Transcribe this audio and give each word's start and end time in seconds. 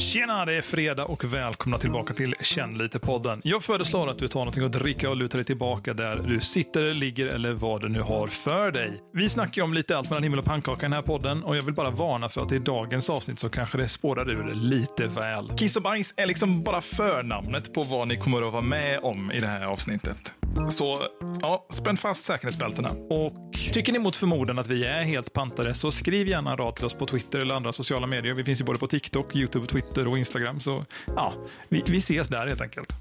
Tjena, 0.00 0.44
det 0.44 0.54
är 0.54 0.62
fredag 0.62 1.04
och 1.04 1.24
välkomna 1.24 1.78
tillbaka 1.78 2.14
till 2.14 2.34
Känn 2.40 2.78
lite-podden. 2.78 3.40
Jag 3.44 3.62
föreslår 3.62 4.10
att 4.10 4.18
du 4.18 4.28
tar 4.28 4.40
någonting 4.40 4.64
att 4.64 4.72
dricka 4.72 5.10
och 5.10 5.16
lutar 5.16 5.38
dig 5.38 5.44
tillbaka 5.44 5.94
där 5.94 6.24
du 6.28 6.40
sitter, 6.40 6.92
ligger 6.92 7.26
eller 7.26 7.52
vad 7.52 7.80
du 7.80 7.88
nu 7.88 8.00
har 8.00 8.26
för 8.26 8.72
dig. 8.72 9.00
Vi 9.14 9.28
snackar 9.28 9.62
ju 9.62 9.64
om 9.64 9.74
lite 9.74 9.98
allt 9.98 10.10
mellan 10.10 10.22
himmel 10.22 10.38
och 10.38 10.44
pannkaka 10.44 10.80
i 10.80 10.84
den 10.84 10.92
här 10.92 11.02
podden 11.02 11.44
och 11.44 11.56
jag 11.56 11.62
vill 11.62 11.74
bara 11.74 11.90
varna 11.90 12.28
för 12.28 12.42
att 12.42 12.52
i 12.52 12.58
dagens 12.58 13.10
avsnitt 13.10 13.38
så 13.38 13.48
kanske 13.48 13.78
det 13.78 13.88
spårar 13.88 14.30
ur 14.30 14.54
lite 14.54 15.06
väl. 15.06 15.48
Kiss 15.58 15.76
och 15.76 15.82
bajs 15.82 16.14
är 16.16 16.26
liksom 16.26 16.62
bara 16.62 16.80
förnamnet 16.80 17.74
på 17.74 17.82
vad 17.82 18.08
ni 18.08 18.16
kommer 18.16 18.46
att 18.46 18.52
vara 18.52 18.62
med 18.62 18.98
om 19.02 19.32
i 19.32 19.40
det 19.40 19.46
här 19.46 19.64
avsnittet. 19.64 20.34
Så 20.68 21.06
ja, 21.40 21.66
spänn 21.70 21.96
fast 21.96 22.24
säkerhetsbältena. 22.24 22.88
Och 22.88 23.32
tycker 23.72 23.92
ni 23.92 23.98
mot 23.98 24.16
förmodan 24.16 24.58
att 24.58 24.66
vi 24.66 24.84
är 24.84 25.02
helt 25.02 25.32
pantade 25.32 25.74
så 25.74 25.90
skriv 25.90 26.28
gärna 26.28 26.50
en 26.50 26.56
rad 26.56 26.76
till 26.76 26.84
oss 26.84 26.94
på 26.94 27.06
Twitter 27.06 27.38
eller 27.38 27.54
andra 27.54 27.72
sociala 27.72 28.06
medier. 28.06 28.34
Vi 28.34 28.44
finns 28.44 28.60
ju 28.60 28.64
både 28.64 28.78
på 28.78 28.86
TikTok, 28.86 29.36
YouTube, 29.36 29.66
Twitter 29.66 29.89
och 29.98 30.18
Instagram. 30.18 30.60
Så 30.60 30.84
ja, 31.16 31.34
vi, 31.68 31.82
vi 31.86 31.98
ses 31.98 32.28
där 32.28 32.46
helt 32.46 32.60
enkelt. 32.60 32.92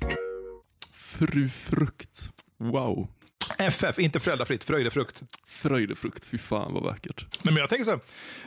Fru 0.94 1.50
Frukt. 1.50 2.30
Wow. 2.58 3.08
FF, 3.58 3.99
inte 3.99 4.20
föräldrafritt, 4.20 4.63
fröjdefrukt. 4.63 5.23
Fröjdefrukt, 5.48 6.26
fy 6.26 6.38
fan 6.38 6.73
vad 6.73 6.84
vackert. 6.84 7.26
Nej, 7.44 7.53
men 7.53 7.62
jag 7.62 7.70
tänker 7.70 7.85
så 7.85 7.91
här, 7.91 7.99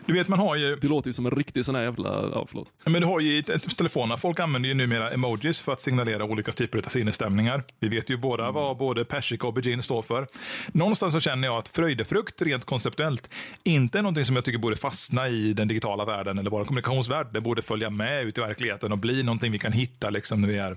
du 0.07 0.13
vet 0.13 0.29
man 0.29 0.39
har 0.39 0.57
ju... 0.57 0.77
Det 0.77 0.89
låter 0.89 1.09
ju 1.09 1.13
som 1.13 1.27
en 1.27 1.33
riktig 1.33 1.65
sån 1.65 1.75
här 1.75 1.83
jävla, 1.83 2.09
ja 2.33 2.47
förlåt. 2.49 2.69
Men 2.85 3.03
du 3.03 3.07
har 3.07 3.21
ju 3.21 3.43
telefonerna, 3.43 4.17
folk 4.17 4.41
använder 4.41 4.69
ju 4.69 4.75
numera 4.75 5.11
emojis 5.11 5.61
för 5.61 5.73
att 5.73 5.81
signalera 5.81 6.25
olika 6.25 6.53
typer 6.53 6.79
av 6.79 6.83
sinnesstämningar. 6.83 7.65
Vi 7.81 7.89
vet 7.89 8.11
ju 8.11 8.17
båda 8.17 8.43
mm. 8.43 8.55
vad 8.55 8.77
både 8.77 9.05
persika 9.05 9.47
och 9.47 9.49
aubergine 9.49 9.83
står 9.83 10.03
för. 10.03 10.27
Någonstans 10.73 11.15
så 11.15 11.21
känner 11.21 11.49
jag 11.49 11.59
att 11.59 11.69
fröjdefrukt, 11.69 12.43
rent 12.43 12.65
konceptuellt, 12.65 13.31
inte 13.63 13.99
är 13.99 14.03
någonting 14.03 14.25
som 14.25 14.37
jag 14.37 14.45
tycker 14.45 14.59
borde 14.59 14.77
fastna 14.77 15.29
i 15.29 15.53
den 15.53 15.69
digitala 15.69 16.05
världen 16.05 16.39
eller 16.39 16.51
vår 16.51 16.65
kommunikationsvärld. 16.65 17.27
Det 17.33 17.41
borde 17.41 17.63
följa 17.63 17.91
med 17.91 18.25
ut 18.25 18.39
i 18.39 18.41
verkligheten 18.41 18.93
och 18.93 18.99
bli 18.99 19.23
någonting 19.23 19.53
vi 19.53 19.59
kan 19.59 19.73
hitta 19.73 20.11
liksom 20.11 20.41
när 20.41 20.49
vi 20.49 20.57
är 20.57 20.77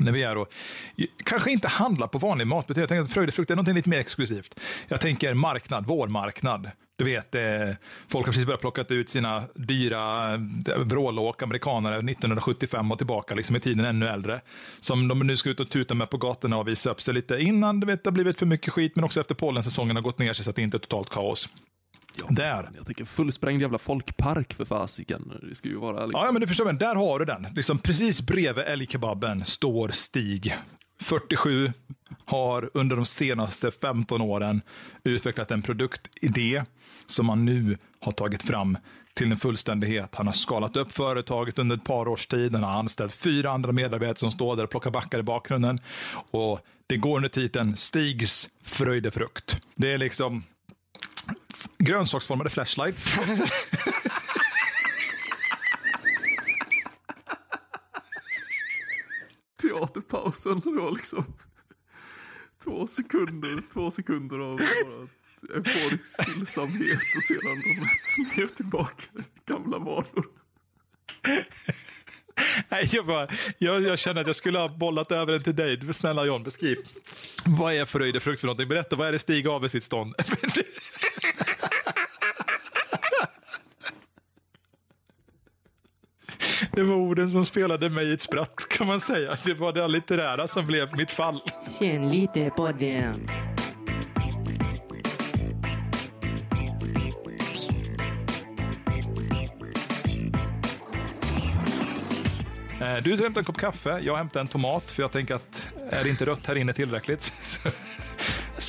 när 0.00 0.12
vi 0.12 0.22
är 0.22 0.36
och 0.38 0.48
kanske 1.24 1.50
inte 1.50 1.68
handlar 1.68 2.06
på 2.06 2.18
vanlig 2.18 2.46
matbutik. 2.46 2.82
Jag 2.82 2.88
tänker 2.88 3.02
att 3.02 3.12
fröjdefrukt 3.12 3.50
är 3.50 3.56
något 3.56 3.68
lite 3.68 3.88
mer 3.88 4.00
exklusivt. 4.00 4.60
Jag 4.88 5.00
tänker 5.00 5.34
marknad, 5.34 5.86
vårmarknad. 5.86 6.70
Du 6.98 7.04
vet, 7.04 7.34
eh, 7.34 7.42
folk 8.08 8.26
har 8.26 8.32
precis 8.32 8.46
börjat 8.46 8.60
plocka 8.60 8.84
ut 8.88 9.08
sina 9.08 9.44
dyra 9.54 10.34
eh, 10.34 10.40
vrålåk, 10.78 11.42
amerikanare, 11.42 11.96
1975 11.96 12.92
och 12.92 12.98
tillbaka, 12.98 13.34
liksom 13.34 13.56
i 13.56 13.60
tiden 13.60 13.84
ännu 13.84 14.08
äldre. 14.08 14.40
Som 14.80 15.08
de 15.08 15.18
nu 15.18 15.36
ska 15.36 15.50
ut 15.50 15.60
och 15.60 15.70
tuta 15.70 15.94
med 15.94 16.10
på 16.10 16.16
gatorna 16.16 16.58
och 16.58 16.68
visa 16.68 16.90
upp 16.90 17.02
sig 17.02 17.14
lite 17.14 17.38
innan 17.38 17.80
du 17.80 17.86
vet, 17.86 18.04
det 18.04 18.10
har 18.10 18.12
blivit 18.12 18.38
för 18.38 18.46
mycket 18.46 18.72
skit, 18.72 18.96
men 18.96 19.04
också 19.04 19.20
efter 19.20 19.34
pollensäsongen 19.34 19.96
har 19.96 20.02
gått 20.02 20.18
ner 20.18 20.32
sig 20.32 20.44
så 20.44 20.50
att 20.50 20.56
det 20.56 20.62
inte 20.62 20.76
är 20.76 20.78
totalt 20.78 21.10
kaos. 21.10 21.48
Ja, 22.20 22.26
där. 22.30 22.70
Jag 22.76 22.86
tänker 22.86 23.04
fullsprängd 23.04 23.62
jävla 23.62 23.78
folkpark 23.78 24.54
för 24.54 24.64
fasiken. 24.64 25.32
Det 25.48 25.54
ska 25.54 25.68
ju 25.68 25.76
vara 25.76 26.06
liksom... 26.06 26.20
Ja, 26.24 26.32
men 26.32 26.40
du 26.40 26.46
förstår, 26.46 26.64
men 26.64 26.78
där 26.78 26.94
har 26.94 27.18
du 27.18 27.24
den. 27.24 27.46
Liksom, 27.54 27.78
precis 27.78 28.22
bredvid 28.22 28.64
älgkebaben 28.64 29.44
står 29.44 29.88
Stig. 29.88 30.54
47 31.00 31.72
har 32.24 32.70
under 32.74 32.96
de 32.96 33.06
senaste 33.06 33.70
15 33.70 34.20
åren 34.20 34.62
utvecklat 35.04 35.50
en 35.50 35.62
produktidé 35.62 36.64
som 37.06 37.28
han 37.28 37.44
nu 37.44 37.78
har 38.00 38.12
tagit 38.12 38.42
fram 38.42 38.78
till 39.14 39.30
en 39.30 39.36
fullständighet. 39.36 40.14
Han 40.14 40.26
har 40.26 40.34
skalat 40.34 40.76
upp 40.76 40.92
företaget 40.92 41.58
under 41.58 41.76
ett 41.76 41.84
par 41.84 42.08
års 42.08 42.26
tid. 42.26 42.54
Han 42.54 42.64
har 42.64 42.78
anställt 42.78 43.14
fyra 43.14 43.50
andra 43.50 43.72
medarbetare 43.72 44.16
som 44.16 44.30
står 44.30 44.56
där 44.56 44.64
och 44.64 44.70
plockar 44.70 44.90
backar 44.90 45.18
i 45.18 45.22
bakgrunden. 45.22 45.80
Och 46.30 46.60
det 46.86 46.96
går 46.96 47.16
under 47.16 47.28
titeln 47.28 47.76
Stigs 47.76 48.48
fröjdefrukt. 48.64 49.60
Det 49.74 49.92
är 49.92 49.98
liksom 49.98 50.44
grönsaksformade 51.78 52.50
flashlights. 52.50 53.12
Teaterpausen, 59.62 60.60
det 60.60 60.70
var 60.70 60.92
liksom 60.92 61.24
två 62.64 62.86
sekunder, 62.86 63.58
två 63.72 63.90
sekunder 63.90 64.38
av 64.38 64.56
bara 64.56 65.08
euforisk 65.54 66.22
stillsamhet 66.22 67.02
och 67.16 67.22
sedan 67.22 67.56
rätt 67.56 68.36
ner 68.36 68.46
tillbaka 68.46 69.04
gamla 69.46 69.78
vanor. 69.78 70.26
Nej, 72.68 72.88
jag, 72.92 73.06
bara, 73.06 73.28
jag, 73.58 73.82
jag 73.82 73.98
känner 73.98 74.20
att 74.20 74.26
jag 74.26 74.36
skulle 74.36 74.58
ha 74.58 74.68
bollat 74.68 75.12
över 75.12 75.32
den 75.32 75.42
till 75.42 75.56
dig. 75.56 75.94
Snälla 75.94 76.24
John, 76.24 76.42
beskriv. 76.42 76.76
Vad 77.44 77.74
är 77.74 77.86
fröjdefrukt 77.86 78.40
för 78.40 78.46
någonting? 78.46 78.68
Berätta, 78.68 78.96
vad 78.96 79.08
är 79.08 79.12
det 79.12 79.18
Stig 79.18 79.48
av 79.48 79.64
i 79.64 79.68
sitt 79.68 79.84
stånd? 79.84 80.14
Det 86.72 86.82
var 86.82 86.94
orden 86.94 87.30
som 87.30 87.46
spelade 87.46 87.90
mig 87.90 88.06
i 88.06 88.12
ett 88.12 88.22
spratt 88.22 88.66
kan 88.70 88.86
man 88.86 89.00
säga. 89.00 89.38
Det 89.44 89.54
var 89.54 89.72
det 89.72 89.88
litterära 89.88 90.48
som 90.48 90.66
blev 90.66 90.96
mitt 90.96 91.10
fall. 91.10 91.40
Känn 91.78 92.08
lite 92.08 92.50
på 92.50 92.72
den. 92.78 93.28
Eh, 102.80 102.96
du 103.02 103.16
hämtar 103.16 103.40
en 103.40 103.44
kopp 103.44 103.58
kaffe, 103.58 104.00
jag 104.02 104.16
hämtar 104.16 104.40
en 104.40 104.48
tomat, 104.48 104.90
för 104.90 105.02
jag 105.02 105.12
tänker 105.12 105.34
att 105.34 105.68
är 105.90 106.04
det 106.04 106.10
inte 106.10 106.26
rött 106.26 106.46
här 106.46 106.54
inne 106.54 106.72
tillräckligt 106.72 107.22
så 107.40 107.68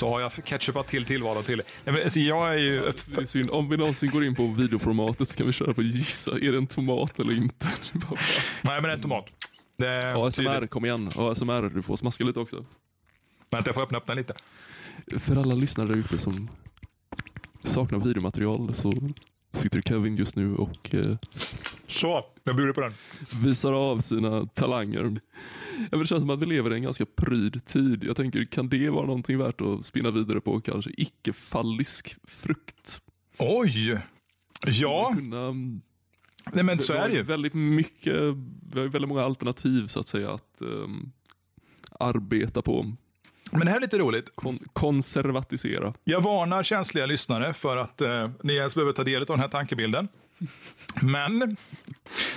har 0.01 0.21
jag 0.21 0.31
ketchupat 0.45 0.87
till 0.87 1.05
tillvaron 1.05 1.43
till. 1.43 1.61
alltså, 1.85 2.19
jag 2.19 2.53
är 2.53 2.57
ju... 2.57 2.91
Det 3.05 3.21
är 3.21 3.25
synd. 3.25 3.49
Om 3.49 3.69
vi 3.69 3.77
någonsin 3.77 4.11
går 4.11 4.25
in 4.25 4.35
på 4.35 4.47
videoformatet 4.47 5.29
så 5.29 5.37
kan 5.37 5.45
vi 5.47 5.53
köra 5.53 5.73
på 5.73 5.81
gissa. 5.81 6.31
Är 6.31 6.51
det 6.51 6.57
en 6.57 6.67
tomat 6.67 7.19
eller 7.19 7.33
inte? 7.33 7.67
Nej, 8.61 8.81
men 8.81 8.83
det 8.83 8.89
är 8.89 8.93
en 8.93 9.01
tomat. 9.01 9.25
Det 9.77 10.13
ASMR, 10.13 10.67
kom 10.67 10.85
igen. 10.85 11.11
ASMR, 11.15 11.75
du 11.75 11.81
får 11.81 11.95
smaska 11.95 12.23
lite 12.23 12.39
också. 12.39 12.63
Vänta, 13.51 13.67
jag 13.67 13.75
får 13.75 13.81
öppna 13.81 13.97
upp 13.97 14.07
den 14.07 14.17
lite. 14.17 14.33
För 15.17 15.35
alla 15.35 15.55
lyssnare 15.55 15.87
där 15.87 15.95
ute 15.95 16.17
som 16.17 16.49
saknar 17.63 17.99
videomaterial 17.99 18.73
så 18.73 18.93
sitter 19.51 19.81
Kevin 19.81 20.17
just 20.17 20.35
nu 20.35 20.55
och 20.55 20.95
eh, 20.95 21.17
så, 21.89 22.25
jag 22.43 22.55
bjuder 22.55 22.73
på 22.73 22.81
den. 22.81 22.91
Visar 23.43 23.73
av 23.73 23.99
sina 23.99 24.45
talanger. 24.45 25.19
det 25.91 25.97
känns 25.97 26.21
som 26.21 26.29
att 26.29 26.39
vi 26.39 26.45
lever 26.45 26.71
i 26.71 26.75
en 26.75 26.83
ganska 26.83 27.05
pryd 27.05 27.65
tid. 27.65 28.03
Jag 28.03 28.15
tänker, 28.15 28.45
kan 28.45 28.69
det 28.69 28.89
vara 28.89 29.05
någonting 29.05 29.37
värt 29.37 29.61
att 29.61 29.85
spinna 29.85 30.11
vidare 30.11 30.41
på? 30.41 30.61
Kanske 30.61 30.91
icke-fallisk 30.97 32.15
frukt? 32.27 33.01
Oj! 33.37 33.99
Ja. 34.65 35.13
Kunna, 35.15 35.53
Nej, 36.53 36.63
men 36.63 36.79
så 36.79 36.93
är 36.93 37.09
det 37.09 37.15
ju. 37.15 37.23
Väldigt 37.23 37.53
mycket, 37.53 38.15
vi 38.73 38.79
har 38.79 38.87
väldigt 38.87 39.09
många 39.09 39.23
alternativ 39.23 39.87
så 39.87 39.99
att 39.99 40.07
säga 40.07 40.31
att 40.31 40.57
um, 40.59 41.11
arbeta 41.99 42.61
på. 42.61 42.85
Men 43.51 43.59
det 43.59 43.69
här 43.69 43.77
är 43.77 43.81
lite 43.81 43.97
roligt. 43.97 44.31
Kon 44.35 44.59
konservatisera. 44.73 45.93
Jag 46.03 46.21
varnar 46.21 46.63
känsliga 46.63 47.05
lyssnare 47.05 47.53
för 47.53 47.77
att 47.77 48.01
eh, 48.01 48.29
ni 48.43 48.53
ens 48.53 48.75
behöver 48.75 48.93
ta 48.93 49.03
del 49.03 49.21
av 49.21 49.27
den 49.27 49.39
här 49.39 49.47
tankebilden. 49.47 50.07
Men 51.01 51.57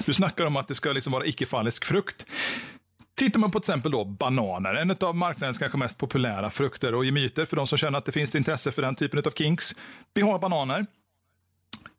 du 0.07 0.15
snackar 0.15 0.47
om 0.47 0.57
att 0.57 0.69
det 0.69 0.75
ska 0.75 0.93
liksom 0.93 1.13
vara 1.13 1.27
icke-fallisk 1.27 1.85
frukt. 1.85 2.27
Tittar 3.15 3.41
man 3.41 3.51
på 3.51 3.61
till 3.61 3.71
exempel 3.71 3.93
då 3.93 4.05
bananer, 4.05 4.75
en 4.75 4.97
av 5.01 5.17
marknadens 5.17 5.59
kanske 5.59 5.79
mest 5.79 5.99
populära 5.99 6.51
frukter 6.51 6.95
och 6.95 7.05
gemyter 7.05 7.45
för 7.45 7.57
de 7.57 7.67
som 7.67 7.79
känner 7.79 7.99
att 7.99 8.05
det 8.05 8.13
finns 8.13 8.35
intresse 8.35 8.73
för 8.73 8.83
den 8.83 8.95
typen 8.95 9.23
av 9.27 9.31
kinks. 9.31 9.73
Vi 10.15 10.23
har 10.23 10.39
bananer. 10.39 10.87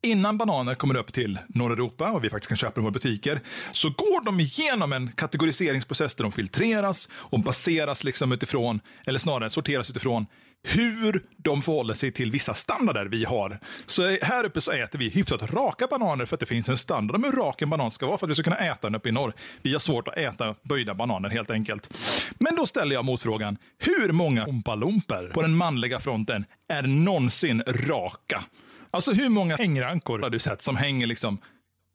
Innan 0.01 0.37
bananer 0.37 0.75
kommer 0.75 0.97
upp 0.97 1.13
till 1.13 1.39
norra 1.47 1.73
Europa 1.73 2.11
och 2.11 2.23
vi 2.23 2.29
faktiskt 2.29 2.47
kan 2.47 2.57
köpa 2.57 2.81
dem 2.81 2.87
i 2.87 2.91
butiker, 2.91 3.41
så 3.71 3.89
går 3.89 4.25
de 4.25 4.39
igenom 4.39 4.93
en 4.93 5.11
kategoriseringsprocess 5.11 6.15
där 6.15 6.23
de 6.23 6.31
filtreras 6.31 7.09
och 7.13 7.39
baseras 7.39 8.03
liksom 8.03 8.31
utifrån, 8.31 8.79
eller 9.05 9.19
snarare 9.19 9.49
sorteras 9.49 9.89
utifrån 9.89 10.25
hur 10.63 11.23
de 11.37 11.61
förhåller 11.61 11.93
sig 11.93 12.11
till 12.11 12.31
vissa 12.31 12.53
standarder 12.53 13.05
vi 13.05 13.25
har. 13.25 13.59
Så 13.85 14.17
här 14.21 14.43
uppe 14.43 14.61
så 14.61 14.71
äter 14.71 14.99
vi 14.99 15.09
hyfsat 15.09 15.53
raka 15.53 15.87
bananer 15.87 16.25
för 16.25 16.35
att 16.35 16.39
det 16.39 16.45
finns 16.45 16.69
en 16.69 16.77
standard 16.77 17.15
om 17.15 17.23
hur 17.23 17.31
rak 17.31 17.61
en 17.61 17.69
banan 17.69 17.91
ska 17.91 18.05
vara 18.07 18.17
för 18.17 18.25
att 18.25 18.29
vi 18.29 18.35
ska 18.35 18.43
kunna 18.43 18.57
äta 18.57 18.87
den 18.87 18.95
uppe 18.95 19.09
i 19.09 19.11
norr. 19.11 19.33
Vi 19.61 19.73
har 19.73 19.79
svårt 19.79 20.07
att 20.07 20.17
äta 20.17 20.55
böjda 20.63 20.93
bananer 20.93 21.29
helt 21.29 21.51
enkelt. 21.51 21.93
Men 22.39 22.55
då 22.55 22.65
ställer 22.65 22.95
jag 22.95 23.05
motfrågan, 23.05 23.57
hur 23.77 24.11
många 24.11 24.45
ompalumper 24.45 25.27
på 25.33 25.41
den 25.41 25.55
manliga 25.55 25.99
fronten 25.99 26.45
är 26.67 26.81
någonsin 26.81 27.63
raka? 27.67 28.43
Alltså 28.91 29.13
hur 29.13 29.29
många 29.29 29.55
hängrankor 29.55 30.19
har 30.19 30.29
du 30.29 30.39
sett 30.39 30.61
som 30.61 30.77
hänger 30.77 31.07
liksom 31.07 31.37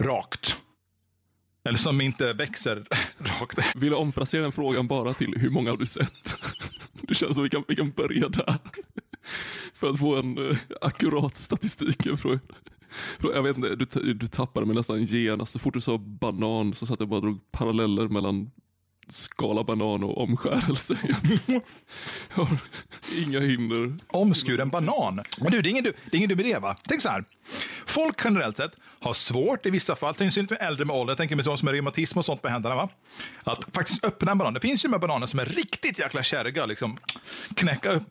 rakt? 0.02 0.56
Eller 1.64 1.78
som 1.78 2.00
inte 2.00 2.32
växer 2.32 2.86
rakt. 3.18 3.58
Vill 3.76 3.94
omfrasera 3.94 4.42
den 4.42 4.52
frågan 4.52 4.86
bara 4.88 5.14
till 5.14 5.34
hur 5.36 5.50
många 5.50 5.70
har 5.70 5.76
du 5.76 5.86
sett? 5.86 6.36
Det 7.08 7.14
känns 7.14 7.34
som 7.34 7.44
vi 7.44 7.50
kan, 7.50 7.64
vi 7.68 7.76
kan 7.76 7.90
börja 7.90 8.28
där. 8.28 8.58
För 9.74 9.90
att 9.90 9.98
få 9.98 10.16
en 10.16 10.38
uh, 10.38 10.56
akkurat 10.80 11.36
statistik. 11.36 12.06
Jag 13.20 13.42
vet 13.42 13.56
inte, 13.56 13.74
du, 13.74 14.14
du 14.14 14.26
tappade 14.26 14.66
mig 14.66 14.76
nästan 14.76 15.04
genast. 15.04 15.52
Så 15.52 15.58
fort 15.58 15.74
du 15.74 15.80
sa 15.80 15.98
banan 15.98 16.74
så 16.74 16.86
satt 16.86 17.00
jag 17.00 17.08
bara 17.08 17.16
och 17.16 17.22
drog 17.22 17.50
paralleller 17.50 18.08
mellan 18.08 18.50
skala 19.08 19.64
banan 19.64 20.04
och 20.04 20.22
omskärelse. 20.22 20.98
Jag 22.36 22.48
inga 23.16 23.40
hinder. 23.40 23.96
Omskuren 24.08 24.68
banan. 24.68 25.22
Men 25.38 25.52
du, 25.52 25.62
det 25.62 25.68
är 25.68 25.70
ingen, 25.70 25.84
du- 25.84 25.92
det 26.10 26.16
är 26.16 26.18
ingen 26.18 26.28
dum 26.30 26.40
idé 26.40 26.58
va? 26.58 26.76
Tänk 26.88 27.02
så 27.02 27.08
här. 27.08 27.24
Folk 27.86 28.20
generellt 28.24 28.56
sett 28.56 28.72
har 29.00 29.12
svårt 29.12 29.66
i 29.66 29.70
vissa 29.70 29.96
fall, 29.96 30.14
tänk 30.14 30.34
synligt 30.34 30.50
med 30.50 30.62
äldre 30.62 30.84
med 30.84 30.96
ålder, 30.96 31.10
jag 31.10 31.18
tänker 31.18 31.36
med 31.36 31.44
sådana 31.44 31.56
som 31.58 31.68
är 31.68 31.72
reumatism 31.72 32.18
och 32.18 32.24
sånt 32.24 32.42
på 32.42 32.48
händerna, 32.48 32.74
va? 32.74 32.88
att 33.44 33.64
faktiskt 33.72 34.04
öppna 34.04 34.30
en 34.32 34.38
banan. 34.38 34.54
Det 34.54 34.60
finns 34.60 34.84
ju 34.84 34.88
med 34.88 35.00
bananer 35.00 35.26
som 35.26 35.40
är 35.40 35.44
riktigt 35.44 35.98
jäkla 35.98 36.22
kärga 36.22 36.66
liksom 36.66 36.98
knäcka 37.56 37.92
upp 37.92 38.02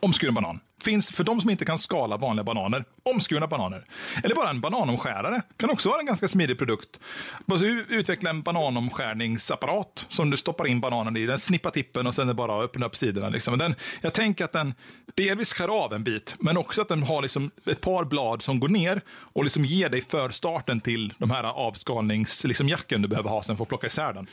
omskuren 0.00 0.34
banan. 0.34 0.60
Finns 0.84 1.12
för 1.12 1.24
de 1.24 1.40
som 1.40 1.50
inte 1.50 1.64
kan 1.64 1.78
skala 1.78 2.16
vanliga 2.16 2.44
bananer, 2.44 2.84
omskurna 3.02 3.46
bananer. 3.46 3.84
Eller 4.24 4.34
bara 4.34 4.50
en 4.50 4.60
bananomskärare. 4.60 5.42
Kan 5.56 5.70
också 5.70 5.88
vara 5.88 6.00
en 6.00 6.06
ganska 6.06 6.28
smidig 6.28 6.58
produkt. 6.58 7.00
Bara 7.46 7.58
så 7.58 7.64
u- 7.64 7.84
utveckla 7.88 8.30
en 8.30 8.42
bananomskärningsapparat 8.42 10.06
som 10.08 10.30
du 10.30 10.36
stoppar 10.36 10.66
in 10.66 10.80
bananen 10.80 11.16
i. 11.16 11.26
Den 11.26 11.38
snippar 11.38 11.70
tippen 11.70 12.06
och 12.06 12.14
sen 12.14 12.28
är 12.28 12.34
bara 12.34 12.58
att 12.58 12.64
öppna 12.64 12.86
upp 12.86 12.96
sidorna. 12.96 13.28
Liksom. 13.28 13.58
Den, 13.58 13.74
jag 14.00 14.14
tänker 14.14 14.44
att 14.44 14.52
den 14.52 14.74
delvis 15.14 15.52
skär 15.52 15.84
av 15.84 15.92
en 15.92 16.04
bit, 16.04 16.34
men 16.38 16.56
också 16.56 16.82
att 16.82 16.88
den 16.88 17.02
har 17.02 17.22
liksom 17.22 17.50
ett 17.66 17.80
par 17.80 18.04
blad 18.04 18.42
som 18.42 18.60
går 18.60 18.68
ner 18.68 19.00
och 19.08 19.44
liksom 19.44 19.64
ger 19.64 19.88
dig 19.88 20.00
förstarten 20.00 20.80
till 20.80 21.12
de 21.18 21.30
här 21.30 21.44
avskalningsjacken 21.44 22.48
liksom, 22.48 23.02
du 23.02 23.08
behöver 23.08 23.30
ha 23.30 23.42
sen 23.42 23.56
för 23.56 23.62
att 23.64 23.68
plocka 23.68 23.86
isär 23.86 24.12
den. 24.12 24.26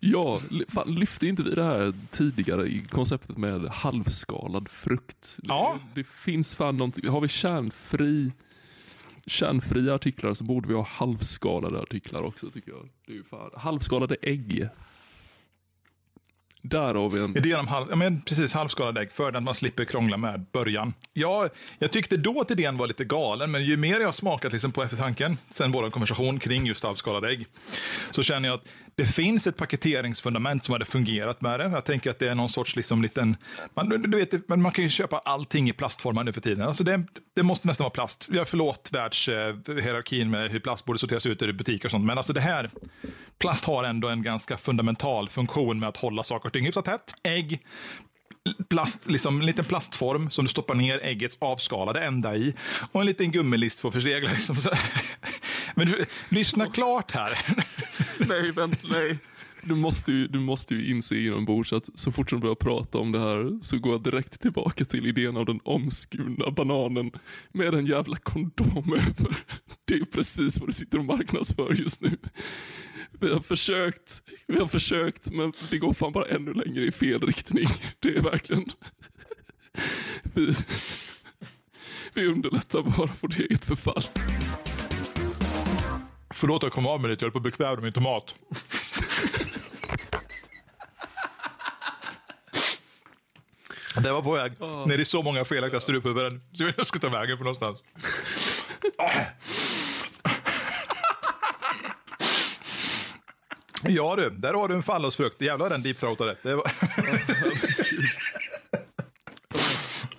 Ja, 0.00 0.40
fan, 0.68 0.94
lyfte 0.94 1.26
inte 1.26 1.42
vi 1.42 1.54
det 1.54 1.62
här 1.64 1.92
tidigare 2.10 2.66
i 2.66 2.84
konceptet 2.90 3.36
med 3.36 3.68
halvskalad 3.68 4.68
frukt? 4.68 5.36
Ja. 5.42 5.78
Det, 5.96 6.06
finns 6.06 6.54
fan 6.54 6.76
någonting. 6.76 7.08
Har 7.08 7.20
vi 7.20 7.28
kärnfri, 7.28 8.32
kärnfria 9.26 9.94
artiklar 9.94 10.34
så 10.34 10.44
borde 10.44 10.68
vi 10.68 10.74
ha 10.74 10.82
halvskalade 10.82 11.80
artiklar 11.80 12.22
också 12.22 12.50
tycker 12.50 12.70
jag. 12.70 12.88
Det 13.06 13.12
är 13.12 13.16
ju 13.16 13.24
fan, 13.24 13.50
halvskalade 13.54 14.16
ägg. 14.22 14.68
Där 16.62 16.94
har 16.94 17.10
vi 17.10 17.20
en... 17.20 17.32
Det 17.32 17.48
genom 17.48 17.68
halv, 17.68 17.86
ja, 17.90 17.96
men 17.96 18.20
precis, 18.22 18.54
halvskalad 18.54 18.98
ägg 18.98 19.12
för 19.12 19.32
att 19.32 19.42
man 19.42 19.54
slipper 19.54 19.84
krångla 19.84 20.16
med 20.16 20.46
början. 20.52 20.94
Ja, 21.12 21.48
jag 21.78 21.92
tyckte 21.92 22.16
då 22.16 22.40
att 22.40 22.50
idén 22.50 22.76
var 22.76 22.86
lite 22.86 23.04
galen, 23.04 23.50
men 23.50 23.64
ju 23.64 23.76
mer 23.76 24.00
jag 24.00 24.14
smakat 24.14 24.52
liksom 24.52 24.72
på 24.72 24.82
eftertanken 24.82 25.38
sen 25.48 25.72
vår 25.72 25.90
konversation 25.90 26.38
kring 26.38 26.66
just 26.66 26.84
halvskalad 26.84 27.24
ägg, 27.24 27.46
så 28.10 28.22
känner 28.22 28.48
jag 28.48 28.54
att 28.54 28.66
det 28.96 29.04
finns 29.04 29.46
ett 29.46 29.56
paketeringsfundament 29.56 30.64
som 30.64 30.72
hade 30.72 30.84
fungerat 30.84 31.40
med 31.40 31.60
det. 31.60 31.64
Jag 31.64 31.84
tänker 31.84 32.10
att 32.10 32.18
det 32.18 32.28
är 32.28 32.34
någon 32.34 32.48
sorts 32.48 32.76
liksom 32.76 33.02
liten... 33.02 33.36
Man, 33.74 33.88
du 33.88 34.18
vet, 34.18 34.48
man 34.48 34.72
kan 34.72 34.84
ju 34.84 34.90
köpa 34.90 35.18
allting 35.18 35.68
i 35.68 35.72
plastformar 35.72 36.24
nu 36.24 36.32
för 36.32 36.40
tiden. 36.40 36.66
Alltså 36.66 36.84
det, 36.84 37.02
det 37.34 37.42
måste 37.42 37.66
nästan 37.66 37.84
vara 37.84 37.90
plast. 37.90 38.28
Jag 38.32 38.48
förlåt 38.48 38.90
världshierarkin 38.92 40.22
eh, 40.22 40.28
med 40.28 40.50
hur 40.50 40.60
plast 40.60 40.84
borde 40.84 40.98
sorteras 40.98 41.26
ut 41.26 41.42
ur 41.42 41.52
butiker 41.52 41.86
och 41.86 41.90
sånt, 41.90 42.04
men 42.04 42.16
alltså 42.16 42.32
det 42.32 42.40
här... 42.40 42.70
Plast 43.38 43.64
har 43.64 43.84
ändå 43.84 44.08
en 44.08 44.22
ganska 44.22 44.56
fundamental 44.56 45.28
funktion 45.28 45.78
med 45.78 45.88
att 45.88 45.96
hålla 45.96 46.22
saker 46.22 46.48
och 46.48 46.52
ting 46.52 46.64
hyfsat 46.64 46.84
tätt. 46.84 47.14
Ägg, 47.22 47.60
plast, 48.68 49.10
liksom 49.10 49.40
en 49.40 49.46
liten 49.46 49.64
plastform 49.64 50.30
som 50.30 50.44
du 50.44 50.48
stoppar 50.48 50.74
ner 50.74 51.00
äggets 51.02 51.36
avskalade 51.38 52.00
ända 52.00 52.36
i 52.36 52.54
och 52.92 53.00
en 53.00 53.06
liten 53.06 53.32
gummilist 53.32 53.80
för 53.80 53.88
att 53.88 53.94
försegla. 53.94 54.30
Liksom. 54.30 54.56
Men 55.74 55.86
du, 55.86 56.06
lyssna 56.28 56.66
klart 56.70 57.10
här. 57.10 57.38
Nej, 58.18 58.52
vänta, 58.52 58.86
nej. 58.90 59.18
Du 59.62 59.74
måste, 59.74 60.12
ju, 60.12 60.26
du 60.26 60.38
måste 60.38 60.74
ju 60.74 60.90
inse 60.90 61.16
inombords 61.16 61.72
att 61.72 61.98
så 61.98 62.12
fort 62.12 62.30
som 62.30 62.38
du 62.38 62.42
börjar 62.42 62.54
prata 62.54 62.98
om 62.98 63.12
det 63.12 63.18
här 63.18 63.58
så 63.62 63.78
går 63.78 63.92
jag 63.92 64.02
direkt 64.02 64.40
tillbaka 64.40 64.84
till 64.84 65.06
idén 65.06 65.36
av 65.36 65.46
den 65.46 65.60
omskurna 65.64 66.50
bananen 66.50 67.10
med 67.52 67.74
en 67.74 67.86
jävla 67.86 68.16
kondom 68.16 68.92
över. 68.92 69.36
Det 69.84 69.94
är 69.94 70.04
precis 70.04 70.60
vad 70.60 70.68
du 70.68 70.72
sitter 70.72 70.98
och 70.98 71.04
marknadsför 71.04 71.74
just 71.74 72.00
nu. 72.00 72.18
Vi 73.20 73.32
har 73.32 73.40
försökt, 73.40 74.22
vi 74.46 74.58
har 74.58 74.66
försökt 74.66 75.30
men 75.30 75.52
det 75.70 75.78
går 75.78 75.92
fan 75.92 76.12
bara 76.12 76.24
ännu 76.24 76.54
längre 76.54 76.84
i 76.84 76.92
fel 76.92 77.20
riktning. 77.20 77.68
Det 77.98 78.08
är 78.08 78.22
verkligen... 78.22 78.64
Vi, 80.22 80.54
vi 82.14 82.26
underlättar 82.26 82.82
bara 82.82 83.10
vårt 83.20 83.38
eget 83.38 83.64
förfall. 83.64 84.02
Förlåt 86.34 86.56
att 86.56 86.62
jag 86.62 86.72
kom 86.72 86.86
av 86.86 87.00
mig 87.00 87.10
lite, 87.10 87.24
jag 87.24 87.26
höll 87.26 87.32
på 87.32 87.38
att 87.38 87.42
bli 87.42 87.52
kvävd 87.52 87.78
av 87.78 87.84
min 87.84 87.92
tomat. 87.92 88.34
Det 94.02 94.12
var 94.12 94.22
på 94.22 94.32
väg 94.32 94.52
ner 94.86 94.98
i 94.98 95.04
så 95.04 95.22
många 95.22 95.44
felaktiga 95.44 95.80
struphuvuden. 95.80 96.40
Så 96.52 96.62
jag 96.62 96.66
vet 96.66 96.72
inte 96.72 96.80
jag 96.80 96.86
ska 96.86 96.98
ta 96.98 97.08
vägen 97.08 97.36
för 97.36 97.44
någonstans. 97.44 97.78
Ja 103.88 104.16
du, 104.16 104.30
där 104.30 104.54
har 104.54 104.68
du 104.68 104.74
en 104.74 104.82
fallosfrukt. 104.82 105.42
Jävlar 105.42 105.70
den 105.70 105.82
deepthroatade. 105.82 106.36
Det 106.42 106.54
var... 106.54 106.72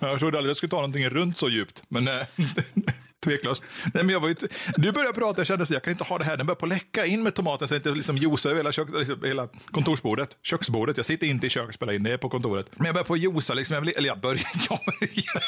Jag 0.00 0.18
trodde 0.18 0.38
aldrig 0.38 0.50
jag 0.50 0.56
skulle 0.56 0.70
ta 0.70 0.76
någonting 0.76 1.08
runt 1.08 1.36
så 1.36 1.48
djupt, 1.48 1.82
men 1.88 2.08
eh, 2.08 2.26
tveklöst. 3.24 3.64
Nej, 3.94 4.04
men 4.04 4.08
jag 4.08 4.20
var 4.20 4.28
ju 4.28 4.34
du 4.76 4.92
började 4.92 5.14
prata, 5.14 5.40
jag 5.40 5.46
kände 5.46 5.62
att 5.62 5.70
jag 5.70 5.82
kan 5.82 5.90
inte 5.90 6.04
ha 6.04 6.18
det 6.18 6.24
här. 6.24 6.36
Den 6.36 6.46
börjar 6.46 6.56
på 6.56 6.66
läcka 6.66 7.06
in 7.06 7.22
med 7.22 7.34
tomaten 7.34 7.68
så 7.68 7.74
det 7.74 7.76
inte 7.76 7.90
liksom 7.90 8.16
juicar 8.16 8.50
över 8.50 8.58
hela, 8.58 8.72
kök, 8.72 8.88
liksom, 8.94 9.22
hela 9.24 9.48
kontorsbordet. 9.70 10.36
Köksbordet. 10.42 10.96
Jag 10.96 11.06
sitter 11.06 11.26
inte 11.26 11.46
i 11.46 11.50
köket 11.50 11.68
och 11.68 11.74
spelar 11.74 11.92
in, 11.92 12.02
det 12.02 12.12
är 12.12 12.16
på 12.16 12.28
kontoret. 12.28 12.66
Men 12.76 12.86
jag 12.86 12.94
börjar 12.94 13.04
på 13.04 13.16
josa, 13.16 13.54
liksom. 13.54 13.74
jag 13.74 13.80
vill, 13.80 13.94
eller 13.96 14.08
jag 14.08 14.20
börjar... 14.20 14.42
Jag, 15.00 15.42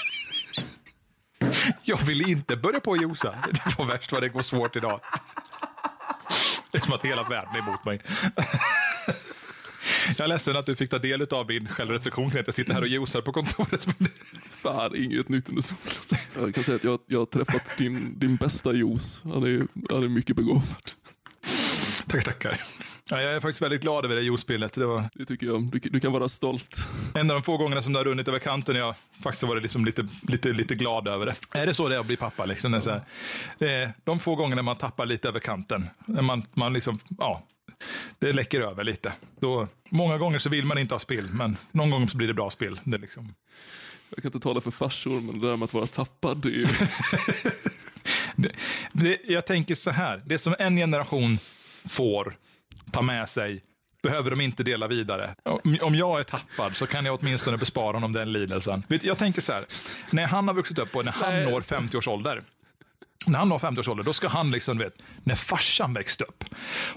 jag 1.85 2.07
vill 2.07 2.31
inte 2.31 2.57
börja 2.57 2.81
på 2.81 2.97
josa. 2.97 3.35
Det 3.53 3.79
var 3.79 3.87
värst 3.87 4.13
vad 4.13 4.23
det 4.23 4.29
går 4.29 4.43
svårt 4.43 4.77
idag. 4.77 5.01
Som 6.91 6.97
att 6.97 7.05
hela 7.05 7.23
världen 7.23 7.55
är 7.55 7.59
emot 7.59 7.85
mig. 7.85 8.01
Jag 10.19 10.25
är 10.25 10.29
ledsen 10.29 10.57
att 10.57 10.67
du 10.67 10.77
fick 10.77 10.91
ta 10.91 10.99
del 10.99 11.23
av 11.23 11.47
min 11.49 11.69
självreflektion 11.69 12.31
kring 12.31 12.41
att 12.41 12.47
jag 12.47 12.55
sitter 12.55 12.75
här 12.75 12.81
och 12.81 12.89
josar 12.89 13.21
på 13.21 13.33
kontoret. 13.33 13.87
Fan, 14.51 14.97
inget 14.97 15.29
nytt 15.29 15.49
under 15.49 15.63
solen. 15.63 16.23
Jag 16.35 16.55
kan 16.55 16.65
säga 16.65 16.77
att 16.77 16.85
jag, 16.85 17.01
jag 17.07 17.19
har 17.19 17.27
träffat 17.27 17.77
din, 17.79 18.19
din 18.19 18.37
bästa 18.37 18.73
juice. 18.73 19.23
Han 19.25 19.43
är, 19.45 19.67
han 19.91 20.03
är 20.05 20.09
mycket 20.09 20.37
begåvad. 20.37 20.93
Tack, 22.07 22.25
tackar. 22.25 22.65
Ja, 23.11 23.23
jag 23.23 23.35
är 23.35 23.41
faktiskt 23.41 23.63
väldigt 23.63 23.83
glad 23.83 24.05
över 24.05 24.17
det 24.17 24.23
juicebildet. 24.23 24.73
Det 24.73 24.87
var 24.87 25.09
Det 25.15 25.25
tycker 25.25 25.47
jag. 25.47 25.71
Du, 25.71 25.79
du 25.79 26.01
kan 26.01 26.13
vara 26.13 26.29
stolt. 26.29 26.77
en 27.15 27.31
av 27.31 27.35
de 27.35 27.43
få 27.43 27.57
gångerna 27.57 27.83
som 27.83 27.93
det 27.93 27.99
har 27.99 28.05
runnit 28.05 28.29
över 28.29 28.39
kanten 28.39 28.77
jag 28.77 28.95
faktiskt 29.23 29.43
varit 29.43 29.63
liksom 29.63 29.85
lite, 29.85 30.09
lite, 30.23 30.49
lite 30.49 30.75
glad 30.75 31.09
över 31.09 31.27
det. 31.27 31.35
Är 31.53 31.67
det 31.67 31.75
så 31.75 31.89
det 31.89 31.95
är 31.95 32.01
att 32.01 32.07
bli 32.07 32.17
pappa? 32.17 32.45
Liksom? 32.45 32.73
Det 32.73 32.81
så 32.81 32.91
här, 32.91 33.03
det 33.59 33.73
är 33.73 33.93
de 34.05 34.21
få 34.21 34.35
gångerna 34.35 34.63
man 34.63 34.77
tappar 34.77 35.07
lite 35.07 35.29
över 35.29 35.41
kanten. 35.41 35.89
När 36.05 36.23
man, 36.23 36.43
man 36.55 36.73
liksom, 36.73 36.99
ja, 37.19 37.47
det 38.19 38.33
läcker 38.33 38.61
över 38.61 38.85
lite. 38.85 39.13
Då, 39.41 39.69
många 39.91 40.19
gånger 40.19 40.39
så 40.39 40.49
vill 40.49 40.67
man 40.67 40.79
inte 40.79 40.95
ha 40.95 40.99
spill, 40.99 41.29
men 41.33 41.57
någon 41.71 41.91
gång 41.91 42.09
så 42.09 42.17
blir 42.17 42.29
det 42.29 42.35
bra 42.35 42.51
spill. 42.51 42.81
Det 42.85 42.99
liksom, 42.99 43.35
Jag 44.11 44.23
kan 44.23 44.29
inte 44.29 44.41
tala 44.41 44.61
för 44.61 44.71
farsor, 44.71 45.21
men 45.21 45.41
det 45.41 45.49
där 45.49 45.57
med 45.57 45.65
att 45.65 45.75
vara 45.75 45.87
tappad, 45.87 46.39
det 46.39 46.49
är 46.49 46.53
ju... 46.53 46.67
det, 48.37 48.53
det, 48.93 49.19
jag 49.25 49.47
tänker 49.47 49.75
så 49.75 49.91
här, 49.91 50.23
det 50.27 50.39
som 50.39 50.55
en 50.59 50.77
generation 50.77 51.39
får 51.89 52.37
ta 52.93 53.03
med 53.03 53.29
sig 53.29 53.63
behöver 54.03 54.31
de 54.31 54.41
inte 54.41 54.63
dela 54.63 54.87
vidare. 54.87 55.35
Om, 55.81 55.95
jag 55.95 56.21
är 56.21 56.25
tappad 56.25 56.77
så 56.77 56.87
kan 56.87 57.05
jag 57.05 57.19
åtminstone 57.21 57.57
bespara 57.57 57.93
honom 57.93 58.13
den 58.13 58.33
lidelsen. 58.33 58.83
Jag 58.89 59.19
tänker 59.19 59.41
så 59.41 59.53
här, 59.53 59.65
när 60.11 60.27
han 60.27 60.49
har 60.49 60.55
vuxit 60.55 60.79
upp 60.79 60.97
och 60.97 61.05
när 61.05 61.13
han 61.13 61.35
Nej. 61.35 61.51
når 61.51 61.61
50 61.61 61.97
års 61.97 62.09
ålder, 62.09 62.43
när 63.27 63.39
han 63.39 63.49
når 63.49 63.59
50 63.59 63.81
års 63.81 63.89
ålder, 63.89 64.05
då 64.05 64.13
ska 64.13 64.29
han 64.29 64.51
liksom, 64.51 64.79
du 64.79 64.85
vet, 64.85 65.03
när 65.25 65.35
farsan 65.35 65.93
växte 65.93 66.25
upp. 66.25 66.45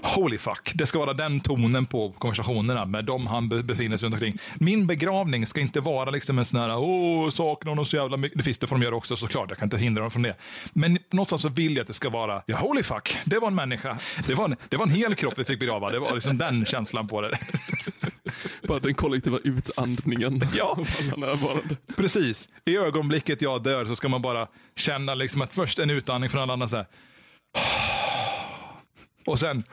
Holy 0.02 0.38
fuck, 0.38 0.72
det 0.74 0.86
ska 0.86 0.98
vara 0.98 1.12
den 1.12 1.40
tonen 1.40 1.86
på 1.86 2.12
konversationerna 2.12 2.84
med 2.84 3.04
dem 3.04 3.26
han 3.26 3.48
befinner 3.48 3.96
sig 3.96 4.06
runt 4.06 4.14
omkring. 4.14 4.38
Min 4.54 4.86
begravning 4.86 5.46
ska 5.46 5.60
inte 5.60 5.80
vara 5.80 6.10
liksom 6.10 6.38
en 6.38 6.44
sån 6.44 6.60
här, 6.60 6.76
åh, 6.78 7.30
saknar 7.30 7.70
honom 7.70 7.84
så 7.84 7.96
jävla 7.96 8.16
mycket. 8.16 8.38
Det 8.38 8.44
finns 8.44 8.58
det 8.58 8.66
får 8.66 8.76
de 8.76 8.82
göra 8.82 8.96
också 8.96 9.16
såklart, 9.16 9.48
jag 9.48 9.58
kan 9.58 9.66
inte 9.66 9.76
hindra 9.76 10.02
dem 10.02 10.10
från 10.10 10.22
det. 10.22 10.36
Men 10.72 10.98
någonstans 11.10 11.42
så 11.42 11.48
vill 11.48 11.76
jag 11.76 11.82
att 11.82 11.88
det 11.88 11.94
ska 11.94 12.10
vara, 12.10 12.42
ja 12.46 12.56
holy 12.56 12.82
fuck, 12.82 13.16
det 13.24 13.38
var 13.38 13.48
en 13.48 13.54
människa. 13.54 13.98
Det 14.26 14.34
var 14.34 14.44
en, 14.44 14.56
det 14.68 14.76
var 14.76 14.86
en 14.86 14.92
hel 14.92 15.14
kropp 15.14 15.34
vi 15.36 15.44
fick 15.44 15.60
begrava. 15.60 15.90
Det 15.90 15.98
var 15.98 16.14
liksom 16.14 16.38
den 16.38 16.64
känslan 16.64 17.08
på 17.08 17.20
det. 17.20 17.38
Bara 18.68 18.78
den 18.78 18.94
kollektiva 18.94 19.38
utandningen 19.44 20.42
Ja. 20.54 20.64
av 20.64 20.88
alla 21.00 21.26
närvarande. 21.26 21.76
Precis. 21.96 22.48
I 22.64 22.76
ögonblicket 22.76 23.42
jag 23.42 23.62
dör 23.62 23.86
så 23.86 23.96
ska 23.96 24.08
man 24.08 24.22
bara 24.22 24.48
känna 24.76 25.14
liksom 25.14 25.42
att 25.42 25.54
först 25.54 25.78
en 25.78 25.90
utandning 25.90 26.30
från 26.30 26.42
alla 26.42 26.52
andra 26.52 26.68
så 26.68 26.76
här. 26.76 26.86
Och 29.26 29.38
sen, 29.38 29.64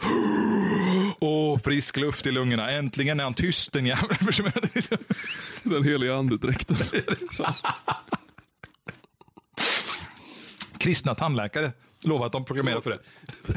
åh, 1.20 1.60
frisk 1.60 1.98
luft 1.98 2.27
i 2.27 2.31
lungorna. 2.31 2.72
Äntligen 2.72 3.20
är 3.20 3.24
han 3.24 3.34
tyst 3.34 3.72
den 3.72 3.86
jäveln. 3.86 4.17
Den 5.63 5.84
heliga 5.84 6.15
andedräkten. 6.15 6.75
Kristna 10.77 11.15
tandläkare 11.15 11.72
lovar 12.03 12.25
att 12.25 12.31
de 12.31 12.46
programmerar 12.46 12.81
för 12.81 12.89
det. 12.89 13.00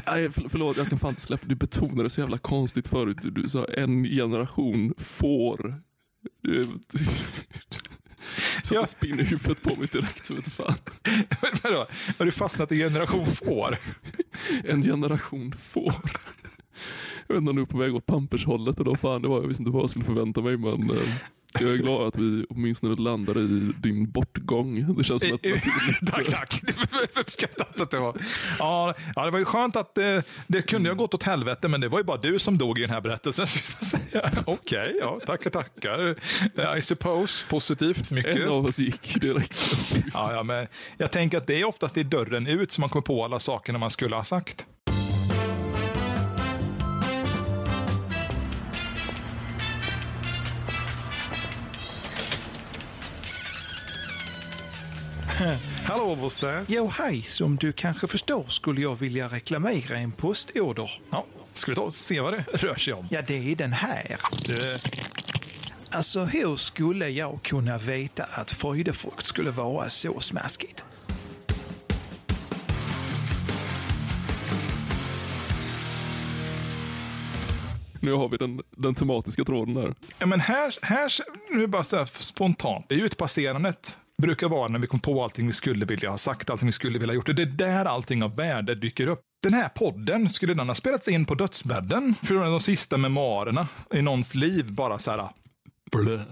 Nej, 0.07 0.31
för, 0.31 0.49
förlåt, 0.49 0.77
jag 0.77 0.89
kan 0.89 0.99
fan 0.99 1.09
inte 1.09 1.21
släppa 1.21 1.45
Du 1.47 1.55
betonade 1.55 2.09
så 2.09 2.21
jävla 2.21 2.37
konstigt 2.37 2.87
förut. 2.87 3.17
Du, 3.21 3.49
sa 3.49 3.65
en 3.65 4.03
generation 4.03 4.93
får. 4.97 5.75
Det- 6.43 6.97
Så 8.63 8.73
Ja. 8.75 8.79
det 8.81 8.87
spinner 8.87 9.23
huvudet 9.23 9.61
på 9.63 9.75
mig 9.75 9.87
direkt. 9.91 10.29
Vet 10.31 10.45
du 10.45 10.51
fan. 10.51 10.73
Vadå? 11.63 11.85
Har 12.19 12.25
du 12.25 12.31
fastnat 12.31 12.71
i 12.71 12.77
generation 12.77 13.25
får? 13.25 13.77
En 14.63 14.81
generation 14.83 15.51
får. 15.53 15.93
Jag 17.27 17.35
vet 17.35 17.41
inte 17.41 17.49
om 17.49 17.55
du 17.55 17.61
är 17.61 17.65
på 17.65 17.77
väg 17.77 17.95
åt 17.95 18.05
Pampers-hållet 18.05 18.79
fan 18.99 19.21
det 19.21 19.27
var. 19.27 19.41
Jag 19.41 19.47
visste 19.47 19.61
inte 19.63 19.71
vad 19.71 19.83
jag 19.83 19.89
skulle 19.89 20.05
förvänta 20.05 20.41
mig 20.41 20.57
men 20.57 20.89
eh, 20.91 20.97
jag 21.61 21.71
är 21.71 21.77
glad 21.77 22.07
att 22.07 22.17
vi 22.17 22.45
åtminstone 22.49 22.95
landade 22.95 23.39
i 23.39 23.73
din 23.77 24.11
bortgång. 24.11 24.95
Det 24.97 25.03
känns 25.03 25.21
som 25.21 25.33
ett 25.33 25.43
naturligt... 25.43 26.11
tack, 26.11 26.25
tack. 26.25 26.61
Uppskattat 27.15 27.81
att 27.81 27.91
det 27.91 27.99
var. 27.99 28.17
Ja, 28.59 28.93
ja, 29.15 29.25
det 29.25 29.31
var 29.31 29.39
ju 29.39 29.45
skönt 29.45 29.75
att 29.75 29.95
det, 29.95 30.23
det 30.47 30.61
kunde 30.61 30.89
ha 30.89 30.95
gått 30.95 31.13
åt 31.13 31.23
helvete, 31.23 31.67
men 31.67 31.81
det 31.81 31.87
var 31.87 31.99
ju 31.99 32.03
bara 32.03 32.17
du 32.17 32.39
som 32.39 32.57
dog 32.57 32.79
i 32.79 32.81
den 32.81 32.89
här 32.89 33.01
berättelsen. 33.01 33.47
Okej, 34.45 34.87
okay, 34.87 34.93
ja, 34.99 35.19
tackar, 35.25 35.49
tackar. 35.49 36.15
I 36.77 36.81
suppose, 36.81 37.45
positivt, 37.49 38.09
mycket. 38.09 38.35
En 38.35 38.49
av 38.49 38.65
oss 38.65 38.79
gick 38.79 39.21
direkt. 39.21 39.75
Ja, 40.13 40.33
ja, 40.33 40.43
men 40.43 40.67
jag 40.97 41.11
tänker 41.11 41.37
att 41.37 41.47
det 41.47 41.61
är 41.61 41.65
oftast 41.65 41.97
i 41.97 42.03
dörren 42.03 42.47
ut 42.47 42.71
som 42.71 42.81
man 42.81 42.89
kommer 42.89 43.03
på 43.03 43.23
alla 43.23 43.39
sakerna 43.39 43.79
man 43.79 43.91
skulle 43.91 44.15
ha 44.15 44.23
sagt. 44.23 44.65
Hallå 55.83 56.15
Bosse. 56.15 56.65
Jo, 56.67 56.91
hej. 56.99 57.21
Som 57.21 57.55
du 57.55 57.71
kanske 57.71 58.07
förstår 58.07 58.45
skulle 58.47 58.81
jag 58.81 58.95
vilja 58.95 59.27
reklamera 59.27 59.97
en 59.97 60.11
postorder. 60.11 61.01
Ja, 61.09 61.25
ska 61.47 61.71
vi 61.71 61.75
ta 61.75 61.81
och 61.81 61.93
se 61.93 62.19
vad 62.19 62.33
det 62.33 62.45
rör 62.53 62.75
sig 62.75 62.93
om? 62.93 63.07
Ja, 63.11 63.21
det 63.27 63.51
är 63.51 63.55
den 63.55 63.73
här. 63.73 64.17
Alltså, 65.89 66.23
hur 66.23 66.55
skulle 66.55 67.09
jag 67.09 67.39
kunna 67.43 67.77
veta 67.77 68.23
att 68.23 68.51
fröjdefrukt 68.51 69.25
skulle 69.25 69.51
vara 69.51 69.89
så 69.89 70.19
smaskigt? 70.19 70.83
Nu 77.99 78.13
har 78.13 78.29
vi 78.29 78.37
den, 78.37 78.61
den 78.71 78.95
tematiska 78.95 79.43
tråden 79.43 79.73
där. 79.73 79.95
Ja, 80.19 80.25
men 80.25 80.39
här, 80.39 80.75
här, 80.81 81.11
nu 81.51 81.67
bara 81.67 81.83
så 81.83 81.97
här 81.97 82.05
spontant, 82.05 82.85
det 82.89 82.95
är 82.95 82.99
utpasserandet 82.99 83.97
brukar 84.17 84.49
vara 84.49 84.67
när 84.67 84.79
vi 84.79 84.87
kom 84.87 84.99
på 84.99 85.23
allting 85.23 85.47
vi 85.47 85.53
skulle 85.53 85.85
vilja 85.85 86.09
ha 86.09 86.17
sagt, 86.17 86.49
allting 86.49 86.65
vi 86.65 86.71
skulle 86.71 86.99
vilja 86.99 87.11
ha 87.11 87.15
gjort. 87.15 87.35
Det 87.35 87.41
är 87.41 87.45
där 87.45 87.85
allting 87.85 88.23
av 88.23 88.35
värde 88.35 88.75
dyker 88.75 89.07
upp. 89.07 89.21
Den 89.43 89.53
här 89.53 89.69
podden, 89.69 90.29
skulle 90.29 90.53
den 90.53 90.67
ha 90.67 90.75
spelats 90.75 91.07
in 91.07 91.25
på 91.25 91.35
dödsbädden? 91.35 92.15
För 92.23 92.35
de 92.35 92.59
sista 92.59 92.97
memoarerna 92.97 93.67
i 93.93 94.01
någons 94.01 94.35
liv, 94.35 94.73
bara 94.73 94.99
så 94.99 95.11
här... 95.11 95.29
Blö. 95.91 96.23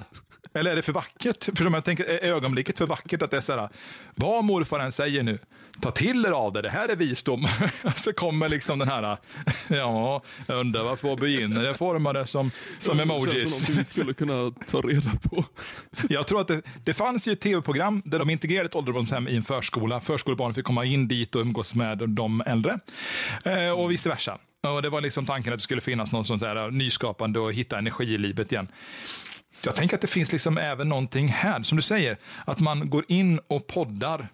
Eller 0.54 0.72
är 0.72 0.76
det 0.76 0.82
för 0.82 0.94
vackert? 0.94 1.58
För 1.58 1.72
jag 1.72 1.86
tänker, 1.86 2.04
är 2.04 2.34
ögonblicket 2.34 2.78
för 2.78 2.86
vackert 2.86 3.22
att 3.22 3.32
det 3.32 3.38
är 3.38 3.42
så 3.42 3.54
här, 3.54 3.70
vad 4.16 4.44
morfar 4.44 4.80
än 4.80 4.92
säger 4.92 5.24
nu, 5.24 5.40
ta 5.82 5.92
till 5.92 6.26
er 6.26 6.32
av 6.32 6.54
det, 6.54 6.62
det 6.62 6.70
här 6.70 6.90
är 6.90 6.96
visdom. 6.96 7.48
så 7.96 8.14
kommer 8.14 8.50
liksom 8.50 8.80
den 8.80 8.88
här, 8.88 9.18
ja, 9.68 10.24
undrar 10.48 10.84
varför 10.84 11.16
begynner 11.16 11.64
det 11.64 11.74
formade 11.74 12.26
som, 12.26 12.52
som 12.80 13.00
emojis. 13.00 13.34
Det 13.34 13.40
känns 13.40 13.66
som 13.66 13.76
vi 13.76 13.84
skulle 13.84 14.14
kunna 14.14 14.52
ta 14.68 14.82
reda 14.82 15.12
på. 15.24 15.46
Jag 16.10 16.28
tror 16.28 16.42
att 16.42 16.48
det, 16.48 16.62
det 16.84 16.94
fanns 16.94 17.28
ju 17.28 17.32
ett 17.32 17.42
tv-program 17.42 18.02
där 18.06 18.20
de 18.20 18.30
integrerade 18.30 18.66
ett 18.66 18.76
ålderdomshem 18.76 19.28
i 19.28 19.36
en 19.36 19.44
förskola. 19.44 20.00
Förskolebarn 20.00 20.54
fick 20.54 20.66
komma 20.66 20.86
in 20.86 21.08
dit 21.08 21.36
och 21.36 21.42
umgås 21.42 21.76
med 21.76 22.10
de 22.10 22.42
äldre 22.42 22.80
eh, 23.46 23.70
och 23.70 23.92
vice 23.92 24.10
versa. 24.10 24.40
Och 24.68 24.82
det 24.82 24.90
var 24.90 25.02
liksom 25.02 25.26
tanken 25.26 25.54
att 25.54 25.60
det 25.60 25.64
skulle 25.64 25.82
finnas 25.82 26.12
något 26.12 26.28
sånt 26.28 26.42
här 26.42 26.72
nyskapande 26.72 27.40
och 27.40 27.54
hitta 27.54 27.78
energi 27.78 28.04
i 28.04 28.18
livet 28.18 28.52
igen. 28.52 28.68
Jag 29.66 29.76
tänker 29.76 29.96
att 29.96 30.02
det 30.02 30.08
finns 30.08 30.32
liksom 30.32 30.58
även 30.58 30.90
någonting 30.90 31.28
här, 31.28 31.64
som 31.64 31.76
du 31.76 31.82
säger, 31.82 32.18
att 32.46 32.60
man 32.60 32.90
går 32.90 33.06
in 33.08 33.40
och 33.48 33.68
poddar 33.68 34.28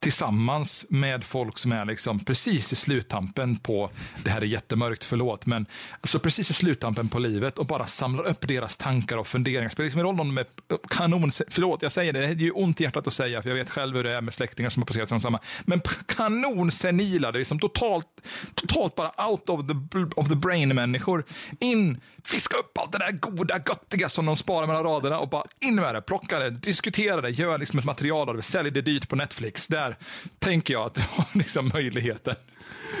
tillsammans 0.00 0.86
med 0.88 1.24
folk 1.24 1.58
som 1.58 1.72
är 1.72 1.84
liksom 1.84 2.24
precis 2.24 2.72
i 2.72 2.76
sluttampen 2.76 3.58
på, 3.58 3.90
det 4.24 4.30
här 4.30 4.40
är 4.40 4.46
jättemörkt, 4.46 5.04
förlåt, 5.04 5.46
men 5.46 5.66
alltså 6.00 6.18
precis 6.18 6.50
i 6.50 6.54
sluttampen 6.54 7.08
på 7.08 7.18
livet 7.18 7.58
och 7.58 7.66
bara 7.66 7.86
samlar 7.86 8.24
upp 8.26 8.48
deras 8.48 8.76
tankar 8.76 9.16
och 9.16 9.26
funderingar. 9.26 9.68
Spelar 9.68 9.84
liksom 9.84 10.02
roll 10.02 10.20
om 10.20 10.34
de 10.34 10.38
är 10.38 10.46
kanon, 10.88 11.30
förlåt, 11.48 11.82
jag 11.82 11.92
säger 11.92 12.12
det, 12.12 12.20
det 12.20 12.26
är 12.26 12.34
ju 12.34 12.50
ont 12.50 12.80
i 12.80 12.84
hjärtat 12.84 13.06
att 13.06 13.12
säga, 13.12 13.42
för 13.42 13.48
jag 13.48 13.56
vet 13.56 13.70
själv 13.70 13.96
hur 13.96 14.04
det 14.04 14.12
är 14.16 14.20
med 14.20 14.34
släktingar 14.34 14.70
som 14.70 14.82
har 14.82 14.86
passerat 14.86 15.08
som 15.08 15.20
samma, 15.20 15.40
men 15.64 15.80
kanonsenila, 16.06 17.32
det 17.32 17.36
är 17.36 17.40
liksom 17.40 17.60
totalt, 17.60 18.06
totalt 18.54 18.94
bara 18.94 19.28
out 19.28 19.48
of 19.48 19.66
the, 19.66 19.98
of 20.16 20.28
the 20.28 20.34
brain-människor. 20.36 21.24
In, 21.58 22.00
fiska 22.24 22.56
upp 22.56 22.78
allt 22.78 22.92
det 22.92 22.98
där 22.98 23.12
goda, 23.12 23.56
göttiga 23.68 24.08
som 24.08 24.26
de 24.26 24.36
sparar 24.36 24.66
mellan 24.66 24.84
raderna 24.84 25.18
och 25.18 25.28
bara 25.28 25.44
in 25.60 25.74
med 25.74 25.94
det, 25.94 26.00
plocka 26.00 26.38
det, 26.38 26.50
diskutera 26.50 27.20
det, 27.20 27.30
gör 27.30 27.58
liksom 27.58 27.78
ett 27.78 27.84
material 27.84 28.28
av 28.28 28.36
det, 28.36 28.42
sälj 28.42 28.70
det 28.70 28.82
dyrt 28.82 29.08
på 29.08 29.16
Netflix. 29.16 29.68
Där 29.68 29.89
tänker 30.38 30.74
jag 30.74 30.86
att 30.86 30.94
du 30.94 31.02
har 31.10 31.38
liksom 31.38 31.70
möjligheten. 31.74 32.34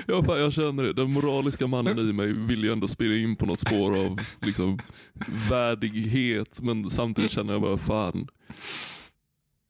Ja, 0.06 0.22
fan, 0.22 0.40
jag 0.40 0.52
känner 0.52 0.82
det. 0.82 0.92
Den 0.92 1.12
moraliska 1.12 1.66
mannen 1.66 1.98
i 1.98 2.12
mig 2.12 2.32
vill 2.32 2.64
ju 2.64 2.72
ändå 2.72 2.88
spela 2.88 3.14
in 3.14 3.36
på 3.36 3.46
något 3.46 3.60
spår 3.60 3.98
av 3.98 4.20
liksom, 4.40 4.78
värdighet, 5.50 6.60
men 6.62 6.90
samtidigt 6.90 7.30
känner 7.30 7.52
jag 7.52 7.62
bara 7.62 7.76
fan, 7.76 8.28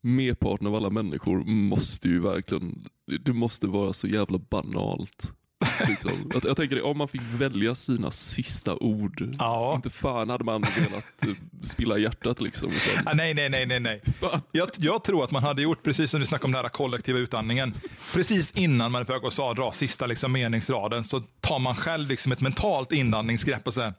merparten 0.02 0.66
av 0.66 0.74
alla 0.74 0.90
människor 0.90 1.44
måste 1.44 2.08
ju 2.08 2.20
verkligen, 2.20 2.84
det 3.20 3.32
måste 3.32 3.66
vara 3.66 3.92
så 3.92 4.06
jävla 4.06 4.38
banalt. 4.38 5.34
Liksom. 5.88 6.30
Jag, 6.32 6.44
jag, 6.44 6.56
tänker 6.56 6.86
om 6.86 6.98
man 6.98 7.08
fick 7.08 7.22
välja 7.22 7.74
sina 7.74 8.10
sista 8.10 8.76
ord. 8.76 9.34
Ja. 9.38 9.74
Inte 9.74 9.90
fan 9.90 10.30
hade 10.30 10.44
man 10.44 10.62
velat 10.62 11.26
uh, 11.26 11.34
spilla 11.62 11.98
hjärtat 11.98 12.40
liksom. 12.40 12.68
Utan... 12.68 13.08
Ah, 13.08 13.14
nej, 13.14 13.34
nej, 13.34 13.50
nej, 13.50 13.66
nej. 13.66 13.80
nej. 13.80 14.00
Jag, 14.52 14.68
jag, 14.76 15.04
tror 15.04 15.24
att 15.24 15.30
man 15.30 15.42
hade 15.42 15.62
gjort 15.62 15.82
precis 15.82 16.10
som 16.10 16.20
du 16.20 16.26
snackade 16.26 16.44
om 16.46 16.52
den 16.52 16.62
här 16.62 16.68
kollektiva 16.68 17.18
utandningen. 17.18 17.74
Precis 18.14 18.52
innan 18.52 18.92
man 18.92 19.00
är 19.00 19.04
på 19.04 19.12
väg 19.12 19.24
att 19.24 19.56
dra 19.56 19.72
sista 19.72 20.06
liksom, 20.06 20.32
meningsraden 20.32 21.04
så 21.04 21.20
tar 21.40 21.58
man 21.58 21.74
själv 21.74 22.08
liksom 22.08 22.32
ett 22.32 22.40
mentalt 22.40 22.92
inandningsgrepp 22.92 23.66
och 23.66 23.74
säger 23.74 23.94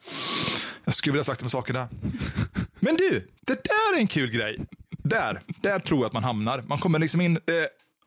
jag 0.86 0.94
skulle 0.94 1.14
vilja 1.14 1.24
sagt 1.24 1.40
de 1.40 1.50
sakerna. 1.50 1.90
Men 2.80 2.96
du, 2.96 3.28
det 3.42 3.64
där 3.64 3.96
är 3.96 4.00
en 4.00 4.08
kul 4.08 4.32
grej. 4.32 4.58
Där, 4.90 5.42
där 5.62 5.80
tror 5.80 6.00
jag 6.00 6.06
att 6.06 6.14
man 6.14 6.24
hamnar. 6.24 6.62
Man 6.62 6.80
kommer 6.80 7.00
liksom 7.00 7.22
in 7.22 7.36
eh, 7.36 7.42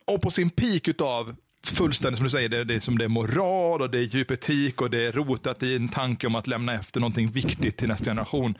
och 0.06 0.22
på 0.22 0.30
sin 0.30 0.50
peak 0.50 0.88
utav 0.88 1.36
fullständigt 1.66 2.18
som 2.18 2.24
du 2.24 2.30
säger, 2.30 2.48
det, 2.48 2.64
det, 2.64 2.74
är 2.74 2.80
som 2.80 2.98
det 2.98 3.04
är 3.04 3.08
moral 3.08 3.82
och 3.82 3.90
det 3.90 3.98
är 3.98 4.02
djup 4.02 4.30
etik 4.30 4.80
och 4.80 4.90
det 4.90 5.06
är 5.06 5.12
rotat 5.12 5.62
i 5.62 5.76
en 5.76 5.88
tanke 5.88 6.26
om 6.26 6.34
att 6.34 6.46
lämna 6.46 6.74
efter 6.74 7.00
någonting 7.00 7.30
viktigt 7.30 7.76
till 7.76 7.88
nästa 7.88 8.04
generation. 8.04 8.54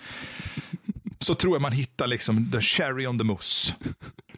Så 1.25 1.35
tror 1.35 1.55
jag 1.55 1.63
man 1.63 1.73
hittar 1.73 2.07
liksom 2.07 2.51
the 2.51 2.61
cherry 2.61 3.07
on 3.07 3.19
the 3.19 3.25
mousse. 3.25 3.75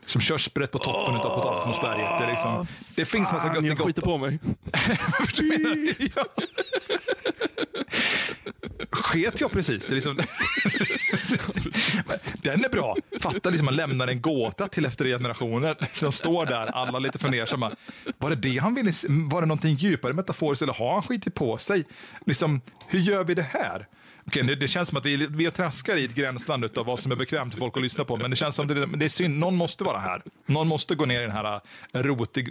Som 0.05 0.21
körsbäret 0.21 0.71
på 0.71 0.79
toppen 0.79 1.15
oh, 1.15 1.27
av 1.27 1.43
potatismosberget. 1.43 2.21
Det, 2.21 2.27
liksom, 2.27 2.67
det 2.97 3.05
finns 3.05 3.33
massa 3.33 3.49
gott 3.49 3.65
i 3.65 3.69
gott. 3.69 3.79
Jag 3.79 3.87
skiter 3.87 4.03
på 4.03 4.19
mig. 4.19 4.39
Sket 8.91 9.41
jag 9.41 9.53
precis? 9.53 9.87
Det 9.87 9.93
är 9.93 9.95
liksom... 9.95 10.17
Den 12.43 12.65
är 12.65 12.69
bra. 12.69 12.97
Fatta 13.21 13.51
liksom 13.51 13.65
man 13.65 13.77
lämnar 13.77 14.09
en 14.09 14.21
gåta 14.21 14.69
till 14.69 14.85
efter 14.85 15.05
generationer. 15.05 15.77
De 16.01 16.13
står 16.13 16.47
där, 16.47 16.67
alla 16.67 16.99
lite 16.99 17.19
fundersamma. 17.19 17.73
Var 18.19 18.31
det 18.31 18.37
det 18.37 18.59
han 18.59 18.75
ville? 18.75 18.93
Var 19.09 19.41
det 19.41 19.47
någonting 19.47 19.75
djupare 19.75 20.13
metaforiskt 20.13 20.63
eller 20.63 20.75
har 20.75 20.93
han 20.93 21.03
skitit 21.03 21.35
på 21.35 21.59
sig? 21.59 21.85
Liksom, 22.27 22.61
hur 22.87 22.99
gör 22.99 23.25
vi 23.25 23.35
det 23.35 23.43
här? 23.51 23.87
Okay, 24.27 24.43
det, 24.43 24.55
det, 24.55 24.69
känns 24.69 24.89
som 24.89 24.99
att 24.99 25.07
vi, 25.07 25.27
vi 25.27 25.51
traskar 25.51 25.97
i 25.97 26.05
ett 26.05 26.15
gränsland 26.15 26.79
av 26.79 26.87
vad 26.87 27.01
som 27.01 27.13
är 27.13 27.17
bekvämt 27.17 27.55
för 27.55 27.61
folk 27.61 27.77
att 27.77 27.83
lyssna 27.83 28.05
på. 28.05 28.17
Men 28.17 28.31
det 28.31 28.37
känns 28.37 28.57
som 28.57 28.63
att 28.63 28.69
det, 28.69 28.87
det 28.87 29.05
är 29.05 29.09
synd. 29.09 29.39
Någon 29.39 29.57
måste 29.57 29.85
vara 29.85 29.99
här. 29.99 30.23
Någon 30.47 30.69
måste 30.69 30.95
gå 30.95 31.05
ner 31.05 31.23
i 31.23 31.27
det 31.27 31.33
här 31.33 31.61
eh, 31.93 32.03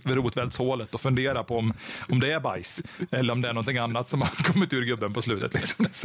rotvältshålet 0.06 0.94
och 0.94 1.02
fundera 1.02 1.44
på 1.44 1.58
om, 1.58 1.74
om 2.10 2.20
det 2.20 2.32
är 2.32 2.40
bajs. 2.40 2.84
Eller 3.12 3.34
om 3.34 3.42
det 3.42 3.50
är 3.50 3.54
någonting 3.54 3.78
annat 3.78 4.08
som 4.08 4.22
har 4.22 4.30
kommit 4.54 4.74
ur 4.74 4.86
gubben 4.86 5.14
på 5.14 5.22
slutet. 5.22 5.54
Liksom. 5.54 5.86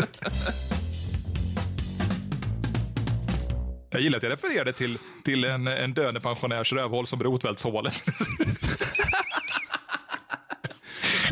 Jag 3.93 4.03
gillar 4.03 4.17
att 4.17 4.23
jag 4.23 4.33
refererade 4.33 4.73
till, 4.73 4.99
till 5.25 5.45
en, 5.45 5.67
en 5.67 5.95
döende 5.95 6.21
pensionärs 6.21 6.73
rövhål 6.73 7.07
som 7.07 7.23
rotvältshålet. 7.23 8.05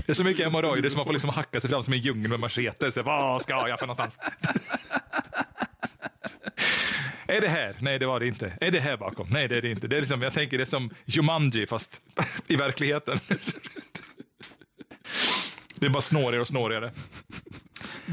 Det 0.08 0.12
är 0.12 0.14
så 0.14 0.24
mycket 0.24 0.44
hemorrojder 0.44 0.90
så 0.90 0.96
man 0.96 1.06
får 1.06 1.12
liksom 1.12 1.30
hacka 1.30 1.60
sig 1.60 1.70
fram 1.70 1.82
som 1.82 1.92
en 1.92 2.00
djungel 2.00 2.30
med 2.30 2.40
machete. 2.40 2.92
Så 2.92 3.02
vad 3.02 3.42
ska 3.42 3.68
jag 3.68 3.78
för 3.78 3.86
någonstans? 3.86 4.18
Är 7.26 7.40
det 7.40 7.48
här? 7.48 7.76
Nej, 7.80 7.98
det 7.98 8.06
var 8.06 8.20
det 8.20 8.26
inte. 8.26 8.58
Är 8.60 8.70
det 8.70 8.80
här 8.80 8.96
bakom? 8.96 9.28
Nej, 9.30 9.48
det 9.48 9.56
är 9.56 9.62
det 9.62 9.70
inte. 9.70 9.88
Det 9.88 9.96
är 9.96 10.00
liksom, 10.00 10.22
jag 10.22 10.34
tänker 10.34 10.58
det 10.58 10.64
är 10.64 10.66
som 10.66 10.90
Jumanji, 11.04 11.66
fast 11.66 12.02
i 12.46 12.56
verkligheten. 12.56 13.20
Det 15.80 15.86
är 15.86 15.90
bara 15.90 16.02
snårigare 16.02 16.40
och 16.40 16.48
snårigare. 16.48 16.92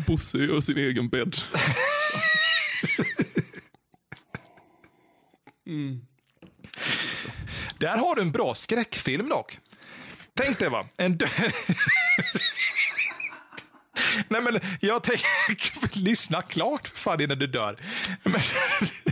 Bosse 0.08 0.38
gör 0.38 0.60
sin 0.60 0.78
egen 0.78 1.10
bädd. 1.10 1.36
Mm. 5.68 6.02
Där 7.78 7.98
har 7.98 8.16
du 8.16 8.22
en 8.22 8.32
bra 8.32 8.54
skräckfilm 8.54 9.30
dock. 9.30 9.60
Tänk 10.42 10.60
dig 10.60 10.70
va, 10.72 10.86
en 10.98 11.18
dö... 11.18 11.26
Nej 14.30 14.42
men 14.42 14.60
jag 14.80 15.04
tänker, 15.04 16.00
lyssna 16.04 16.42
klart 16.42 16.88
för 16.88 16.98
fan 16.98 17.22
innan 17.22 17.40
du 17.40 17.48
dör. 17.48 17.78
Men, 18.24 18.42